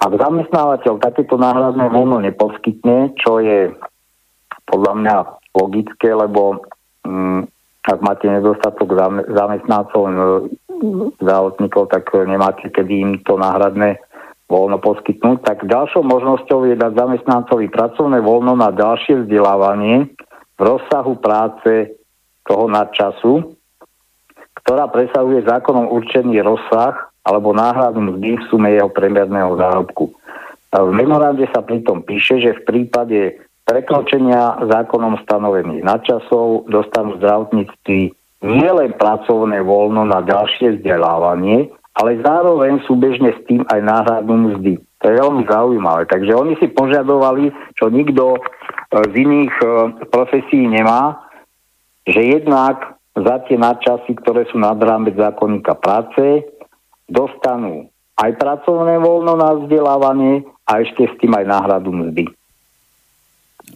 [0.00, 3.68] Ak zamestnávateľ takéto náhradné voľno neposkytne, čo je
[4.64, 5.16] podľa mňa
[5.52, 6.64] logické, lebo
[7.04, 7.44] mm,
[7.84, 8.96] ak máte nedostatok
[9.28, 10.02] zamestnancov,
[11.20, 14.00] zdravotníkov, tak nemáte kedy im to náhradné
[14.50, 20.10] voľno poskytnúť, tak ďalšou možnosťou je dať zamestnancovi pracovné voľno na ďalšie vzdelávanie
[20.58, 21.94] v rozsahu práce
[22.42, 23.54] toho nadčasu,
[24.60, 30.10] ktorá presahuje zákonom určený rozsah alebo náhradu mzdy v sume jeho priemerného zárobku.
[30.70, 33.20] V memorande sa pritom píše, že v prípade
[33.66, 43.34] prekročenia zákonom stanovených nadčasov dostanú zdravotníctví nielen pracovné voľno na ďalšie vzdelávanie, ale zároveň súbežne
[43.34, 44.78] s tým aj náhradnú mzdy.
[45.00, 46.06] To je veľmi zaujímavé.
[46.06, 48.40] Takže oni si požadovali, čo nikto e,
[49.10, 49.66] z iných e,
[50.12, 51.18] profesí nemá,
[52.06, 56.46] že jednak za tie nadčasy, ktoré sú nad rámec zákonníka práce,
[57.10, 57.90] dostanú
[58.20, 62.28] aj pracovné voľno na vzdelávanie a ešte s tým aj náhradu mzdy.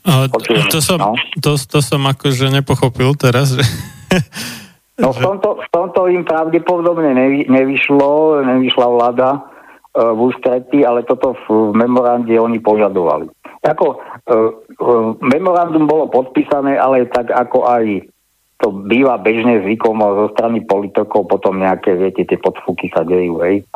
[0.05, 0.29] A,
[0.69, 1.17] to, som, no.
[1.41, 3.65] to, to som akože nepochopil teraz, že...
[4.95, 9.39] No v tomto, v tomto im pravdepodobne nevy, nevyšlo, nevyšla vláda e,
[9.99, 13.27] v ústretí, ale toto v memorande oni požadovali.
[13.67, 13.97] Ako, e,
[14.31, 14.89] e,
[15.19, 18.07] memorandum bolo podpísané, ale tak ako aj
[18.63, 23.67] to býva bežne zvykom zo strany politikov, potom nejaké, viete, tie podfúky sa dejú, hej.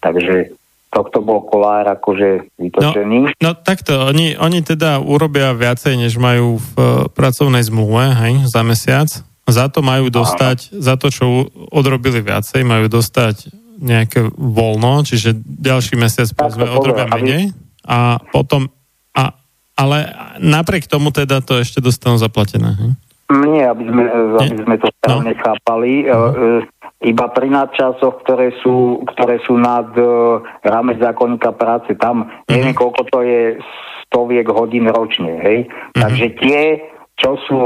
[0.00, 0.56] Takže
[0.88, 3.28] tohto bol kolár akože vytočený.
[3.28, 8.34] No, no takto, oni, oni teda urobia viacej, než majú v uh, pracovnej zmluve, hej,
[8.48, 9.08] za mesiac.
[9.52, 10.80] Za to majú dostať, Áno.
[10.80, 13.52] za to, čo odrobili viacej, majú dostať
[13.82, 17.52] nejaké voľno, čiže ďalší mesiac povedzme odrobia menej.
[17.82, 18.70] A potom,
[19.12, 19.34] a,
[19.74, 19.98] ale
[20.38, 22.78] napriek tomu teda to ešte dostanú zaplatené.
[22.78, 22.90] Hej?
[23.32, 24.04] Nie, aby sme,
[24.38, 25.40] aby sme to správne no.
[25.40, 25.92] chápali.
[26.04, 26.60] Uh-huh.
[27.02, 32.50] Iba pri nadčasoch, ktoré sú, ktoré sú nad uh, rámec zákonníka práce, tam uh-huh.
[32.52, 33.42] neviem, koľko to je
[34.06, 35.58] stoviek hodín ročne, hej.
[35.66, 35.98] Uh-huh.
[36.06, 36.60] Takže tie,
[37.22, 37.58] čo sú,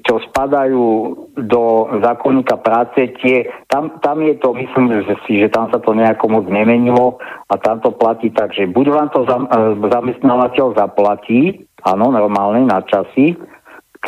[0.00, 0.84] čo spadajú
[1.36, 1.62] do
[2.00, 6.32] zákonníka práce, tie, tam, tam je to, myslím že si, že tam sa to nejako
[6.32, 7.20] moc nemenilo
[7.52, 9.28] a tam to platí tak, že buď vám to
[9.92, 13.36] zamestnávateľ zaplatí, áno, normálne na časy,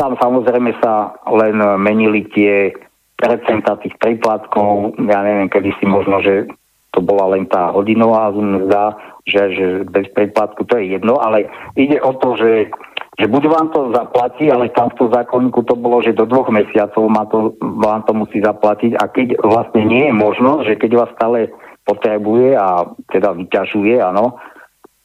[0.01, 2.73] tam samozrejme sa len menili tie
[3.21, 4.97] percenta tých príplatkov.
[4.97, 6.49] Ja neviem, kedy si možno, že
[6.91, 8.97] to bola len tá hodinová mzda,
[9.29, 11.47] že, že bez príplatku to je jedno, ale
[11.79, 12.73] ide o to, že,
[13.19, 16.49] že buď vám to zaplatí, ale tam v tom zákonníku to bolo, že do dvoch
[16.55, 20.91] mesiacov má to, vám to musí zaplatiť a keď vlastne nie je možnosť, že keď
[20.95, 21.51] vás stále
[21.83, 24.39] potrebuje a teda vyťažuje, áno,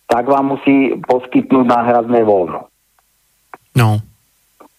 [0.06, 2.70] tak vám musí poskytnúť náhradné voľno.
[3.74, 4.00] No.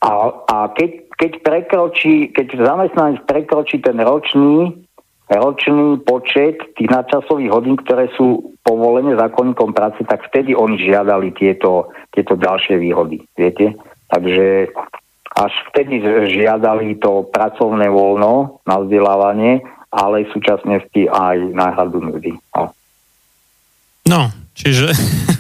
[0.01, 0.11] A,
[0.47, 4.86] a keď, keď prekročí, keď zamestnanec prekročí ten ročný,
[5.27, 11.91] ročný počet tých nadčasových hodín, ktoré sú povolené zákonníkom práce, tak vtedy oni žiadali tieto,
[12.15, 13.23] tieto ďalšie výhody.
[13.35, 13.75] Viete?
[14.07, 14.71] Takže
[15.37, 16.01] až vtedy
[16.31, 22.33] žiadali to pracovné voľno na vzdelávanie, ale v súčasnosti aj náhradu mzdy.
[22.55, 22.65] No.
[24.07, 24.21] no,
[24.55, 24.95] čiže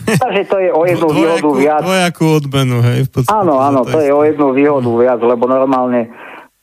[0.06, 1.82] Takže to je o jednu dvojakú, výhodu viac.
[1.82, 2.98] Dvojakú odmenu, hej.
[3.06, 6.14] V podstate, áno, áno, to, je, je o jednu výhodu viac, lebo normálne,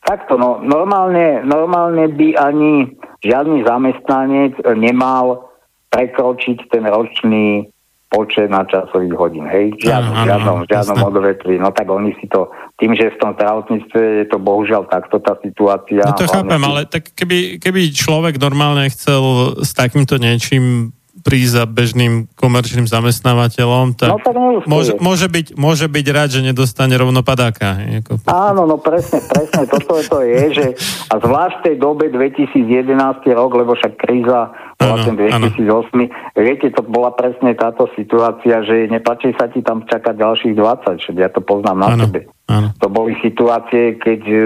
[0.03, 2.91] takto, no, normálne, normálne by ani
[3.23, 5.49] žiadny zamestnanec nemal
[5.89, 7.71] prekročiť ten ročný
[8.13, 9.73] počet na časových hodín, hej?
[9.81, 11.57] Žiadnom, ano, žiadnom, žiadnom odvetví.
[11.57, 15.34] No tak oni si to, tým, že v tom zdravotníctve je to bohužiaľ takto tá
[15.41, 16.05] situácia.
[16.05, 16.67] No to chápem, si...
[16.69, 23.94] ale tak keby, keby človek normálne chcel s takýmto niečím prísť za bežným komerčným zamestnávateľom,
[23.94, 24.34] tak, no, tak
[24.65, 27.77] môže, môže, byť, môže byť rád, že nedostane rovno padáka.
[28.02, 30.65] Ako Áno, no presne, presne, toto to je, že
[31.14, 32.98] a zvlášť v tej dobe 2011
[33.30, 34.49] rok, lebo však kríza
[34.81, 36.06] bola ten 2008, ano.
[36.34, 41.10] viete, to bola presne táto situácia, že nepáči sa ti tam čakať ďalších 20, že
[41.14, 42.19] ja to poznám na ano, sebe.
[42.49, 42.73] Ano.
[42.81, 44.38] To boli situácie, keď e,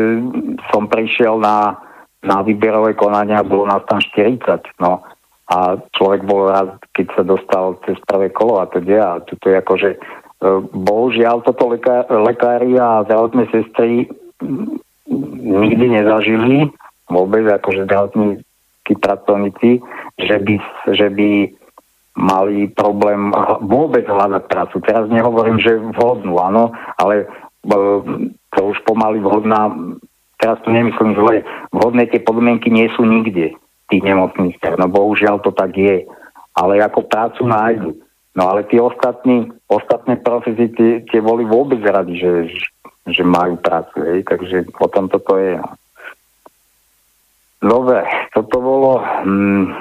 [0.67, 1.79] som prišiel na
[2.17, 4.81] na výberové konania bolo nás tam 40.
[4.81, 5.05] No
[5.47, 9.55] a človek bol rád, keď sa dostal cez prvé kolo a teda a toto je
[9.55, 9.99] akože e,
[10.75, 14.11] bohužiaľ toto lekár, lekári a zdravotné sestry
[15.47, 16.67] nikdy nezažili
[17.07, 19.79] vôbec akože zdravotníckí pracovníci,
[20.19, 20.55] že by,
[20.91, 21.29] že by
[22.19, 23.31] mali problém
[23.63, 24.83] vôbec hľadať prácu.
[24.83, 27.31] Teraz nehovorím, že vhodnú, áno, ale
[28.51, 29.71] to už pomaly vhodná,
[30.43, 33.55] teraz to nemyslím zle, vhodné tie podmienky nie sú nikde
[33.87, 36.03] tých nemocniciach, no bohužiaľ to tak je,
[36.55, 37.91] ale ako prácu nájdu.
[38.37, 42.53] No ale tí ostatní, ostatné profesie, tie, tie boli vôbec radi, že,
[43.09, 45.57] že majú prácu, hej, takže potom toto je.
[45.57, 45.73] No.
[47.57, 48.05] Dobre,
[48.37, 49.73] toto bolo, hm,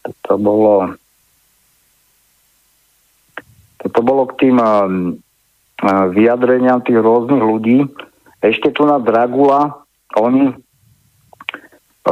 [0.00, 0.74] toto bolo,
[3.84, 5.20] toto bolo k tým hm,
[6.16, 7.84] vyjadreniam tých rôznych ľudí.
[8.40, 9.84] Ešte tu na Dragula,
[10.16, 10.56] oni,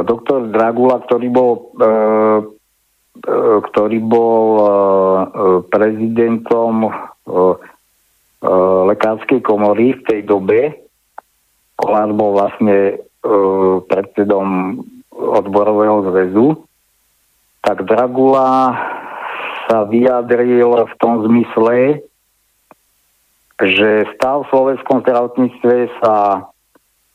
[0.01, 1.85] doktor Dragula, ktorý bol, e,
[3.21, 3.37] e,
[3.69, 4.65] ktorý bol e,
[5.69, 6.89] prezidentom
[8.89, 10.75] lekárskej komory v tej dobe,
[11.79, 12.99] Kolár bol vlastne
[13.87, 14.75] predsedom
[15.15, 16.59] odborového zväzu,
[17.63, 18.75] tak Dragula
[19.71, 22.03] sa vyjadril v tom zmysle,
[23.63, 26.43] že stav v slovenskom zdravotníctve sa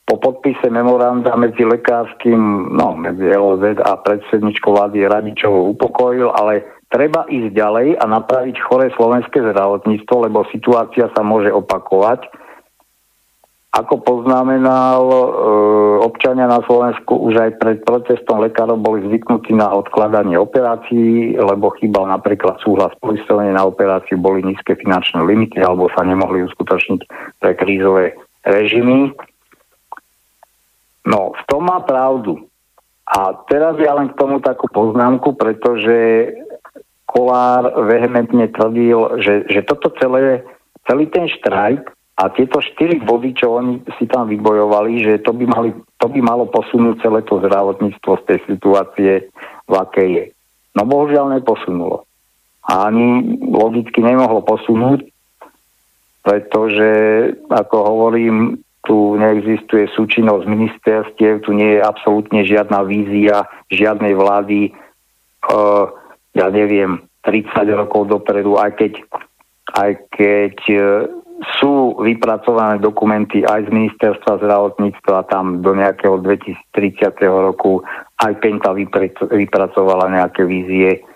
[0.09, 7.29] po podpise memoranda medzi lekárským, no medzi LOZ a predsedničkou vlády Radičovou upokojil, ale treba
[7.29, 12.25] ísť ďalej a napraviť choré slovenské zdravotníctvo, lebo situácia sa môže opakovať
[13.69, 15.19] ako poznamenal, e,
[16.01, 22.09] občania na Slovensku už aj pred protestom lekárov boli zvyknutí na odkladanie operácií, lebo chýbal
[22.09, 27.01] napríklad súhlas poistovania na operáciu, boli nízke finančné limity alebo sa nemohli uskutočniť
[27.39, 28.17] pre krízové
[28.49, 29.13] režimy.
[31.09, 32.45] No, v tom má pravdu.
[33.09, 36.29] A teraz ja len k tomu takú poznámku, pretože
[37.09, 40.45] Kolár vehementne tvrdil, že, že toto celé,
[40.85, 41.89] celý ten štrajk
[42.21, 46.21] a tieto štyri body, čo oni si tam vybojovali, že to by, mali, to by
[46.21, 49.13] malo posunúť celé to zdravotníctvo z tej situácie,
[49.65, 50.25] v akej je.
[50.77, 52.05] No bohužiaľ neposunulo.
[52.69, 55.09] A ani logicky nemohlo posunúť,
[56.21, 56.91] pretože,
[57.49, 64.73] ako hovorím, tu neexistuje súčinnosť ministerstiev, tu nie je absolútne žiadna vízia žiadnej vlády,
[65.53, 65.93] uh,
[66.33, 68.93] ja neviem, 30 rokov dopredu, aj keď,
[69.77, 70.57] aj keď
[71.61, 77.15] sú vypracované dokumenty aj z ministerstva zdravotníctva tam do nejakého 2030.
[77.29, 77.87] roku
[78.19, 78.75] aj Penta
[79.31, 81.07] vypracovala nejaké vízie,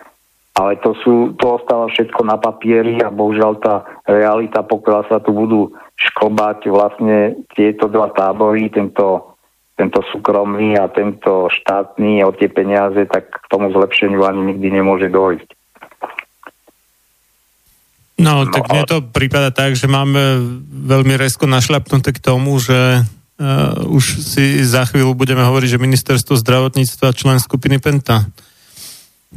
[0.54, 5.34] ale to, sú, to ostáva všetko na papieri a bohužiaľ tá realita, pokiaľ sa tu
[5.34, 5.74] budú
[6.10, 9.38] škobať vlastne tieto dva tábory, tento,
[9.78, 15.06] tento súkromný a tento štátny o tie peniaze, tak k tomu zlepšeniu ani nikdy nemôže
[15.06, 15.48] dojsť.
[18.22, 20.38] No, tak no, mne to prípada tak, že máme
[20.70, 26.38] veľmi resko našľapnuté k tomu, že uh, už si za chvíľu budeme hovoriť, že ministerstvo
[26.38, 28.22] zdravotníctva člen skupiny Penta.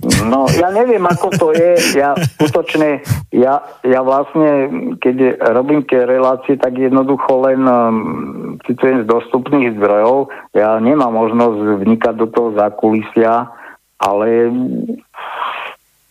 [0.03, 1.95] No, ja neviem, ako to je.
[1.95, 2.99] Ja skutočne,
[3.31, 4.67] ja, ja vlastne,
[4.99, 7.95] keď robím tie relácie, tak jednoducho len um,
[8.67, 10.29] citujem z dostupných zdrojov.
[10.51, 13.47] Ja nemám možnosť vnikať do toho zákulisia,
[13.97, 14.51] ale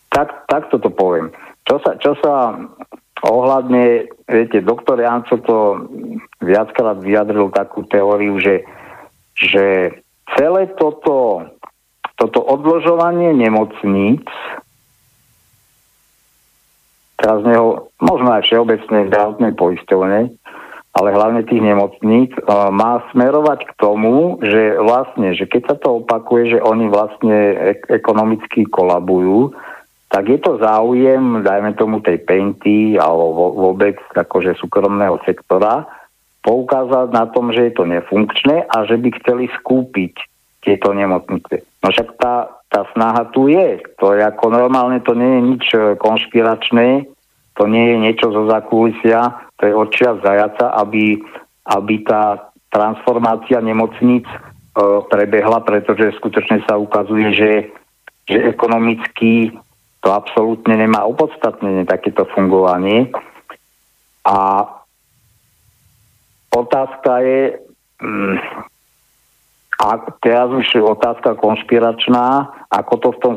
[0.09, 1.29] tak, takto to poviem.
[1.69, 2.57] Čo sa, čo sa
[3.25, 5.57] ohľadne, viete, doktor Janco to
[6.41, 8.65] viackrát vyjadril takú teóriu, že,
[9.33, 9.97] že
[10.33, 11.45] celé toto,
[12.15, 14.27] toto odložovanie nemocníc
[17.15, 20.19] teraz neho, možno aj všeobecnej zdravotnej poisťovne,
[20.95, 22.31] ale hlavne tých nemocníc,
[22.71, 27.35] má smerovať k tomu, že vlastne, že keď sa to opakuje, že oni vlastne
[27.91, 29.51] ekonomicky kolabujú,
[30.07, 35.83] tak je to záujem, dajme tomu tej penty alebo vôbec akože súkromného sektora,
[36.45, 40.13] poukázať na tom, že je to nefunkčné a že by chceli skúpiť
[40.63, 41.65] tieto nemocnice.
[41.85, 43.77] No však tá, tá snaha tu je.
[44.01, 47.05] To je ako normálne, to nie je nič e, konšpiračné,
[47.53, 51.21] to nie je niečo zo zakulisia, to je odčia zajaca, aby,
[51.69, 54.37] aby tá transformácia nemocníc e,
[55.13, 57.51] prebehla, pretože skutočne sa ukazuje, že,
[58.25, 59.53] že ekonomicky
[60.01, 63.13] to absolútne nemá opodstatnenie takéto fungovanie.
[64.25, 64.65] A
[66.49, 67.61] otázka je,
[68.01, 68.37] mm,
[69.75, 73.33] a teraz už otázka konšpiračná, ako to v tom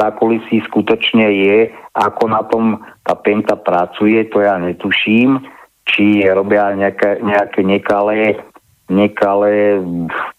[0.00, 1.58] zákulisí, skutočne je,
[1.92, 5.44] ako na tom tá penta pracuje, to ja netuším,
[5.84, 8.40] či robia nejaké, nejaké nekalé,
[8.88, 9.84] nekalé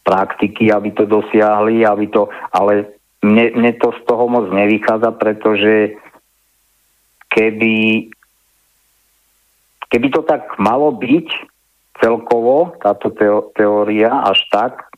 [0.02, 2.90] praktiky, aby to dosiahli, aby to, ale
[3.22, 6.02] mne, mne to z toho moc nevychádza, pretože
[7.30, 8.10] keby,
[9.94, 11.28] keby to tak malo byť
[11.99, 13.11] celkovo, táto
[13.55, 14.89] teória až tak,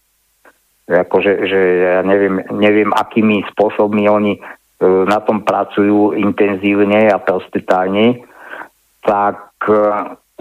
[0.87, 4.41] akože, že ja neviem, neviem, akými spôsobmi oni e,
[5.07, 8.25] na tom pracujú intenzívne a proste tajne,
[9.05, 9.75] tak e,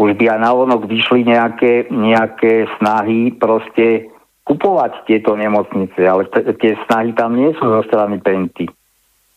[0.00, 4.08] už by aj vonok vyšli nejaké, nejaké snahy proste
[4.48, 8.66] kupovať tieto nemocnice, ale t- tie snahy tam nie sú zo strany Penty.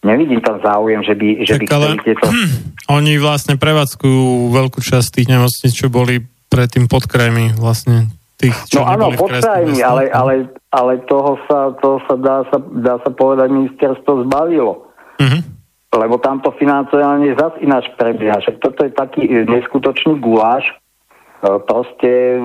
[0.03, 2.27] Nevidím tam záujem, že by, že by ale, tieto...
[2.97, 6.19] Oni vlastne prevádzkujú veľkú časť tých nemocníc, čo boli
[6.53, 11.73] predtým pod krajmi vlastne tých, čo No áno, pod krajmi, ale, ale, ale toho sa,
[11.81, 14.85] toho sa, dá, sa dá sa povedať ministerstvo zbavilo.
[15.17, 15.41] Uh-huh.
[15.97, 18.37] Lebo tamto financovanie zase ináč prebieha.
[18.37, 20.65] Však toto je taký neskutočný guláš.
[21.41, 22.41] E, proste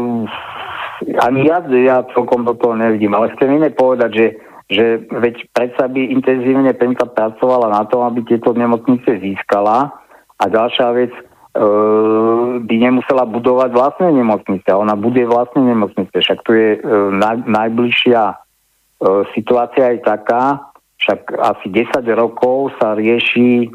[1.05, 4.27] ani ja, ja celkom do toho nevidím, ale chcem iné povedať, že,
[4.69, 9.95] že veď predsa by intenzívne Penta pracovala na tom, aby tieto nemocnice získala
[10.39, 11.13] a ďalšia vec,
[12.59, 14.69] by nemusela budovať vlastné nemocnice.
[14.69, 16.13] Ona bude vlastné nemocnice.
[16.13, 16.81] Však tu je e,
[17.17, 18.37] naj, najbližšia e,
[19.33, 23.71] situácia je taká, však asi 10 rokov sa rieši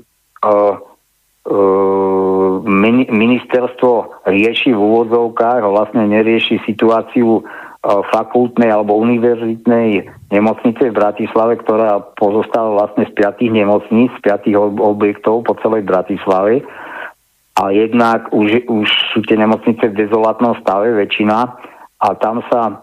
[3.11, 7.41] ministerstvo rieši v úvodzovkách, vlastne nerieši situáciu e,
[8.11, 15.43] fakultnej alebo univerzitnej nemocnice v Bratislave, ktorá pozostáva vlastne z piatých nemocníc, z piatých objektov
[15.47, 16.63] po celej Bratislave.
[17.53, 21.37] A jednak už, už sú tie nemocnice v dezolátnom stave, väčšina,
[22.03, 22.73] a tam sa e,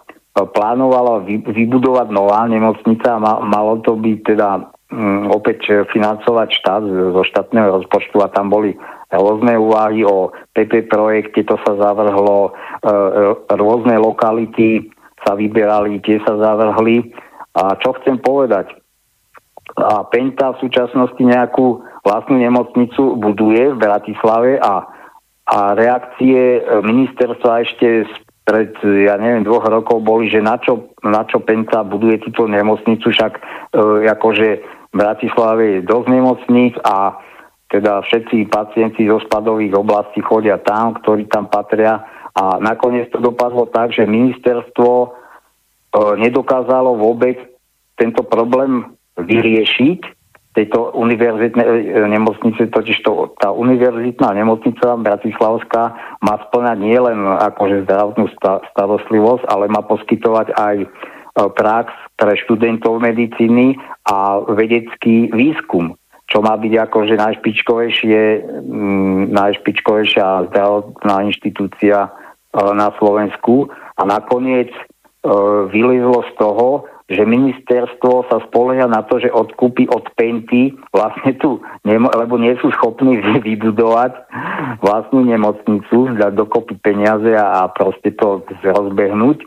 [0.47, 7.79] plánovala vybudovať nová nemocnica a malo to byť teda Mm, opäť financovať štát zo štátneho
[7.79, 8.75] rozpočtu a tam boli
[9.15, 14.91] rôzne úvahy o PP projekte, to sa zavrhlo, e, e, rôzne lokality
[15.23, 17.07] sa vyberali, tie sa zavrhli.
[17.55, 18.75] A čo chcem povedať?
[19.79, 24.89] A Penta v súčasnosti nejakú vlastnú nemocnicu buduje v Bratislave a,
[25.45, 28.09] a reakcie ministerstva ešte
[28.51, 33.13] pred, ja neviem, dvoch rokov boli, že na čo, na čo Penta buduje túto nemocnicu,
[33.13, 33.41] však e,
[34.11, 34.49] akože
[34.91, 37.15] v Bratislave je dosť nemocníc a
[37.71, 42.03] teda všetci pacienti zo spadových oblastí chodia tam, ktorí tam patria.
[42.35, 45.09] A nakoniec to dopadlo tak, že ministerstvo e,
[46.19, 47.39] nedokázalo vôbec
[47.95, 50.20] tento problém vyriešiť
[50.51, 55.95] tejto univerzitnej e, nemocnice, totiž to, tá univerzitná nemocnica Bratislavská
[56.27, 58.27] má splňať nielen akože zdravotnú
[58.75, 60.87] starostlivosť, ale má poskytovať aj e,
[61.55, 63.79] prax pre študentov medicíny
[64.11, 65.95] a vedecký výskum,
[66.27, 68.23] čo má byť akože najšpičkovejšie,
[69.31, 72.11] najšpičkovejšia zdravotná inštitúcia e,
[72.75, 73.71] na Slovensku.
[73.71, 74.83] A nakoniec e,
[75.71, 81.59] vylizlo z toho, že ministerstvo sa spolieha na to, že odkúpi od Penty vlastne tu,
[81.83, 83.19] lebo nie sú schopní
[83.51, 84.15] vybudovať
[84.79, 89.43] vlastnú nemocnicu, dať dokopy peniaze a, a proste to rozbehnúť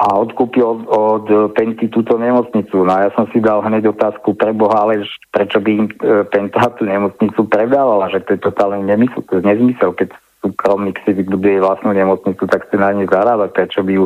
[0.00, 2.88] a odkúpil od, od Penty túto nemocnicu.
[2.88, 6.24] No a ja som si dal hneď otázku pre Boha, ale prečo by im e,
[6.24, 11.12] Penta tú nemocnicu predávala, že to je totálne nemysl, to je nezmysel, keď súkromník si
[11.12, 14.04] vybuduje vlastnú nemocnicu, tak chce na nej zarábať, prečo by ju,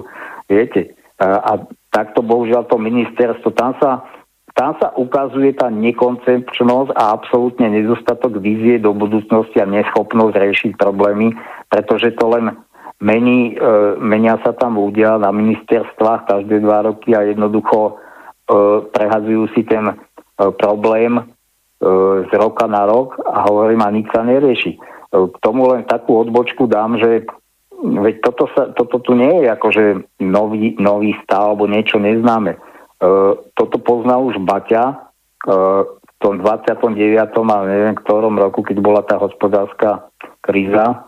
[0.51, 0.99] viete.
[1.23, 1.53] A, a
[1.95, 4.03] takto bohužiaľ to ministerstvo, tam sa,
[4.59, 11.39] tam sa ukazuje tá nekoncepčnosť a absolútne nedostatok vízie do budúcnosti a neschopnosť riešiť problémy,
[11.71, 12.59] pretože to len
[12.99, 13.71] mení, e,
[14.03, 17.93] menia sa tam ľudia na ministerstvách každé dva roky a jednoducho e,
[18.91, 19.95] prehadzujú si ten e,
[20.59, 21.23] problém e,
[22.27, 24.73] z roka na rok a hovorím, a nič sa nerieši.
[24.75, 24.79] E,
[25.31, 27.23] k tomu len takú odbočku dám, že
[27.85, 29.85] veď toto, sa, toto tu nie je akože
[30.25, 32.57] nový, nový stav alebo niečo neznáme.
[32.57, 32.59] E,
[33.53, 34.95] toto poznal už Baťa e,
[35.85, 36.97] v tom 29.
[37.21, 40.09] a neviem ktorom roku, keď bola tá hospodárska
[40.41, 41.05] kríza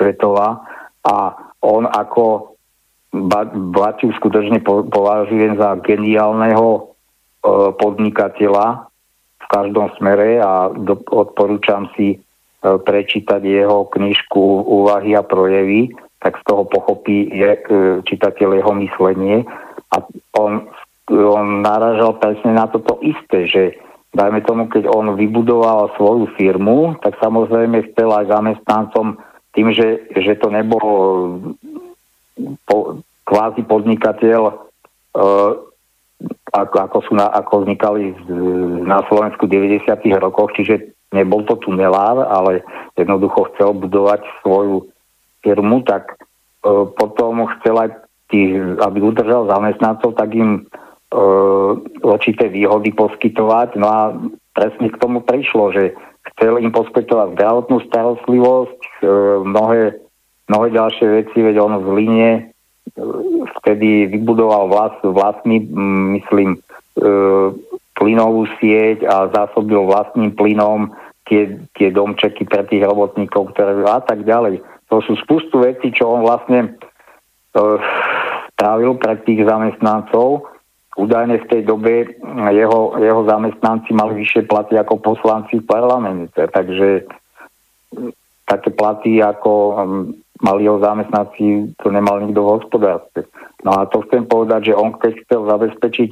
[0.00, 0.64] svetová
[1.04, 2.56] a on ako
[3.76, 6.80] Baťu skutočne považujem za geniálneho e,
[7.76, 8.88] podnikateľa
[9.44, 12.23] v každom smere a do, odporúčam si
[12.64, 15.92] prečítať jeho knižku Úvahy a projevy,
[16.24, 17.60] tak z toho pochopí je, e,
[18.08, 19.44] čitateľ jeho myslenie.
[19.92, 20.00] A
[20.40, 20.72] on,
[21.12, 23.62] on naražal presne na toto isté, že
[24.16, 29.20] dajme tomu, keď on vybudoval svoju firmu, tak samozrejme chcel aj zamestnancom
[29.52, 30.80] tým, že, že to nebol
[32.64, 34.54] po, kvázi podnikateľ, e,
[36.56, 38.16] ako, ako, sú na, ako vznikali
[38.88, 39.92] na Slovensku v 90.
[40.16, 42.66] rokoch, čiže nebol to tunelár, ale
[42.98, 44.90] jednoducho chcel budovať svoju
[45.46, 46.16] firmu, tak e,
[46.98, 47.90] potom chcel aj
[48.34, 50.60] tých, aby udržal zamestnancov, tak im e,
[52.02, 53.78] určité výhody poskytovať.
[53.78, 54.00] No a
[54.50, 55.94] presne k tomu prišlo, že
[56.34, 59.08] chcel im poskytovať zdravotnú starostlivosť, e,
[59.46, 59.82] mnohé,
[60.50, 62.42] mnohé ďalšie veci, veď on v Line e,
[63.60, 65.62] vtedy vybudoval vlast, vlastný,
[66.18, 66.58] myslím, e,
[67.94, 70.90] plynovú sieť a zásobil vlastným plynom
[71.28, 74.60] tie, tie domčeky pre tých robotníkov, ktoré a tak ďalej.
[74.92, 76.76] To sú spustu vecí, čo on vlastne
[77.56, 77.80] uh,
[78.54, 80.46] strávil pre tých zamestnancov.
[80.94, 82.14] Údajne v tej dobe
[82.54, 86.38] jeho, jeho zamestnanci mali vyššie platy ako poslanci v parlamente.
[86.38, 87.02] Takže
[88.46, 93.26] také platy, ako um, mali jeho zamestnanci, to nemal nikto v hospodárstve.
[93.66, 96.10] No a to chcem povedať, že on keď chcel zabezpečiť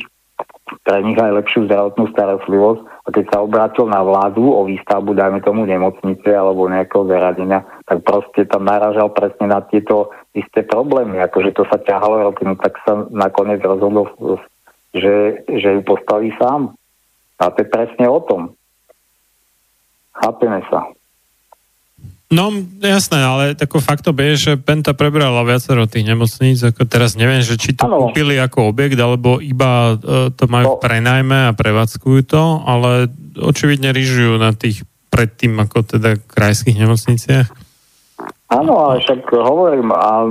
[0.82, 5.42] pre nich aj lepšiu zdravotnú starostlivosť a keď sa obrátil na vládu o výstavbu, dajme
[5.42, 11.52] tomu nemocnice alebo nejakého zaradenia, tak proste tam naražal presne na tieto isté problémy, akože
[11.52, 14.08] to sa ťahalo roky, no tak sa nakoniec rozhodol,
[14.94, 16.72] že, že ju postaví sám.
[17.42, 18.54] A to je presne o tom.
[20.14, 20.86] Chápeme sa.
[22.32, 22.48] No,
[22.80, 27.60] jasné, ale tako fakto je, že Penta prebrala viacero tých nemocníc, ako teraz neviem, že
[27.60, 28.08] či to ano.
[28.08, 30.80] kúpili ako objekt, alebo iba uh, to majú no.
[30.80, 34.80] prenajme a prevádzkujú to, ale očividne rýžujú na tých
[35.12, 37.52] predtým ako teda krajských nemocniciach.
[38.48, 40.24] Áno, ale však hovorím, a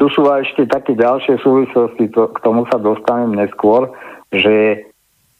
[0.00, 3.92] tu sú aj ešte také ďalšie súvislosti, to, k tomu sa dostanem neskôr,
[4.32, 4.80] že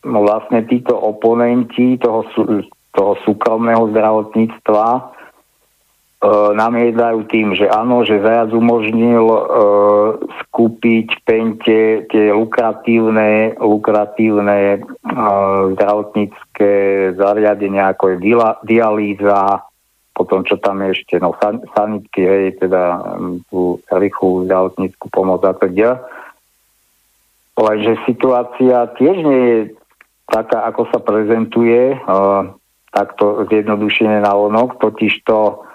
[0.04, 2.28] no vlastne títo oponenti toho,
[2.92, 5.17] toho súkromného zdravotníctva E,
[6.26, 9.42] namiedajú tým, že áno, že Zajac umožnil e,
[10.42, 14.78] skúpiť pente tie lukratívne, lukratívne e,
[15.78, 16.70] zdravotnícke
[17.14, 18.16] zariadenia, ako je
[18.66, 19.62] dialýza,
[20.10, 22.98] potom čo tam je ešte, no san, sanitky, hej, teda
[23.46, 26.02] tú rýchlu zdravotníckú pomoc a teda.
[27.54, 29.58] Lenže situácia tiež nie je
[30.26, 31.96] taká, ako sa prezentuje, e,
[32.90, 35.67] takto zjednodušené na onok, totiž to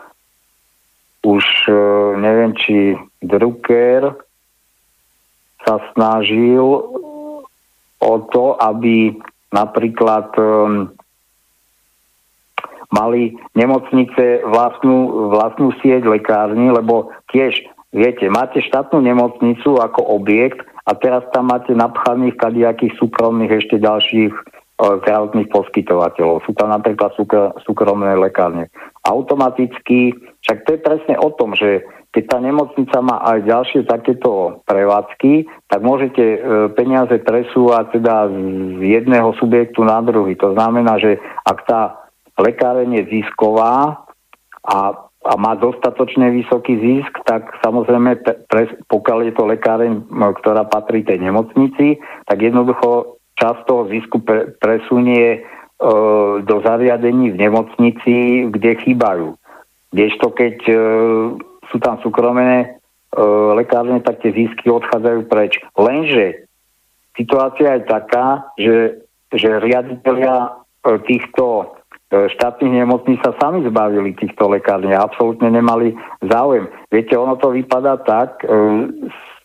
[1.24, 1.74] už e,
[2.20, 2.76] neviem, či
[3.24, 4.12] Drucker
[5.64, 6.64] sa snažil
[8.04, 9.16] o to, aby
[9.56, 10.92] napríklad um,
[12.92, 17.64] mali nemocnice vlastnú, vlastnú sieť lekární, lebo tiež,
[17.96, 24.36] viete, máte štátnu nemocnicu ako objekt a teraz tam máte napchaných kadiakých súkromných ešte ďalších
[24.84, 26.44] zdravotných poskytovateľov.
[26.44, 27.16] Sú tam napríklad
[27.64, 28.68] súkromné lekárne.
[29.04, 34.62] Automaticky, však to je presne o tom, že keď tá nemocnica má aj ďalšie takéto
[34.70, 36.38] prevádzky, tak môžete e,
[36.78, 40.38] peniaze presúvať teda z jedného subjektu na druhý.
[40.38, 41.82] To znamená, že ak tá
[42.38, 44.06] lekáreň je zisková
[44.62, 44.78] a,
[45.26, 51.18] a má dostatočne vysoký zisk, tak samozrejme, pre, pokiaľ je to lekáreň, ktorá patrí tej
[51.18, 51.98] nemocnici,
[52.30, 55.42] tak jednoducho časť toho zisku pre, presunie
[56.48, 59.36] do zariadení v nemocnici, kde chýbajú.
[59.94, 60.76] Kdežto keď e,
[61.70, 62.68] sú tam súkromné e,
[63.54, 65.62] lekárne, tak tie zisky odchádzajú preč.
[65.78, 66.50] Lenže
[67.14, 70.50] situácia je taká, že, že riaditeľia e,
[71.06, 71.78] týchto
[72.10, 75.94] e, štátnych nemocní sa sami zbavili týchto lekární a absolútne nemali
[76.26, 76.66] záujem.
[76.90, 78.50] Viete, ono to vypadá tak, e,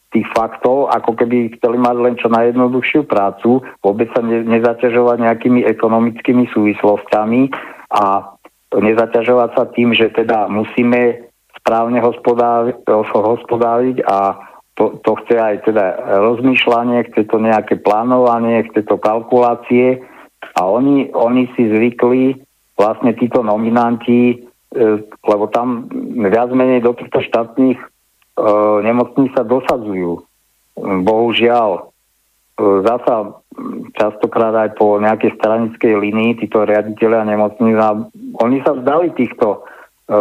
[0.08, 5.68] tých faktov, ako keby chceli mať len čo najjednoduchšiu prácu, vôbec sa ne, nezaťažovať nejakými
[5.68, 7.52] ekonomickými súvislostiami
[7.92, 8.32] a
[8.72, 11.28] nezaťažovať sa tým, že teda musíme
[11.60, 14.16] správne hospodáriť, a
[14.78, 15.84] to, to chce aj teda
[16.22, 20.00] rozmýšľanie, chce to nejaké plánovanie, chce to kalkulácie.
[20.54, 22.38] A oni, oni si zvykli
[22.78, 24.36] vlastne títo nominanti, e,
[25.02, 27.82] lebo tam viac menej do týchto štátnych
[28.82, 30.22] nemocní sa dosadzujú.
[30.78, 31.82] Bohužiaľ, e,
[32.86, 33.42] zasa
[33.98, 37.74] častokrát aj po nejakej stranickej linii títo riaditeľia nemocní,
[38.38, 39.66] oni sa vzdali týchto,
[40.06, 40.18] e,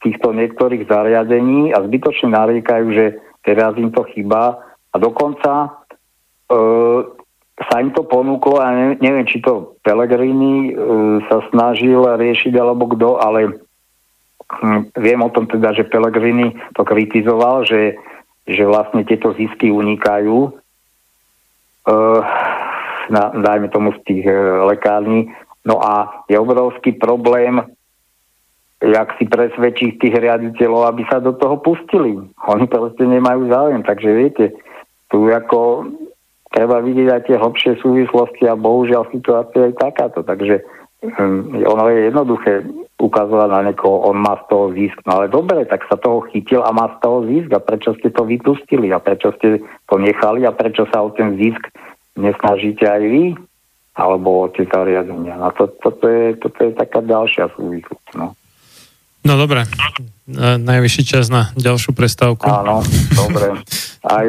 [0.00, 3.06] týchto niektorých zariadení a zbytočne nariekajú, že
[3.44, 4.56] teraz im to chýba
[4.90, 5.76] a dokonca
[7.70, 10.74] sa im to ponúklo a neviem, či to Pelegrini
[11.30, 13.62] sa snažil riešiť alebo kto, ale
[14.98, 17.96] viem o tom teda, že Pellegrini to kritizoval, že,
[18.46, 22.20] že vlastne tieto zisky unikajú uh,
[23.10, 25.30] na, dajme tomu z tých uh, lekární.
[25.62, 27.62] No a je obrovský problém,
[28.80, 32.16] jak si presvedčiť tých riaditeľov, aby sa do toho pustili.
[32.48, 34.44] Oni proste nemajú záujem, takže viete,
[35.12, 35.84] tu ako
[36.50, 40.64] treba vidieť aj tie hlbšie súvislosti a bohužiaľ situácia je takáto, takže
[41.64, 42.52] ono je jednoduché
[43.00, 45.00] ukazovať na niekoho, on má z toho zisk.
[45.08, 47.48] No ale dobre, tak sa toho chytil a má z toho zisk.
[47.56, 48.92] A prečo ste to vypustili?
[48.92, 50.44] A prečo ste to nechali?
[50.44, 51.72] A prečo sa o ten zisk
[52.20, 53.24] nesnažíte aj vy?
[53.96, 55.40] Alebo o tie zariadenia.
[55.40, 58.20] No to, toto, je, toto je taká ďalšia súvislosť.
[58.20, 58.36] No.
[59.20, 59.68] No dobre,
[60.40, 62.48] najvyšší čas na ďalšiu prestávku.
[62.48, 62.80] Áno,
[63.12, 63.60] dobre.
[64.16, 64.24] Aj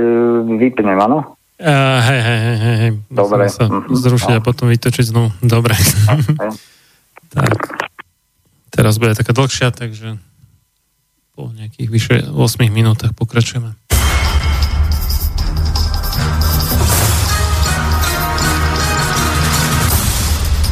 [0.59, 1.39] vypnem, áno?
[1.61, 2.91] Uh, hej, hej, hej, hej.
[3.13, 3.45] Dobre.
[3.45, 4.37] Sa zrušiť no.
[4.37, 5.29] a potom vytočiť znovu.
[5.45, 5.77] Dobre.
[7.31, 7.79] Tak.
[8.75, 10.19] Teraz bude taká dlhšia, takže
[11.31, 13.71] po nejakých vyše 8 minútach pokračujeme.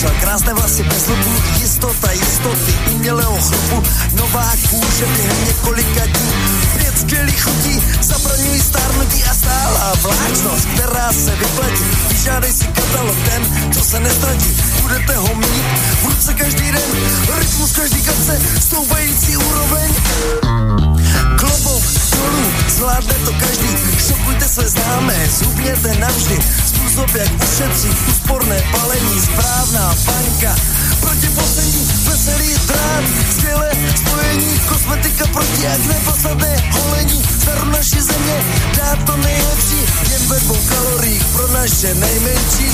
[0.00, 3.82] mysl, krásné vlasy bez lubu, jistota, jistoty, umělého chlupu,
[4.12, 6.32] nová kůže během několika dní,
[6.76, 11.84] pět skvělých chutí, zabraňují stárnutí a stálá vláčnost, která se vyplatí.
[12.08, 15.64] Vyžádej si katalog ten, co se nestratí, budete ho mít
[16.02, 16.90] v ruce každý den,
[17.38, 19.94] rytmus každý kapce, stoupající úroveň.
[21.36, 21.84] Klobouk
[22.16, 23.68] dolů, zvládne to každý,
[24.08, 26.38] šokujte své známé, zubněte navždy,
[26.90, 30.52] spôsob, jak ušetriť úsporné palení, správná banka.
[30.98, 38.38] Proti poslední veselý drát, skvělé spojení, kosmetika proti akné, fasadné holení, staru naší země,
[38.76, 39.80] dá to nejlepší,
[40.10, 42.70] jen ve dvou kaloriích pro naše nejmenší.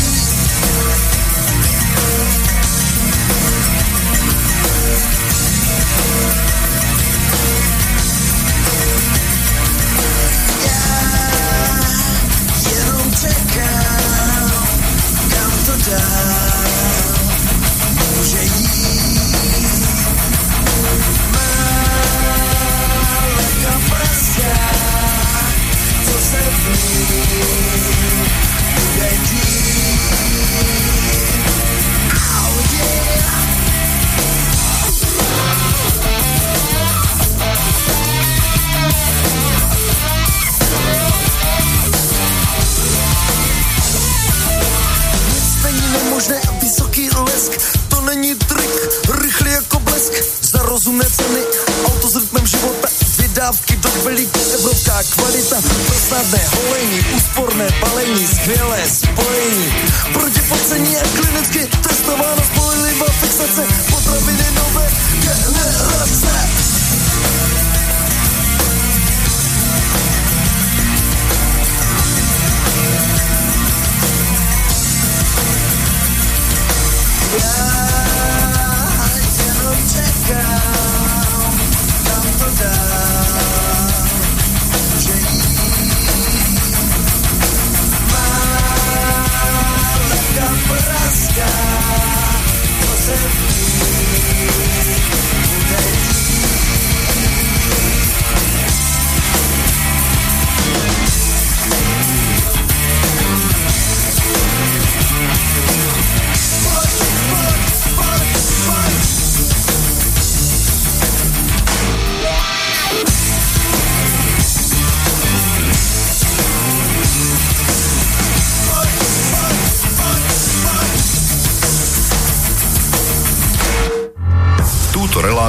[10.65, 11.05] Já
[12.65, 14.06] jenom čekám.
[15.85, 16.17] Yeah.
[46.17, 47.53] možné a vysoký lesk,
[47.89, 48.73] to není trik,
[49.21, 50.13] rychlý jako blesk,
[50.53, 51.43] za rozumné ceny,
[51.85, 52.89] auto s rytmem života,
[53.19, 55.57] vydávky, do velíku, evropská kvalita,
[55.87, 59.73] prosnadné holení, úsporné balení, skvělé spojení.
[60.13, 64.89] Proti pocení je klinicky testováno spolivá fixace, potraviny nové
[65.21, 66.46] generace.
[77.35, 77.76] Yeah.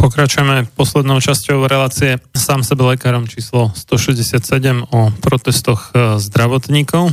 [0.00, 4.40] Pokračujeme poslednou časťou relácie sám sebe lekárom číslo 167
[4.88, 7.12] o protestoch e, zdravotníkov.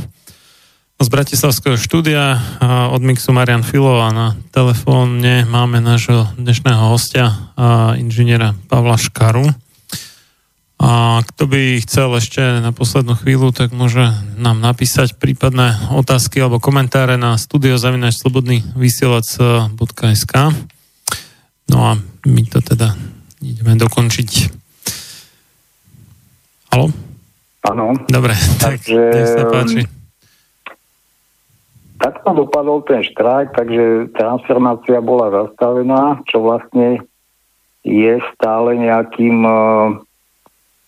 [0.96, 7.52] Z Bratislavského štúdia a od Mixu Marian Filo a na telefónne máme nášho dnešného hostia,
[7.60, 9.52] a inžiniera Pavla Škaru.
[10.80, 16.56] A kto by chcel ešte na poslednú chvíľu, tak môže nám napísať prípadné otázky alebo
[16.56, 20.34] komentáre na studiozavinačslobodnyvysielac.sk
[21.68, 21.90] No a
[22.24, 22.96] my to teda
[23.44, 24.30] ideme dokončiť.
[26.72, 26.92] Halo?
[27.68, 27.96] Áno.
[28.08, 29.80] Dobre, tak Takže, nech sa páči.
[31.98, 37.02] Takto dopadol ten štrajk, takže transformácia bola zastavená, čo vlastne
[37.82, 39.52] je stále nejakým e,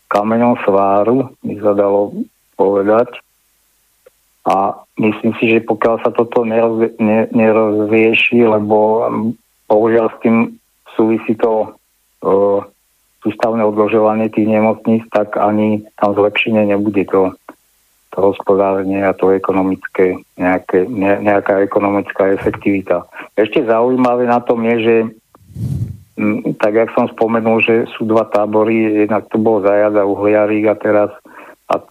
[0.07, 2.15] kameňom sváru, by sa dalo
[2.55, 3.11] povedať.
[4.47, 9.05] A myslím si, že pokiaľ sa toto neroz, ne, nerozrieši, lebo
[9.66, 10.36] bohužiaľ s tým
[10.94, 11.76] súvisí to
[12.24, 12.28] e,
[13.20, 17.36] sústavné odložovanie tých nemocníc, tak ani tam zlepšenie nebude to,
[18.12, 23.04] to hospodárenie a to ekonomické, nejaké, ne, nejaká ekonomická efektivita.
[23.36, 24.96] Ešte zaujímavé na tom je, že
[26.16, 30.64] m, tak jak som spomenul, že sú dva tábory, jednak to bol Zajad a Uhliarík
[30.72, 31.10] a teraz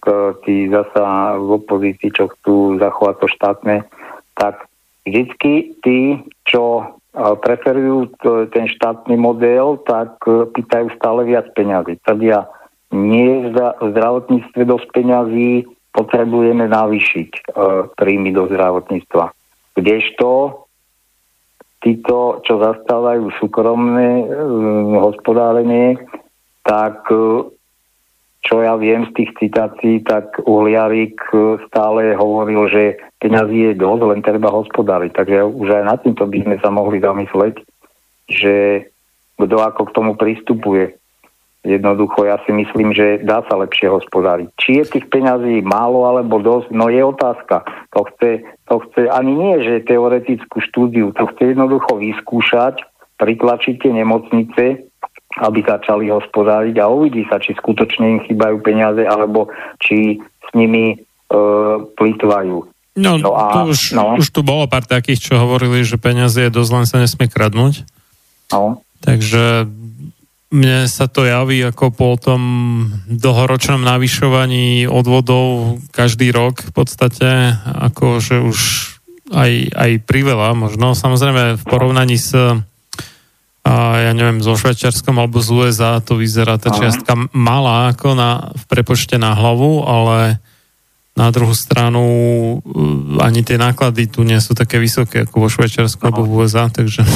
[0.06, 3.76] e, tí zasa v opozícii, čo chcú zachovať to štátne,
[4.34, 4.66] tak
[5.06, 8.14] vždycky tí, čo a preferujú
[8.54, 11.98] ten štátny model, tak e, pýtajú stále viac peňazí.
[12.06, 12.46] Tvrdia,
[12.94, 13.58] nie je v
[13.90, 17.40] zdravotníctve dosť peňazí, potrebujeme navýšiť e,
[17.98, 19.34] príjmy do zdravotníctva.
[19.74, 20.30] Kdežto
[21.82, 24.26] títo, čo zastávajú súkromné e,
[25.02, 25.98] hospodárenie,
[26.62, 27.08] tak
[28.40, 34.02] čo ja viem z tých citácií, tak Uhliarik e, stále hovoril, že peňazí je dosť,
[34.08, 35.12] len treba hospodáriť.
[35.12, 37.60] Takže už aj nad týmto by sme sa mohli zamysleť,
[38.32, 38.88] že
[39.36, 40.96] kto ako k tomu pristupuje.
[41.60, 44.48] Jednoducho ja si myslím, že dá sa lepšie hospodáriť.
[44.56, 47.68] Či je tých peňazí málo alebo dosť, no je otázka.
[47.92, 52.80] To chce, to chce ani nie, že teoretickú štúdiu, to chce jednoducho vyskúšať,
[53.20, 54.89] pritlačiť tie nemocnice,
[55.38, 59.46] aby začali hospodáriť a uvidí sa, či skutočne im chýbajú peniaze, alebo
[59.78, 60.96] či s nimi e,
[61.94, 62.56] plýtvajú.
[62.98, 64.18] No, No a- to už, no.
[64.18, 67.86] už tu bolo pár takých, čo hovorili, že peniaze je dosť, len sa nesmie kradnúť.
[68.50, 69.70] No, Takže
[70.50, 72.42] mne sa to javí ako po tom
[73.06, 78.58] dlhoročnom navyšovaní odvodov každý rok v podstate, ako že už
[79.30, 80.98] aj, aj priveľa možno.
[80.98, 82.34] Samozrejme v porovnaní s
[83.70, 86.78] a ja neviem, so Švajčiarskom alebo z USA to vyzerá tá Aha.
[86.82, 90.42] čiastka malá ako na, v prepočte na hlavu, ale
[91.14, 92.02] na druhú stranu
[92.58, 96.66] uh, ani tie náklady tu nie sú také vysoké ako vo Švajčiarsku alebo v USA,
[96.66, 97.06] takže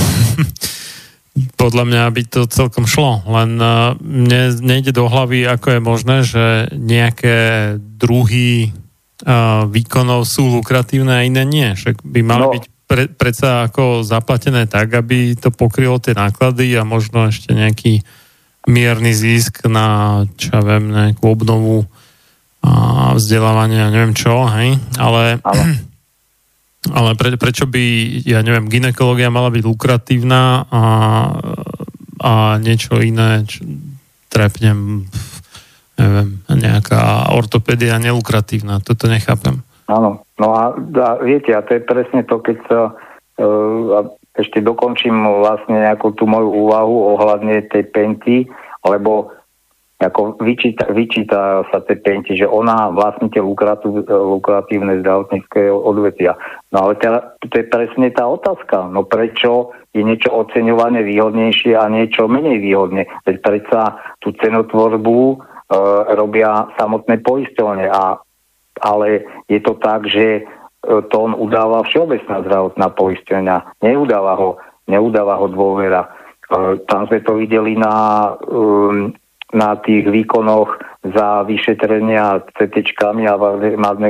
[1.63, 3.27] podľa mňa by to celkom šlo.
[3.27, 7.37] Len uh, mne nejde do hlavy, ako je možné, že nejaké
[7.83, 8.71] druhy
[9.27, 11.75] uh, výkonov sú lukratívne a iné nie.
[11.75, 12.53] Však by mali no.
[12.55, 18.05] byť pre, predsa ako zaplatené tak, aby to pokrylo tie náklady a možno ešte nejaký
[18.65, 21.85] mierny zisk na, čo ja viem, nejakú obnovu
[22.65, 25.37] a vzdelávania, neviem čo, hej, ale,
[26.97, 27.11] ale.
[27.13, 27.85] pre, prečo by,
[28.25, 30.83] ja neviem, ginekológia mala byť lukratívna a,
[32.25, 33.69] a niečo iné, čo,
[34.33, 35.05] trepnem,
[36.01, 39.61] neviem, nejaká ortopédia nelukratívna, toto nechápem.
[39.85, 45.15] Áno, no a, a viete, a to je presne to, keď sa uh, ešte dokončím
[45.43, 48.51] vlastne nejakú tú moju úvahu ohľadne tej penty,
[48.83, 49.31] lebo
[50.03, 56.35] ako vyčíta, vyčíta sa tej penti, že ona vlastní tie lukratívne zdravotnícke odvetia.
[56.75, 58.91] No ale teda, to je presne tá otázka.
[58.91, 63.07] No prečo je niečo oceňované výhodnejšie a niečo menej výhodne?
[63.23, 63.81] Veď predsa
[64.19, 65.37] tú cenotvorbu e,
[66.19, 68.19] robia samotné poistovne, a,
[68.81, 70.43] ale je to tak, že e,
[70.83, 73.57] to on udáva všeobecná zdravotná poistenia.
[73.83, 74.51] Neudáva ho,
[74.91, 76.07] neudáva ho dôvera.
[76.07, 76.09] E,
[76.91, 77.95] tam sme to videli na
[78.49, 79.15] um,
[79.55, 80.83] na tých výkonoch
[81.15, 83.35] za vyšetrenia CT a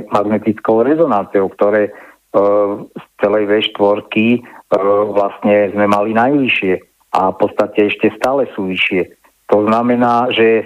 [0.09, 1.93] magnetickou rezonanciou, ktoré e,
[2.89, 3.45] z celej
[3.77, 4.39] V4 e,
[5.13, 6.75] vlastne sme mali najvyššie
[7.15, 9.21] a v podstate ešte stále sú vyššie.
[9.53, 10.65] To znamená, že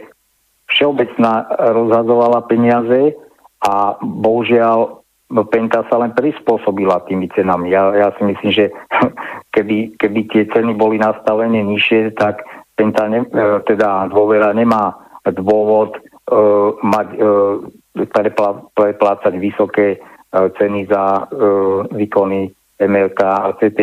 [0.70, 3.19] všeobecná rozhazovala peniaze
[3.64, 4.98] a bohužiaľ
[5.52, 7.68] Penta sa len prispôsobila tými cenami.
[7.68, 8.72] Ja, ja si myslím, že
[9.55, 14.97] keby, keby tie ceny boli nastavené nižšie, tak Penta ne, e, teda dôvera nemá
[15.28, 15.93] dôvod
[16.32, 17.60] uh, mať, uh,
[18.09, 22.48] prepla, preplácať vysoké uh, ceny za uh, výkony
[22.80, 23.78] MLK a CT.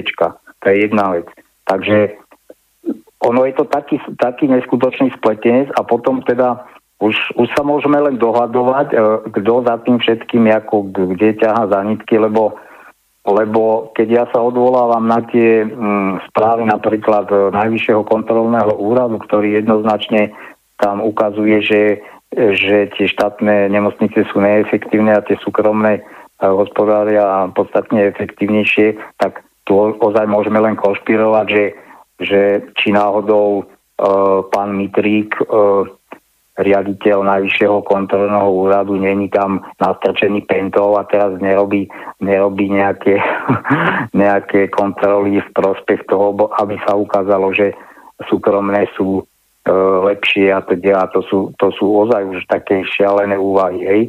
[0.62, 1.28] To je jedna vec.
[1.70, 2.18] Takže
[3.26, 6.66] ono je to taký, taký neskutočný spletenec a potom teda
[7.06, 11.80] už, už sa môžeme len dohadovať, uh, kto za tým všetkým ako kde ťaha za
[11.86, 12.58] nitky, lebo
[13.26, 19.58] lebo keď ja sa odvolávam na tie mm, správy napríklad e, Najvyššieho kontrolného úradu, ktorý
[19.58, 20.30] jednoznačne
[20.78, 22.06] tam ukazuje, že,
[22.38, 26.02] že tie štátne nemocnice sú neefektívne a tie súkromné e,
[26.46, 31.66] hospodária podstatne efektívnejšie, tak tu ozaj môžeme len konšpirovať, že,
[32.22, 32.42] že
[32.78, 33.64] či náhodou e,
[34.54, 35.44] pán Mitrík e,
[36.56, 41.92] riaditeľ Najvyššieho kontrolného úradu není tam nastrčený pentov a teraz nerobí,
[42.24, 43.20] nerobí nejaké,
[44.16, 47.76] nejaké kontroly v prospech toho, aby sa ukázalo, že
[48.32, 49.24] súkromné sú e,
[50.08, 54.02] lepšie a teda to sú, to sú ozaj už také šialené úvahy, hej.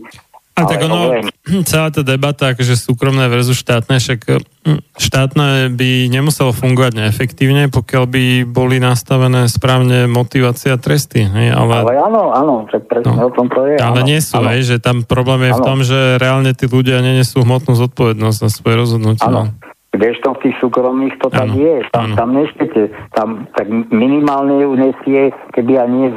[0.56, 1.20] A tak ono,
[1.68, 4.20] celá tá debata, akože súkromné versus štátne, však
[4.64, 11.28] hm, štátne by nemuselo fungovať neefektívne, pokiaľ by boli nastavené správne motivácia a tresty.
[11.28, 11.52] Hej?
[11.52, 13.76] Ale, ale áno, áno, však presne no, o tom to je.
[13.76, 14.48] Ale áno, nie sú, áno.
[14.56, 15.58] hej, že tam problém je áno.
[15.60, 19.28] v tom, že reálne tí ľudia nenesú hmotnú zodpovednosť za svoje rozhodnutia.
[19.28, 19.52] Áno.
[19.96, 21.80] Kdežto v tých súkromných to tak je.
[21.90, 22.92] Tam, tam nesiete.
[23.16, 26.08] Tam tak minimálne ju nesie, keby aj nie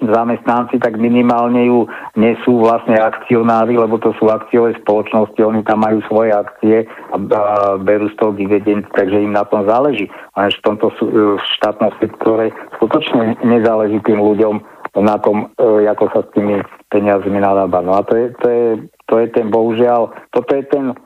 [0.00, 1.84] zamestnanci, tak minimálne ju
[2.16, 7.42] nesú vlastne akcionári, lebo to sú akciové spoločnosti, oni tam majú svoje akcie a, a
[7.76, 10.08] berú z toho dividend, takže im na tom záleží.
[10.34, 11.04] A v tomto sú,
[11.36, 12.50] v štátnom sektore
[12.80, 16.56] skutočne nezáleží tým ľuďom na tom, e, ako sa s tými
[16.88, 17.84] peniazmi narába.
[17.84, 18.64] No a to je, to je,
[19.04, 20.96] to je ten, bohužiaľ, toto je ten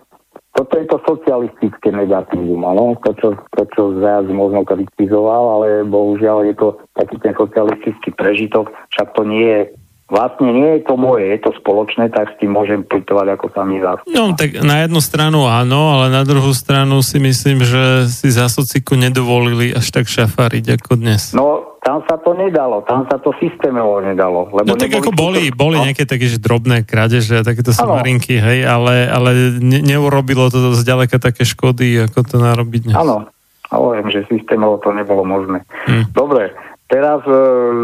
[0.61, 6.53] toto je to socialistické negatívum, áno, to, čo, to, čo Zajaz možno kritizoval, ale bohužiaľ
[6.53, 9.63] je to taký ten socialistický prežitok, však to nie je
[10.11, 13.63] vlastne nie je to moje, je to spoločné, tak s tým môžem plitovať, ako sa
[13.63, 13.79] mi.
[14.11, 18.51] No, tak na jednu stranu áno, ale na druhú stranu si myslím, že si za
[18.51, 21.31] sociku nedovolili až tak šafariť ako dnes.
[21.31, 24.53] No, tam sa to nedalo, tam sa to systémovo nedalo.
[24.53, 25.57] Lebo no tak ako boli, to...
[25.57, 25.85] boli no.
[25.89, 31.17] nejaké také že drobné krádeže a takéto somarinky, hej, ale, ale ne, neurobilo to zďaleka
[31.17, 32.97] také škody, ako to narobiť dnes.
[33.01, 33.33] Áno,
[33.73, 35.65] hovorím, že systémovo to nebolo možné.
[35.89, 36.13] Hm.
[36.13, 36.53] Dobre,
[36.93, 37.39] teraz e,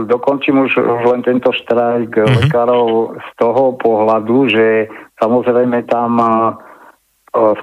[0.04, 2.36] dokončím už, už len tento štrajk mm-hmm.
[2.44, 6.28] lekárov z toho pohľadu, že samozrejme tam e,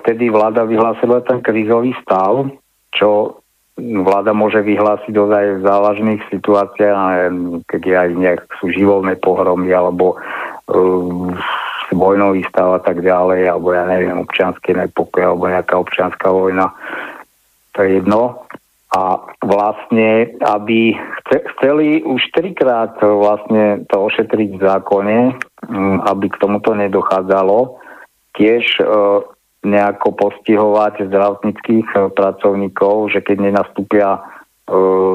[0.01, 2.49] vtedy vláda vyhlásila ten krízový stav,
[2.95, 3.42] čo
[3.79, 7.33] vláda môže vyhlásiť ozaj v závažných situáciách,
[7.65, 10.17] keď aj nejak sú živolné pohromy alebo
[10.69, 11.33] uh,
[11.93, 16.73] vojnový stav a tak ďalej, alebo ja neviem, občianské nepokoj, alebo nejaká občianská vojna.
[17.73, 18.45] To je jedno.
[18.93, 20.93] a vlastne, aby
[21.25, 25.17] chceli už trikrát vlastne to ošetriť v zákone,
[25.65, 27.81] mm, aby k tomuto nedochádzalo,
[28.37, 28.85] tiež e,
[29.63, 34.21] nejako postihovať zdravotníckých e, pracovníkov, že keď nenastúpia e,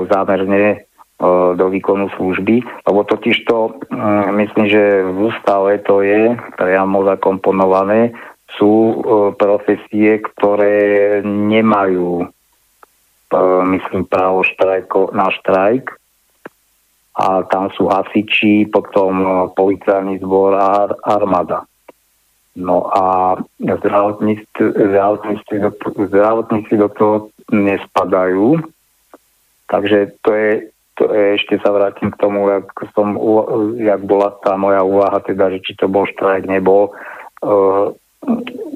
[0.08, 0.84] zámerne
[1.58, 3.74] do výkonu služby, lebo totiž to,
[4.38, 8.14] myslím, že v ústave to je priamo zakomponované,
[8.54, 9.02] sú
[9.34, 12.22] profesie, ktoré nemajú
[13.66, 15.92] myslím, právo štrajko, na štrajk.
[17.18, 21.66] A tam sú hasiči, potom policajný zbor a armáda.
[22.59, 25.70] No a zdravotníci, zdravotníci, do,
[26.10, 27.14] zdravotníci do toho
[27.55, 28.59] nespadajú.
[29.70, 30.51] Takže to je,
[30.98, 32.66] to je, ešte sa vrátim k tomu, jak,
[32.98, 33.14] som,
[33.78, 36.90] jak bola tá moja úvaha, teda, že či to bol štrajk, nebol.
[37.39, 37.94] Uh,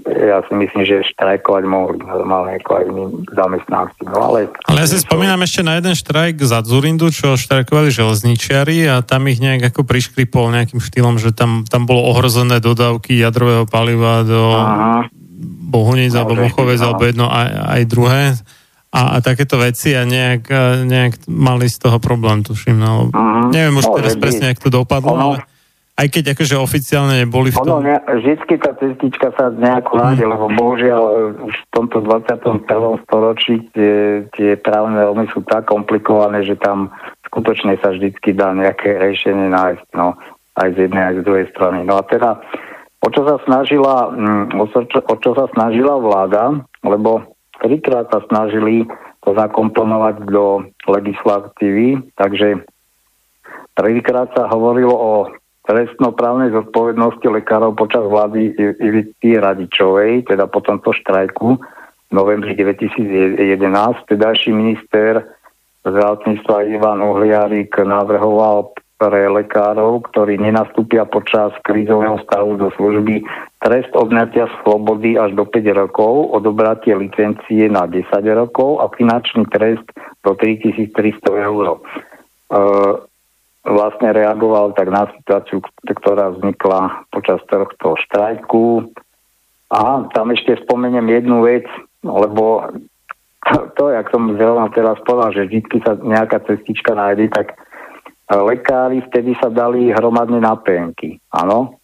[0.07, 4.01] ja si myslím, že štrajkovať mohli normálne ako aj iní zamestnanci.
[4.07, 4.39] No, ale...
[4.71, 9.27] ale ja si spomínam ešte na jeden štrajk za Zurindu, čo štrajkovali železničiari a tam
[9.27, 14.43] ich nejak ako priškripol nejakým štýlom, že tam, tam bolo ohrozené dodávky jadrového paliva do
[15.73, 18.23] Bohunic alebo Mochovec alebo jedno aj, aj druhé
[18.93, 20.53] a, a takéto veci a nejak,
[20.85, 22.77] nejak mali z toho problém, tuším.
[22.77, 23.09] No.
[23.09, 23.49] Uh-huh.
[23.49, 25.37] Neviem už no, teraz presne, jak to dopadlo, ono, ale
[25.93, 27.79] aj keď akože oficiálne neboli v tom...
[27.79, 31.15] Ono, ne, vždycky tá cestička sa nejako nájde, lebo bohužiaľ e,
[31.45, 32.65] už v tomto 21.
[33.05, 36.89] storočí tie, tie právne normy sú tak komplikované, že tam
[37.29, 40.17] skutočne sa vždycky dá nejaké riešenie nájsť, no,
[40.57, 41.85] aj z jednej, aj z druhej strany.
[41.85, 42.41] No a teda,
[43.05, 46.57] o čo sa snažila, mm, o čo, o čo sa snažila vláda,
[46.89, 48.89] lebo trikrát sa snažili
[49.23, 52.65] to zakomponovať do legislatívy, takže
[53.77, 55.13] prvýkrát sa hovorilo o
[55.63, 63.39] trestnoprávnej zodpovednosti lekárov počas vlády Ivity Radičovej, teda po tomto štrajku v novembri 2011.
[64.11, 65.23] Tedajší minister
[65.87, 73.27] zdravotníctva Ivan Uhliarik navrhoval pre lekárov, ktorí nenastúpia počas krízového stavu do služby,
[73.59, 79.83] trest odňatia slobody až do 5 rokov, odobratie licencie na 10 rokov a finančný trest
[80.23, 81.67] do 3300 eur.
[81.75, 81.79] E,
[83.63, 88.91] vlastne reagoval tak na situáciu, ktorá vznikla počas tohto štrajku.
[89.73, 91.65] A tam ešte spomeniem jednu vec,
[92.03, 92.69] lebo
[93.47, 97.55] to, to jak som zrovna teraz povedal, že vždy sa nejaká cestička nájde, tak
[98.29, 101.23] lekári vtedy sa dali hromadne na penky.
[101.31, 101.79] Áno?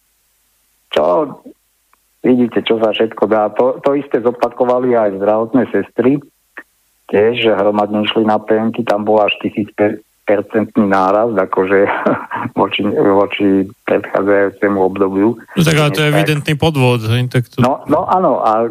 [0.91, 1.39] Čo
[2.23, 3.49] vidíte, čo sa všetko dá.
[3.55, 6.19] To, to isté zopakovali aj zdravotné sestry,
[7.07, 11.89] tiež hromadne išli na penky, tam bolo až 1500 percentný náraz, akože
[12.59, 15.33] voči, voči predchádzajúcemu obdobiu.
[15.57, 17.01] No tak ale to je evidentný podvod.
[17.09, 17.65] Tak to...
[17.65, 18.69] No, no áno, a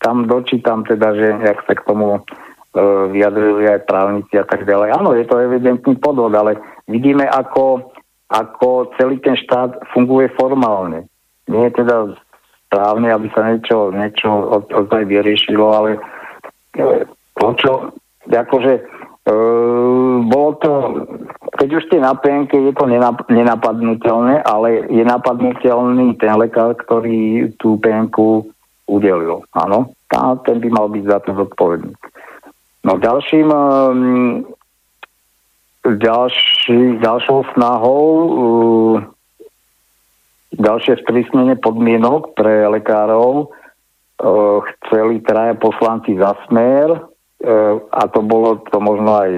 [0.00, 2.20] tam dočítam teda, že jak sa k tomu e,
[3.12, 4.96] vyjadrili aj právnici a tak ďalej.
[4.96, 6.56] Áno, je to evidentný podvod, ale
[6.88, 7.92] vidíme, ako,
[8.32, 11.04] ako celý ten štát funguje formálne.
[11.52, 12.16] Nie je teda
[12.68, 14.28] správne, aby sa niečo, niečo
[14.72, 15.90] ozaj vyriešilo, ale
[16.80, 17.04] e,
[17.36, 17.72] to, čo
[18.28, 18.97] akože
[20.28, 20.72] Bolo to,
[21.60, 27.52] keď už ste na PNK, je to nenap- nenapadnutelné, ale je napadnutelný ten lekár, ktorý
[27.60, 28.16] tú PNK
[28.88, 29.44] udelil.
[29.52, 31.92] Áno, a ten by mal byť za to zodpovedný.
[32.88, 34.48] No ďalším um,
[35.84, 38.96] ďalší, ďalšou snahou uh,
[40.56, 46.96] ďalšie sprísnenie podmienok pre lekárov uh, chceli traja poslanci za smer
[47.92, 49.32] a to bolo to možno aj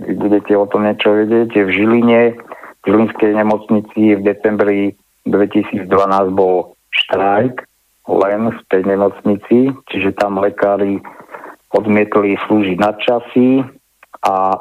[0.00, 4.80] budete o tom niečo vedieť, v Žiline, v Žilinskej nemocnici v decembri
[5.24, 5.88] 2012
[6.36, 7.64] bol štrajk
[8.04, 11.00] len v tej nemocnici, čiže tam lekári
[11.72, 13.64] odmietli slúžiť na časy
[14.28, 14.58] a e,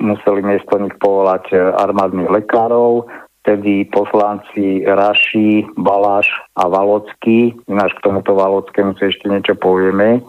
[0.00, 3.04] museli miesto nich povolať armádnych lekárov,
[3.44, 10.24] tedy poslanci Raši, Baláš a Valocký, ináč k tomuto Valockému sa ešte niečo povieme,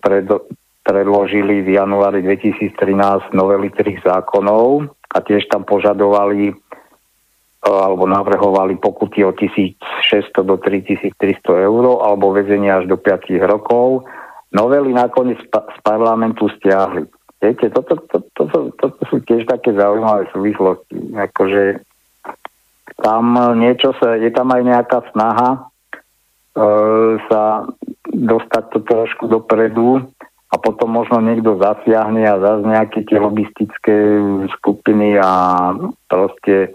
[0.00, 0.26] pred,
[0.84, 6.52] predložili v januári 2013 novely trých zákonov a tiež tam požadovali
[7.60, 11.12] alebo navrhovali pokuty od 1600 do 3300
[11.68, 14.08] eur alebo väzenie až do 5 rokov.
[14.50, 17.04] Novely nakoniec z parlamentu stiahli.
[17.40, 18.44] Viete, toto, to, to,
[18.76, 21.16] to, sú tiež také zaujímavé súvislosti.
[21.16, 21.84] Akože
[23.00, 25.69] tam niečo sa, je tam aj nejaká snaha
[27.30, 27.68] sa
[28.10, 30.02] dostať to trošku dopredu
[30.50, 34.18] a potom možno niekto zasiahne a zase nejaké tie lobistické
[34.58, 35.30] skupiny a
[36.10, 36.74] proste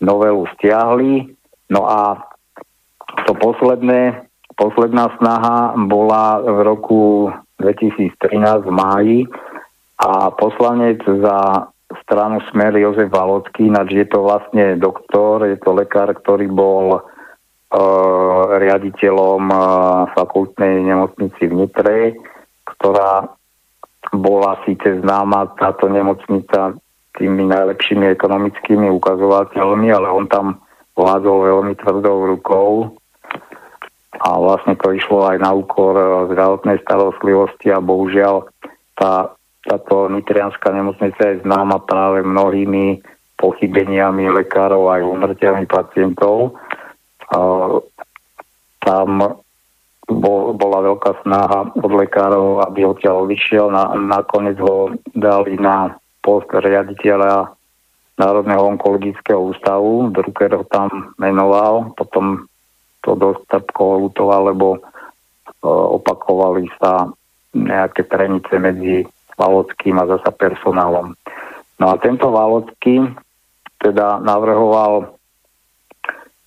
[0.00, 1.28] novelu stiahli.
[1.68, 2.24] No a
[3.28, 4.24] to posledné,
[4.56, 7.02] posledná snaha bola v roku
[7.60, 9.18] 2013 v máji
[10.00, 11.68] a poslanec za
[12.02, 17.00] stranu Smer Jozef Valocký, ináč je to vlastne doktor, je to lekár, ktorý bol e,
[18.60, 19.56] riaditeľom e,
[20.16, 21.98] fakultnej nemocnici v Nitre,
[22.64, 23.30] ktorá
[24.14, 26.76] bola síce známa táto nemocnica
[27.16, 30.46] tými najlepšími ekonomickými ukazovateľmi, ale on tam
[30.96, 32.96] vládol veľmi tvrdou rukou
[34.16, 38.48] a vlastne to išlo aj na úkor e, zdravotnej starostlivosti a bohužiaľ
[38.96, 39.36] tá
[39.66, 43.02] táto nitrianská nemocnica je známa práve mnohými
[43.36, 46.54] pochybeniami lekárov aj umrtiami pacientov.
[48.82, 49.08] Tam
[50.06, 53.70] bol, bola veľká snaha od lekárov, aby odtiaľ vyšiel.
[53.74, 57.50] Na, nakoniec ho dali na post riaditeľa
[58.16, 60.14] Národného onkologického ústavu.
[60.14, 62.46] Drucker ho tam menoval, potom
[63.02, 64.78] to dosť trpko lutoval, lebo
[65.66, 67.10] opakovali sa
[67.56, 69.02] nejaké trenice medzi
[69.36, 71.12] Valockým a zasa personálom.
[71.76, 73.04] No a tento Valocký
[73.76, 75.15] teda navrhoval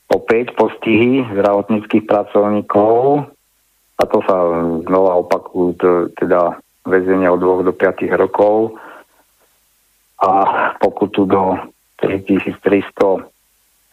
[0.10, 3.30] opäť postihy zdravotníckých pracovníkov
[3.99, 4.38] a to sa
[4.88, 5.77] znova opakujú
[6.18, 6.57] teda
[6.88, 8.80] väzenie od 2 do 5 rokov
[10.19, 10.31] a
[10.81, 11.56] pokutu do
[12.02, 13.27] 3300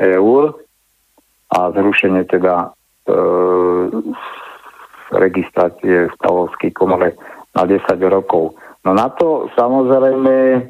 [0.01, 0.43] eur
[1.47, 3.17] a zrušenie teda e,
[5.15, 7.15] registrácie v Stavovskej komore
[7.55, 8.59] na 10 rokov.
[8.83, 10.67] No na to samozrejme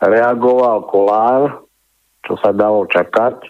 [0.00, 1.64] reagoval Kolár,
[2.24, 3.48] čo sa dalo čakať.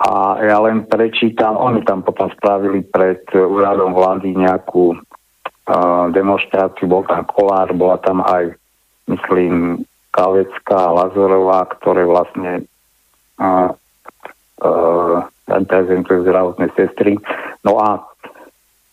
[0.00, 7.04] A ja len prečítam, oni tam potom spravili pred úradom vlády nejakú uh, demonstráciu, bol
[7.04, 8.56] tam Kolár, bola tam aj,
[9.12, 12.64] myslím, Kavecká a Lazorová, ktoré vlastne
[13.36, 13.76] uh,
[14.64, 17.20] uh, reprezentujú zdravotné sestry.
[17.60, 18.00] No a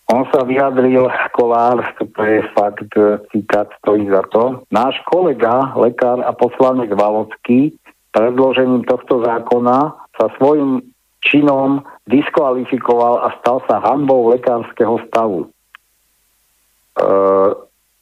[0.07, 4.63] on sa vyjadril, Kolár, to je fakt e, citát, stojí za to.
[4.71, 7.75] Náš kolega, lekár a poslanec Valocký,
[8.15, 10.79] predložením tohto zákona sa svojim
[11.27, 15.45] činom diskvalifikoval a stal sa hanbou lekárskeho stavu.
[15.45, 15.47] E,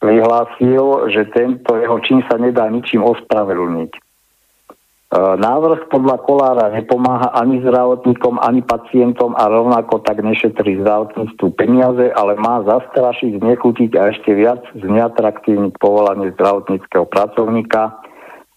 [0.00, 3.90] vyhlásil, že tento jeho čin sa nedá ničím ospravedlniť.
[3.92, 4.00] E,
[5.18, 12.38] návrh podľa Kolára nepomáha ani zdravotníkom, ani pacientom a rovnako tak nešetrí zdravotníctvu peniaze, ale
[12.38, 17.98] má zastrašiť, znechutiť a ešte viac zneatraktívniť povolanie zdravotníckého pracovníka,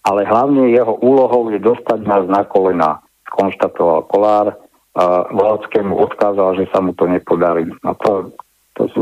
[0.06, 3.04] ale hlavne jeho úlohou je dostať nás na kolena,
[3.40, 4.48] konštatoval Kolár.
[5.32, 7.72] Volockému odkázal, že sa mu to nepodarí.
[7.88, 8.36] A to,
[8.76, 9.02] to sú,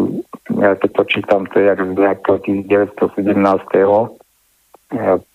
[0.62, 4.14] ja keď to čítam, to je jak z nejakého 1917.
[4.94, 5.26] jak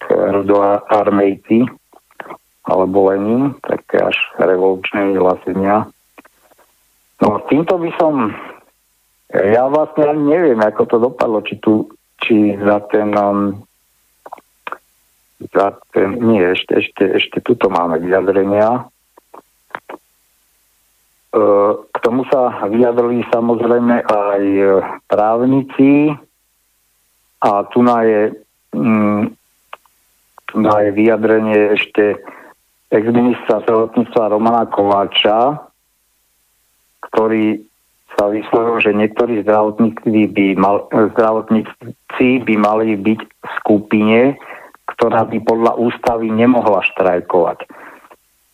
[0.87, 1.67] Armejci,
[2.63, 5.91] alebo Lenin, také až revolučné vyhlásenia.
[7.19, 8.35] No týmto by som,
[9.35, 11.91] ja vlastne ani neviem, ako to dopadlo, či tu,
[12.23, 13.67] či za ten, um,
[15.51, 18.87] za ten, nie, ešte, ešte, ešte tuto máme vyjadrenia.
[21.33, 21.41] E,
[21.81, 24.43] k tomu sa vyjadrili samozrejme aj
[25.09, 26.13] právnici
[27.41, 28.23] a tu na je,
[28.77, 29.23] mm,
[30.53, 32.21] tu je vyjadrenie ešte
[32.93, 35.57] ex-ministra zdravotníctva Romana Kováča,
[37.09, 37.65] ktorý
[38.13, 44.37] sa vyslovil, že niektorí zdravotníci by, mal, zdravotníci by mali byť v skupine,
[44.93, 47.65] ktorá by podľa ústavy nemohla štrajkovať.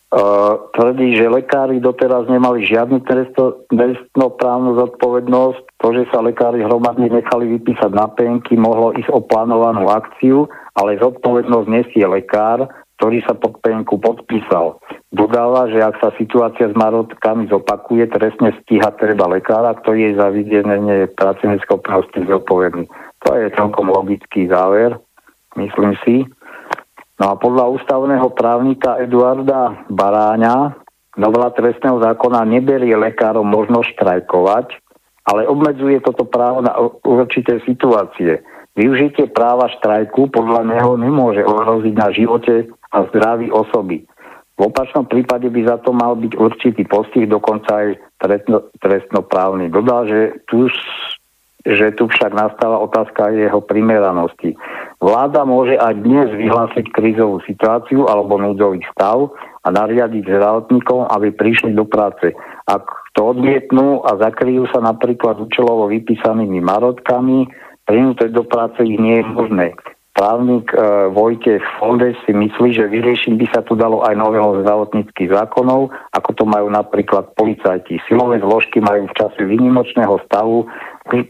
[0.09, 5.61] Uh, tvrdí, že lekári doteraz nemali žiadnu trestnoprávnu zodpovednosť.
[5.85, 10.97] To, že sa lekári hromadne nechali vypísať na penky, mohlo ísť o plánovanú akciu, ale
[10.97, 12.65] zodpovednosť nesie lekár,
[12.97, 14.81] ktorý sa pod penku podpísal.
[15.13, 20.33] Dodáva, že ak sa situácia s marotkami zopakuje, trestne stíha treba lekára, ktorý je za
[20.33, 22.89] vydenenie pracovnej schopnosti zodpovedný.
[23.29, 24.97] To je celkom logický záver,
[25.53, 26.25] myslím si.
[27.19, 30.79] No a podľa ústavného právnika Eduarda Baráňa
[31.19, 34.67] novela trestného zákona neberie lekárom možnosť štrajkovať,
[35.27, 36.73] ale obmedzuje toto právo na
[37.03, 38.39] určité situácie.
[38.79, 44.07] Využitie práva štrajku podľa neho nemôže ohroziť na živote a zdraví osoby.
[44.55, 47.87] V opačnom prípade by za to mal byť určitý postih, dokonca aj
[48.19, 49.71] trestno, trestnoprávny.
[49.71, 50.67] Dodal, že tu,
[51.63, 54.55] že tu však nastáva otázka jeho primeranosti.
[54.99, 59.31] Vláda môže aj dnes vyhlásiť krízovú situáciu alebo núdzový stav
[59.63, 62.35] a nariadiť zdravotníkom, aby prišli do práce.
[62.67, 62.83] Ak
[63.15, 67.47] to odmietnú a zakryjú sa napríklad účelovo vypísanými marotkami,
[67.87, 69.67] prinútať do práce ich nie je možné.
[70.19, 75.31] Právnik e, Vojtech Foldes si myslí, že vyriešiť by sa tu dalo aj nového zdravotníckých
[75.31, 78.03] zákonov, ako to majú napríklad policajti.
[78.03, 80.67] Silové zložky majú v čase výnimočného stavu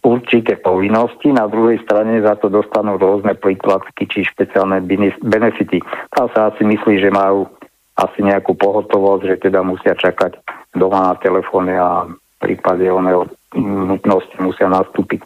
[0.02, 4.82] určité povinnosti, na druhej strane za to dostanú rôzne príkladky či špeciálne
[5.22, 5.80] benefity.
[6.12, 7.48] Tam sa asi myslí, že majú
[7.96, 10.36] asi nejakú pohotovosť, že teda musia čakať
[10.76, 15.24] doma na telefóne a v prípade oného nutnosti musia nastúpiť.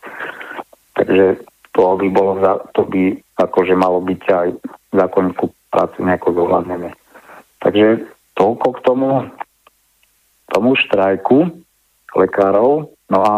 [0.94, 1.41] Takže
[1.73, 2.38] to by bolo,
[2.77, 3.18] to by
[3.49, 6.94] akože malo byť aj v zákonníku práce nejako zohľadnené.
[7.64, 8.07] Takže
[8.38, 9.10] toľko k tomu,
[10.52, 11.64] tomu štrajku
[12.14, 12.94] lekárov.
[13.10, 13.34] No a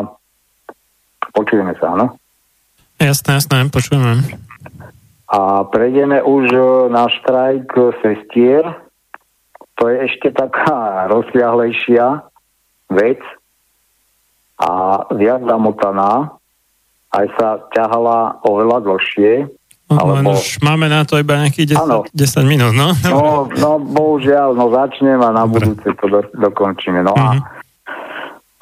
[1.32, 2.20] počujeme sa, áno?
[3.00, 4.24] Jasné, jasné, počujeme.
[5.26, 6.48] A prejdeme už
[6.94, 7.68] na štrajk
[8.00, 8.64] sestier,
[9.76, 12.24] to je ešte taká rozsiahlejšia
[12.92, 13.20] vec
[14.56, 16.32] a viac zamotaná,
[17.12, 19.52] aj sa ťahala oveľa dlhšie.
[19.86, 20.34] No, alebo...
[20.34, 22.90] už máme na to iba nejakých 10, 10 minút, no?
[23.06, 25.78] No, no, bohužiaľ, no začnem a na Dobre.
[25.78, 27.06] budúce to do, dokončíme.
[27.06, 27.38] No uh-huh.
[27.38, 27.46] a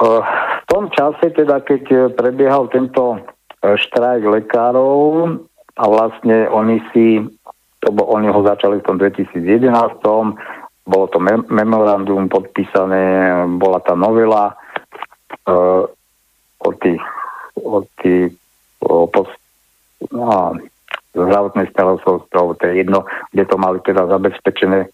[0.03, 0.21] uh,
[0.59, 5.39] v tom čase, teda keď prebiehal tento uh, štrajk lekárov
[5.79, 7.23] a vlastne oni si,
[7.79, 10.03] to bo, oni ho začali v tom 2011,
[10.83, 14.59] bolo to mem- memorandum podpísané, bola tá novela
[15.47, 15.87] uh,
[16.59, 17.03] od tých,
[17.63, 18.35] od tých
[18.83, 19.31] o, pos,
[20.11, 20.59] no,
[21.13, 24.89] zdravotnej starostlivosti, to je jedno, kde to mali teda zabezpečené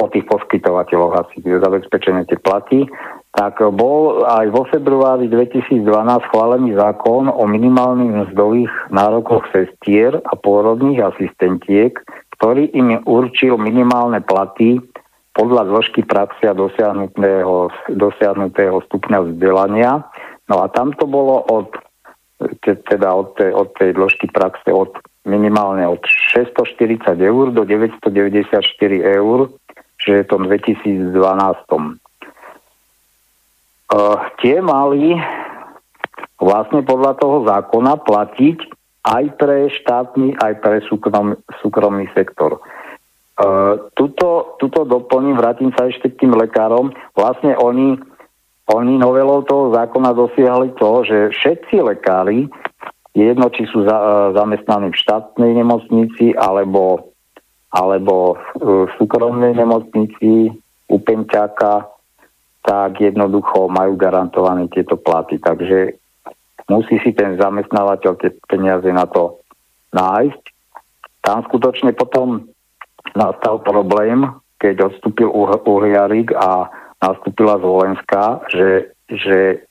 [0.00, 2.88] o tých poskytovateľoch asi zabezpečené tie platy,
[3.36, 5.84] tak bol aj vo februári 2012
[6.28, 11.92] schválený zákon o minimálnych mzdových nárokoch sestier a pôrodných asistentiek,
[12.40, 14.80] ktorý im určil minimálne platy
[15.32, 20.04] podľa zložky praxe a dosiahnutého, dosiahnutého stupňa vzdelania.
[20.48, 21.72] No a tam to bolo od,
[22.64, 24.92] teda od tej, od tej dĺžky praxe od
[25.22, 28.58] minimálne od 640 eur do 994
[28.98, 29.38] eur,
[30.02, 31.14] že je to v 2012.
[33.92, 35.14] Uh, tie mali
[36.42, 38.58] vlastne podľa toho zákona platiť
[39.02, 42.58] aj pre štátny, aj pre súkrom, súkromný sektor.
[43.38, 46.90] Uh, tuto, tuto doplním, vrátim sa ešte k tým lekárom.
[47.14, 47.98] Vlastne oni,
[48.70, 52.50] oni novelou toho zákona dosiahli to, že všetci lekári,
[53.12, 57.12] jedno či sú za, uh, zamestnaní v štátnej nemocnici alebo,
[57.72, 60.52] alebo v súkromnej nemocnici
[60.88, 61.88] u Penťáka,
[62.62, 65.40] tak jednoducho majú garantované tieto platy.
[65.42, 65.98] Takže
[66.70, 69.42] musí si ten zamestnávateľ tie peniaze na to
[69.92, 70.42] nájsť.
[71.22, 72.46] Tam skutočne potom
[73.14, 74.26] nastal problém,
[74.62, 76.70] keď odstúpil Uhliarik a
[77.02, 79.66] nastúpila Zvolenská, že, že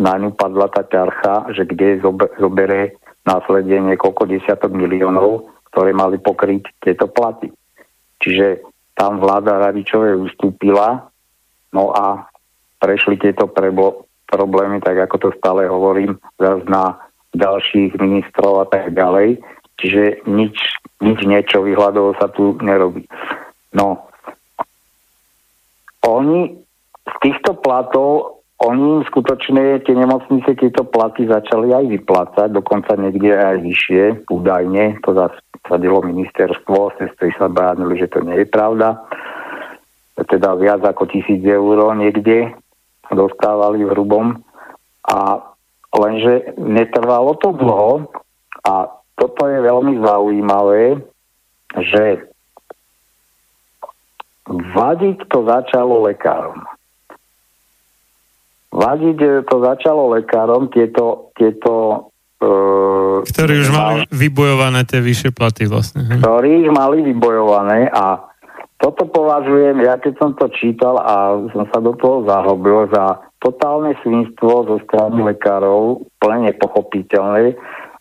[0.00, 2.00] na ňu padla tá ťarcha, že kde
[2.40, 2.96] zobere
[3.28, 7.52] následne niekoľko desiatok miliónov, ktoré mali pokryť tieto platy.
[8.24, 8.64] Čiže
[8.96, 11.12] tam vláda Radičovej ustúpila,
[11.76, 12.24] no a
[12.80, 16.96] prešli tieto prebo- problémy, tak ako to stále hovorím, zase na
[17.36, 19.42] ďalších ministrov a tak ďalej.
[19.80, 20.56] Čiže nič,
[21.00, 23.04] nič niečo vyhľadovo sa tu nerobí.
[23.72, 24.10] No,
[26.04, 26.56] oni
[27.04, 33.56] z týchto platov, oni skutočne tie nemocnice tieto platy začali aj vyplácať, dokonca niekde aj
[33.64, 39.00] vyššie, údajne, to zasadilo ministerstvo, sestry sa bránili, že to nie je pravda.
[40.28, 42.52] Teda viac ako tisíc eur niekde
[43.08, 44.36] dostávali v hrubom.
[45.08, 45.40] A
[45.96, 48.12] lenže netrvalo to dlho
[48.68, 51.00] a toto je veľmi zaujímavé,
[51.80, 52.28] že
[54.52, 56.60] vadiť to začalo lekárom.
[58.70, 62.06] Vadiť to začalo lekárom, tieto, tieto
[62.38, 66.06] uh, ktorí už mali vybojované tie vyššie platy vlastne.
[66.06, 68.30] Ktorí ich mali vybojované a
[68.80, 73.92] toto považujem, ja keď som to čítal a som sa do toho zahobil za totálne
[74.00, 77.58] svinstvo zo strany lekárov, plne nepochopiteľné,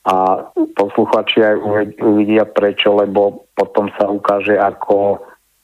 [0.07, 0.47] a
[0.79, 1.55] posluchači aj
[2.01, 5.19] uvidia prečo, lebo potom sa ukáže, ako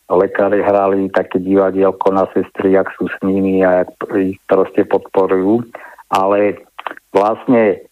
[0.09, 5.65] lekári hrali také divadielko na sestry, jak sú s nimi a jak ich proste podporujú.
[6.13, 6.61] Ale
[7.09, 7.85] vlastne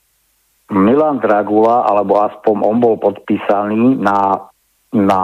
[0.70, 4.50] Milan Dragula, alebo aspoň on bol podpísaný na,
[4.94, 5.24] na,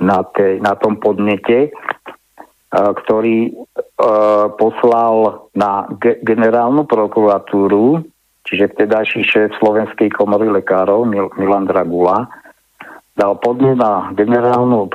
[0.00, 1.70] na, tej, na tom podnete, e,
[2.72, 3.52] ktorý e,
[4.56, 8.04] poslal na ge- generálnu prokuratúru
[8.42, 11.06] čiže vtedajší šéf Slovenskej komory lekárov
[11.38, 12.26] Milan Dragula
[13.12, 14.88] dal podnet na generálnu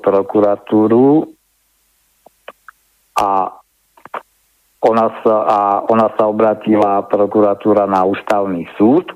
[0.00, 1.24] prokuratúru
[3.16, 3.48] a
[4.84, 9.08] ona sa, a ona sa obratila prokuratúra na ústavný súd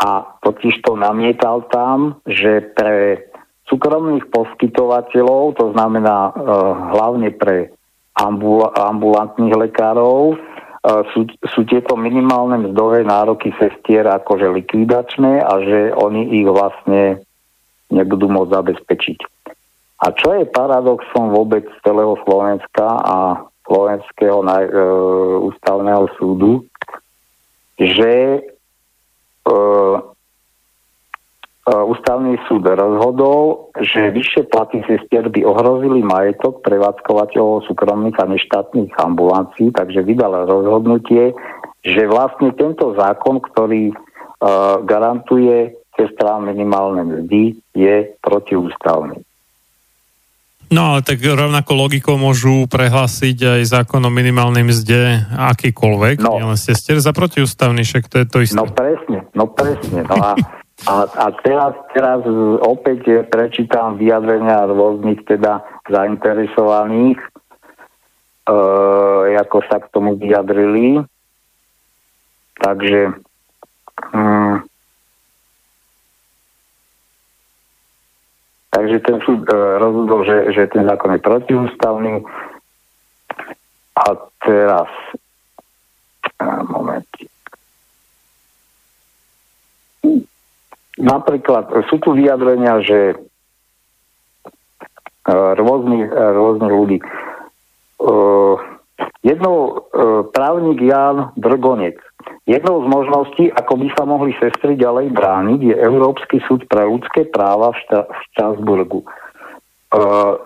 [0.00, 3.28] a totiž to namietal tam, že pre
[3.68, 6.32] súkromných poskytovateľov, to znamená e,
[6.96, 7.72] hlavne pre
[8.16, 10.36] ambul- ambulantných lekárov, e,
[11.12, 17.25] sú, sú tieto minimálne mzdové nároky sestier akože likvidačné a že oni ich vlastne
[17.90, 19.18] nebudú môcť zabezpečiť.
[19.96, 23.16] A čo je paradoxom vôbec celého Slovenska a
[23.64, 24.52] Slovenského e,
[25.40, 26.68] ústavného súdu,
[27.80, 28.40] že e,
[31.66, 38.94] E, ústavný súd rozhodol, že vyššie platy sestier by ohrozili majetok prevádzkovateľov súkromných a neštátnych
[38.94, 41.34] ambulancií, takže vydal rozhodnutie,
[41.82, 49.20] že vlastne tento zákon, ktorý uh, garantuje sestrám minimálne mzdy, je protiústavný.
[50.66, 56.42] No ale tak rovnako logikou môžu prehlásiť aj zákon o minimálnej mzde akýkoľvek, no.
[56.42, 58.58] nielen sestier, za protiústavný, však to je to isté.
[58.58, 60.02] No presne, no presne.
[60.04, 60.34] No a
[60.84, 62.20] A, a teraz, teraz
[62.60, 67.30] opäť prečítam vyjadrenia rôznych teda zainteresovaných, e,
[69.40, 71.00] ako sa k tomu vyjadrili.
[72.60, 73.16] Takže
[74.12, 74.68] hm,
[78.76, 82.20] takže ten súd e, rozhodol, že, že ten zákon je protiústavný.
[83.96, 84.04] A
[84.44, 84.92] teraz
[86.68, 87.08] moment.
[91.00, 93.16] Napríklad sú tu vyjadrenia, že e,
[95.32, 96.98] rôznych, e, rôznych ľudí.
[97.00, 97.06] E,
[99.24, 99.88] jednou
[100.36, 102.00] právnik Jan Drgonec.
[102.46, 107.26] Jednou z možností, ako by sa mohli sestry ďalej brániť, je Európsky súd pre ľudské
[107.26, 109.02] práva v, Šta- v Štrasburgu.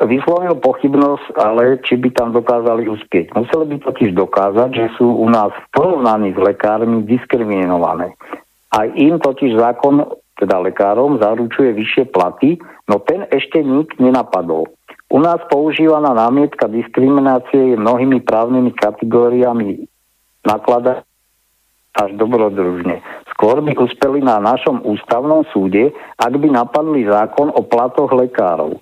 [0.08, 3.36] Vyslovil pochybnosť, ale či by tam dokázali uspieť.
[3.36, 8.16] Museli by totiž dokázať, že sú u nás v porovnaní s lekármi diskriminované.
[8.72, 10.00] Aj im totiž zákon
[10.40, 12.56] teda lekárom, zaručuje vyššie platy,
[12.88, 14.72] no ten ešte nik nenapadol.
[15.12, 19.84] U nás používaná námietka diskriminácie je mnohými právnymi kategóriami
[20.46, 21.04] naklada
[21.96, 23.02] až dobrodružne.
[23.34, 28.78] Skôr by uspeli na našom ústavnom súde, ak by napadli zákon o platoch lekárov.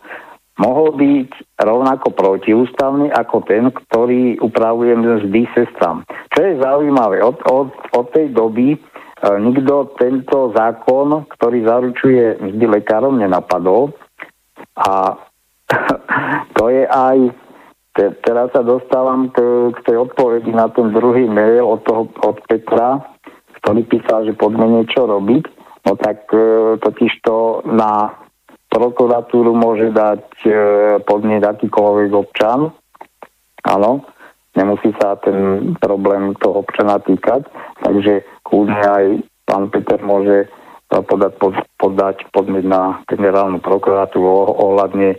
[0.59, 1.31] Mohol byť
[1.63, 6.03] rovnako protiústavný ako ten, ktorý upravuje mzdy sestram.
[6.35, 8.75] Čo je zaujímavé, od, od, od tej doby
[9.19, 13.91] E, nikto tento zákon, ktorý zaručuje mzdy lekárom, nenapadol.
[14.79, 15.19] A
[16.57, 17.19] to je aj,
[17.99, 19.43] te, teraz sa dostávam k,
[19.75, 23.03] k tej odpovedi na ten druhý mail od, toho, od Petra,
[23.59, 25.45] ktorý písal, že poďme niečo robiť.
[25.83, 28.15] No tak e, totiž to na
[28.71, 30.51] prokuratúru môže dať e,
[31.03, 32.71] podnieť akýkoľvek občan.
[33.67, 34.07] Áno
[34.59, 37.47] nemusí sa ten problém toho občana týkať,
[37.87, 39.05] takže kľudne aj
[39.47, 40.51] pán Peter môže
[40.91, 45.19] podať, pod, podať podmiet na generálnu prokuratúru ohľadne e,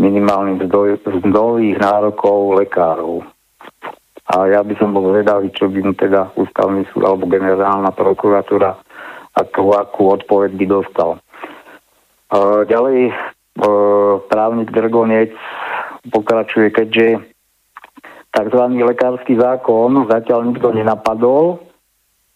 [0.00, 0.64] minimálnych
[1.20, 3.20] zdových nárokov lekárov.
[4.30, 8.78] A ja by som bol vedavý, čo by teda ústavný súd alebo generálna prokuratúra
[9.36, 11.10] akú, akú odpoveď by dostal.
[11.18, 11.20] E,
[12.70, 13.14] ďalej e,
[14.30, 15.34] právnik Drgonec
[16.14, 17.06] pokračuje, keďže
[18.30, 18.62] tzv.
[18.86, 21.58] lekársky zákon zatiaľ nikto nenapadol,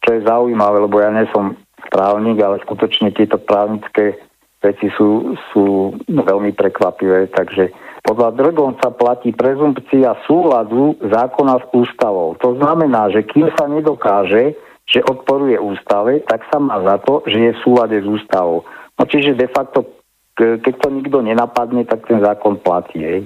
[0.03, 1.55] čo je zaujímavé, lebo ja nie som
[1.95, 4.19] právnik, ale skutočne tieto právnické
[4.65, 7.69] veci sú, sú veľmi prekvapivé, takže
[8.05, 12.37] podľa Drgonca platí prezumpcia súladu zákona s ústavou.
[12.41, 17.39] To znamená, že kým sa nedokáže, že odporuje ústave, tak sa má za to, že
[17.41, 18.69] je v súlade s ústavou.
[19.01, 19.89] No čiže de facto,
[20.37, 23.01] keď to nikto nenapadne, tak ten zákon platí.
[23.01, 23.21] Hej.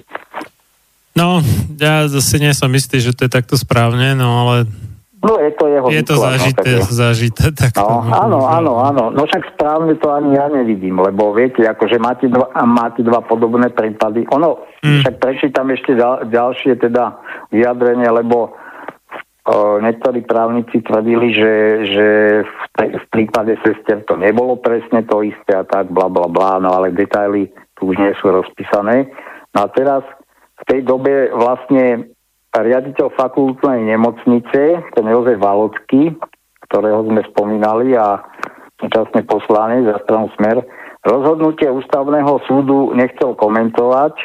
[1.18, 1.42] No,
[1.75, 4.70] ja zase nie som istý, že to je takto správne, no ale
[5.19, 7.45] No je to jeho Je výklad, zažité, no, zažité.
[7.51, 9.05] Tak no, áno, áno, áno.
[9.11, 13.75] No však správne to ani ja nevidím, lebo viete, akože máte dva, máte dva podobné
[13.75, 14.31] prípady.
[14.31, 15.03] Ono, mm.
[15.03, 17.19] však prečítam ešte ďal, ďalšie teda
[17.51, 18.55] vyjadrenie, lebo
[19.43, 21.53] o, niektorí právnici tvrdili, že,
[21.91, 22.07] že
[22.47, 26.63] v, te, v prípade sestier to nebolo presne to isté a tak, bla, bla, bla,
[26.63, 29.11] no ale detaily tu už nie sú rozpísané.
[29.51, 30.07] No a teraz
[30.63, 32.07] v tej dobe vlastne
[32.62, 36.15] riaditeľ fakultnej nemocnice, ten Jozef Valocký,
[36.69, 38.20] ktorého sme spomínali a
[38.78, 40.62] súčasne poslanec za stranu Smer,
[41.07, 44.15] rozhodnutie ústavného súdu nechcel komentovať.
[44.19, 44.25] E,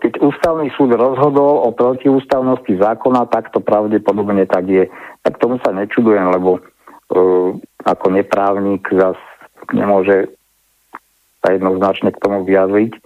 [0.00, 4.84] keď ústavný súd rozhodol o protiústavnosti zákona, tak to pravdepodobne tak je.
[5.26, 6.60] Tak tomu sa nečudujem, lebo e,
[7.84, 9.18] ako neprávnik zas
[9.74, 10.32] nemôže
[11.44, 12.92] sa jednoznačne k tomu vyjadriť.
[12.94, 13.00] E,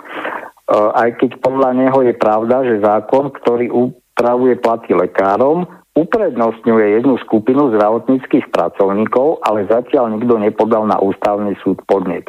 [0.76, 3.72] aj keď podľa neho je pravda, že zákon, ktorý
[4.18, 5.62] upravuje platy lekárom,
[5.94, 12.26] uprednostňuje jednu skupinu zdravotníckých pracovníkov, ale zatiaľ nikto nepodal na ústavný súd podnet.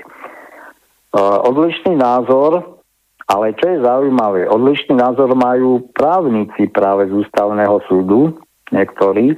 [1.18, 2.78] Odlišný názor,
[3.26, 8.38] ale čo je zaujímavé, odlišný názor majú právnici práve z ústavného súdu,
[8.70, 9.34] niektorí,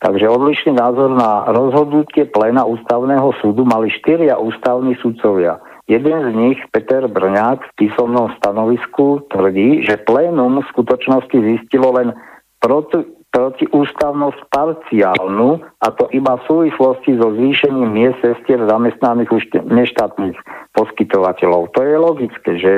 [0.00, 5.60] Takže odlišný názor na rozhodnutie plena ústavného súdu mali štyria ústavní sudcovia.
[5.90, 12.14] Jeden z nich, Peter Brňák, v písomnom stanovisku tvrdí, že plénum v skutočnosti zistilo len
[12.62, 13.02] proti,
[13.34, 20.38] protiústavnosť parciálnu, a to iba v súvislosti so zvýšením miest sestier zamestnaných už neštátnych
[20.74, 21.74] poskytovateľov.
[21.74, 22.74] To je logické, že,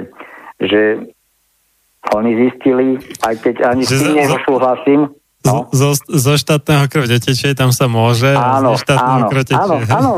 [0.61, 0.83] že
[2.17, 5.01] oni zistili, aj keď ani s tým nesúhlasím,
[5.43, 5.67] No.
[5.75, 8.31] Zo, zo štátneho krvotečie tam sa môže.
[8.31, 9.27] Áno, áno,
[9.63, 10.13] áno, áno.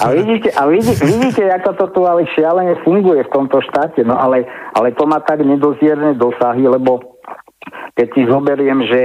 [0.00, 4.00] a vidíte, a vidíte, vidíte, ako to tu ale šialene funguje v tomto štáte.
[4.00, 7.20] No ale, ale to má tak nedozierne dosahy, lebo
[8.00, 9.02] keď si zoberiem, že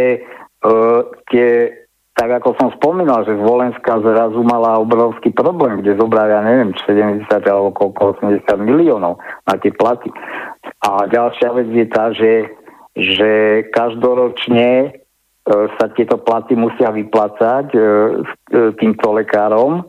[0.63, 1.83] uh, tie,
[2.15, 7.27] tak ako som spomínal, že Zvolenská zrazu mala obrovský problém, kde zobrali, ja neviem, 70
[7.27, 10.07] alebo koľko, 80 miliónov na tie platy.
[10.80, 12.33] A ďalšia vec je tá, že,
[12.95, 13.31] že
[13.75, 15.00] každoročne
[15.80, 17.85] sa tieto platy musia vyplácať e, e,
[18.77, 19.83] týmto lekárom,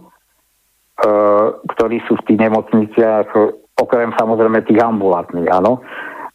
[1.66, 3.26] ktorí sú v tých nemocniciach,
[3.74, 5.82] okrem samozrejme tých ambulantných, áno.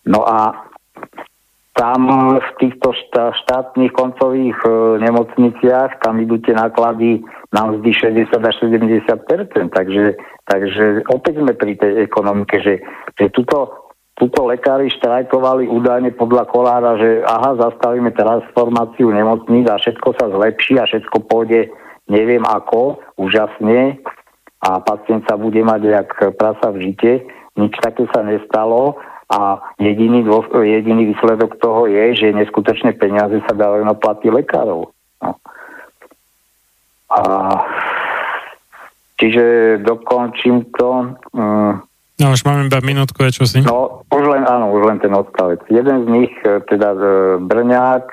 [0.03, 0.67] No a
[1.77, 2.01] tam
[2.35, 4.59] v týchto štátnych koncových
[4.99, 7.23] nemocniciach, tam idú tie náklady
[7.55, 7.91] na mzdy
[8.27, 9.07] 60 až 70
[9.71, 12.81] takže, takže opäť sme pri tej ekonomike, že,
[13.15, 13.86] že tuto
[14.17, 20.81] tuto lekári štrajkovali údajne podľa Kolára, že aha, zastavíme transformáciu nemocníc a všetko sa zlepší
[20.81, 21.69] a všetko pôjde
[22.09, 24.01] neviem ako, úžasne
[24.57, 27.29] a pacient sa bude mať jak prasa v žite.
[27.61, 28.97] Nič také sa nestalo
[29.29, 30.25] a jediný,
[30.65, 34.89] jediný výsledok toho je, že neskutočné peniaze sa dávajú na platy lekárov.
[35.21, 35.31] No.
[37.11, 37.21] A,
[39.21, 41.13] čiže dokončím to.
[41.37, 41.86] Um,
[42.17, 43.61] No už máme iba minútku, čo si?
[43.61, 45.61] No, už len, áno, už len ten odstavec.
[45.69, 47.01] Jeden z nich, e, teda e,
[47.45, 48.05] Brňák,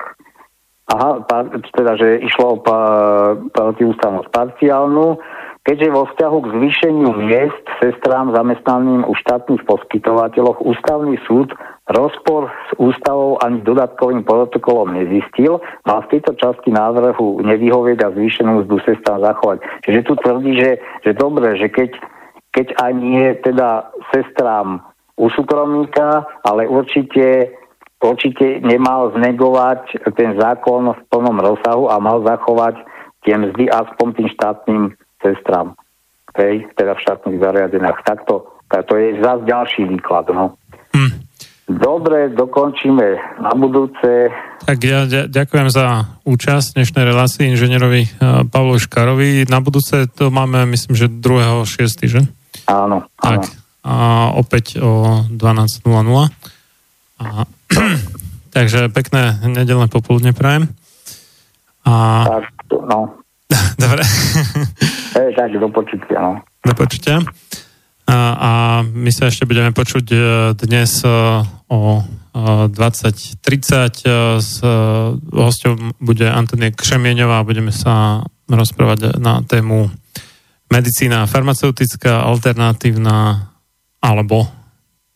[0.93, 1.25] aha,
[1.73, 2.61] teda, že išlo o
[3.49, 5.17] protiústavnosť parciálnu,
[5.65, 11.49] keďže vo vzťahu k zvýšeniu miest sestrám zamestnaným u štátnych poskytovateľoch ústavný súd
[11.89, 15.57] rozpor s ústavou ani dodatkovým protokolom nezistil,
[15.89, 19.65] má v tejto časti návrhu nevyhovieť a zvýšenú mzdu sestrám zachovať.
[19.89, 21.97] Čiže tu tvrdí, že, že dobre, že keď
[22.55, 24.79] keď aj nie teda sestrám
[25.19, 27.51] u súkromníka, ale určite,
[27.99, 32.79] určite nemal znegovať ten zákon v plnom rozsahu a mal zachovať
[33.27, 34.83] tie mzdy aspoň tým štátnym
[35.19, 35.75] sestrám.
[36.35, 38.03] Hej, teda v štátnych zariadeniach.
[38.03, 40.27] Takto, to je zase ďalší výklad.
[40.31, 40.59] No.
[40.95, 41.25] Hm.
[41.65, 44.29] Dobre, dokončíme na budúce.
[44.69, 49.29] Tak ja ďakujem za účasť dnešnej relácii inžinierovi uh, Pavlovi Škarovi.
[49.49, 52.21] Na budúce to máme, myslím, že 2.6., že?
[52.65, 53.41] Áno, áno.
[53.41, 53.41] Tak,
[53.85, 53.93] a
[54.33, 55.85] opäť o 12.00.
[57.21, 57.45] A,
[58.55, 60.73] takže pekné nedelné popoludne prajem.
[61.85, 62.25] A...
[62.25, 62.45] Tak,
[62.89, 63.21] no.
[63.83, 64.01] Dobre.
[65.15, 66.41] Hej, tak, do počutia, no.
[66.65, 67.21] Do počutia.
[68.05, 68.51] A, a
[68.85, 70.17] my sa ešte budeme počuť e,
[70.53, 71.09] dnes e,
[71.73, 74.61] o 20.30 e, s
[75.33, 79.89] hosťom bude Antonie Křemieňová a budeme sa rozprávať na tému
[80.69, 83.49] medicína farmaceutická, alternatívna
[84.01, 84.49] alebo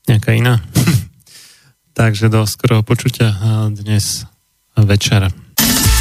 [0.10, 0.58] nejaká iná.
[2.00, 3.36] Takže do skorého počutia
[3.70, 4.26] dnes
[4.74, 5.30] večer.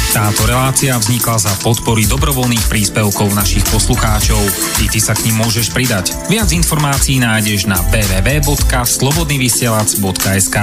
[0.09, 4.41] Táto relácia vznikla za podpory dobrovoľných príspevkov našich poslucháčov.
[4.81, 6.17] I ty sa k ním môžeš pridať.
[6.33, 10.57] Viac informácií nájdeš na www.slobodnyvysielac.sk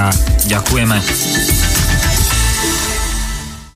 [0.50, 0.98] Ďakujeme.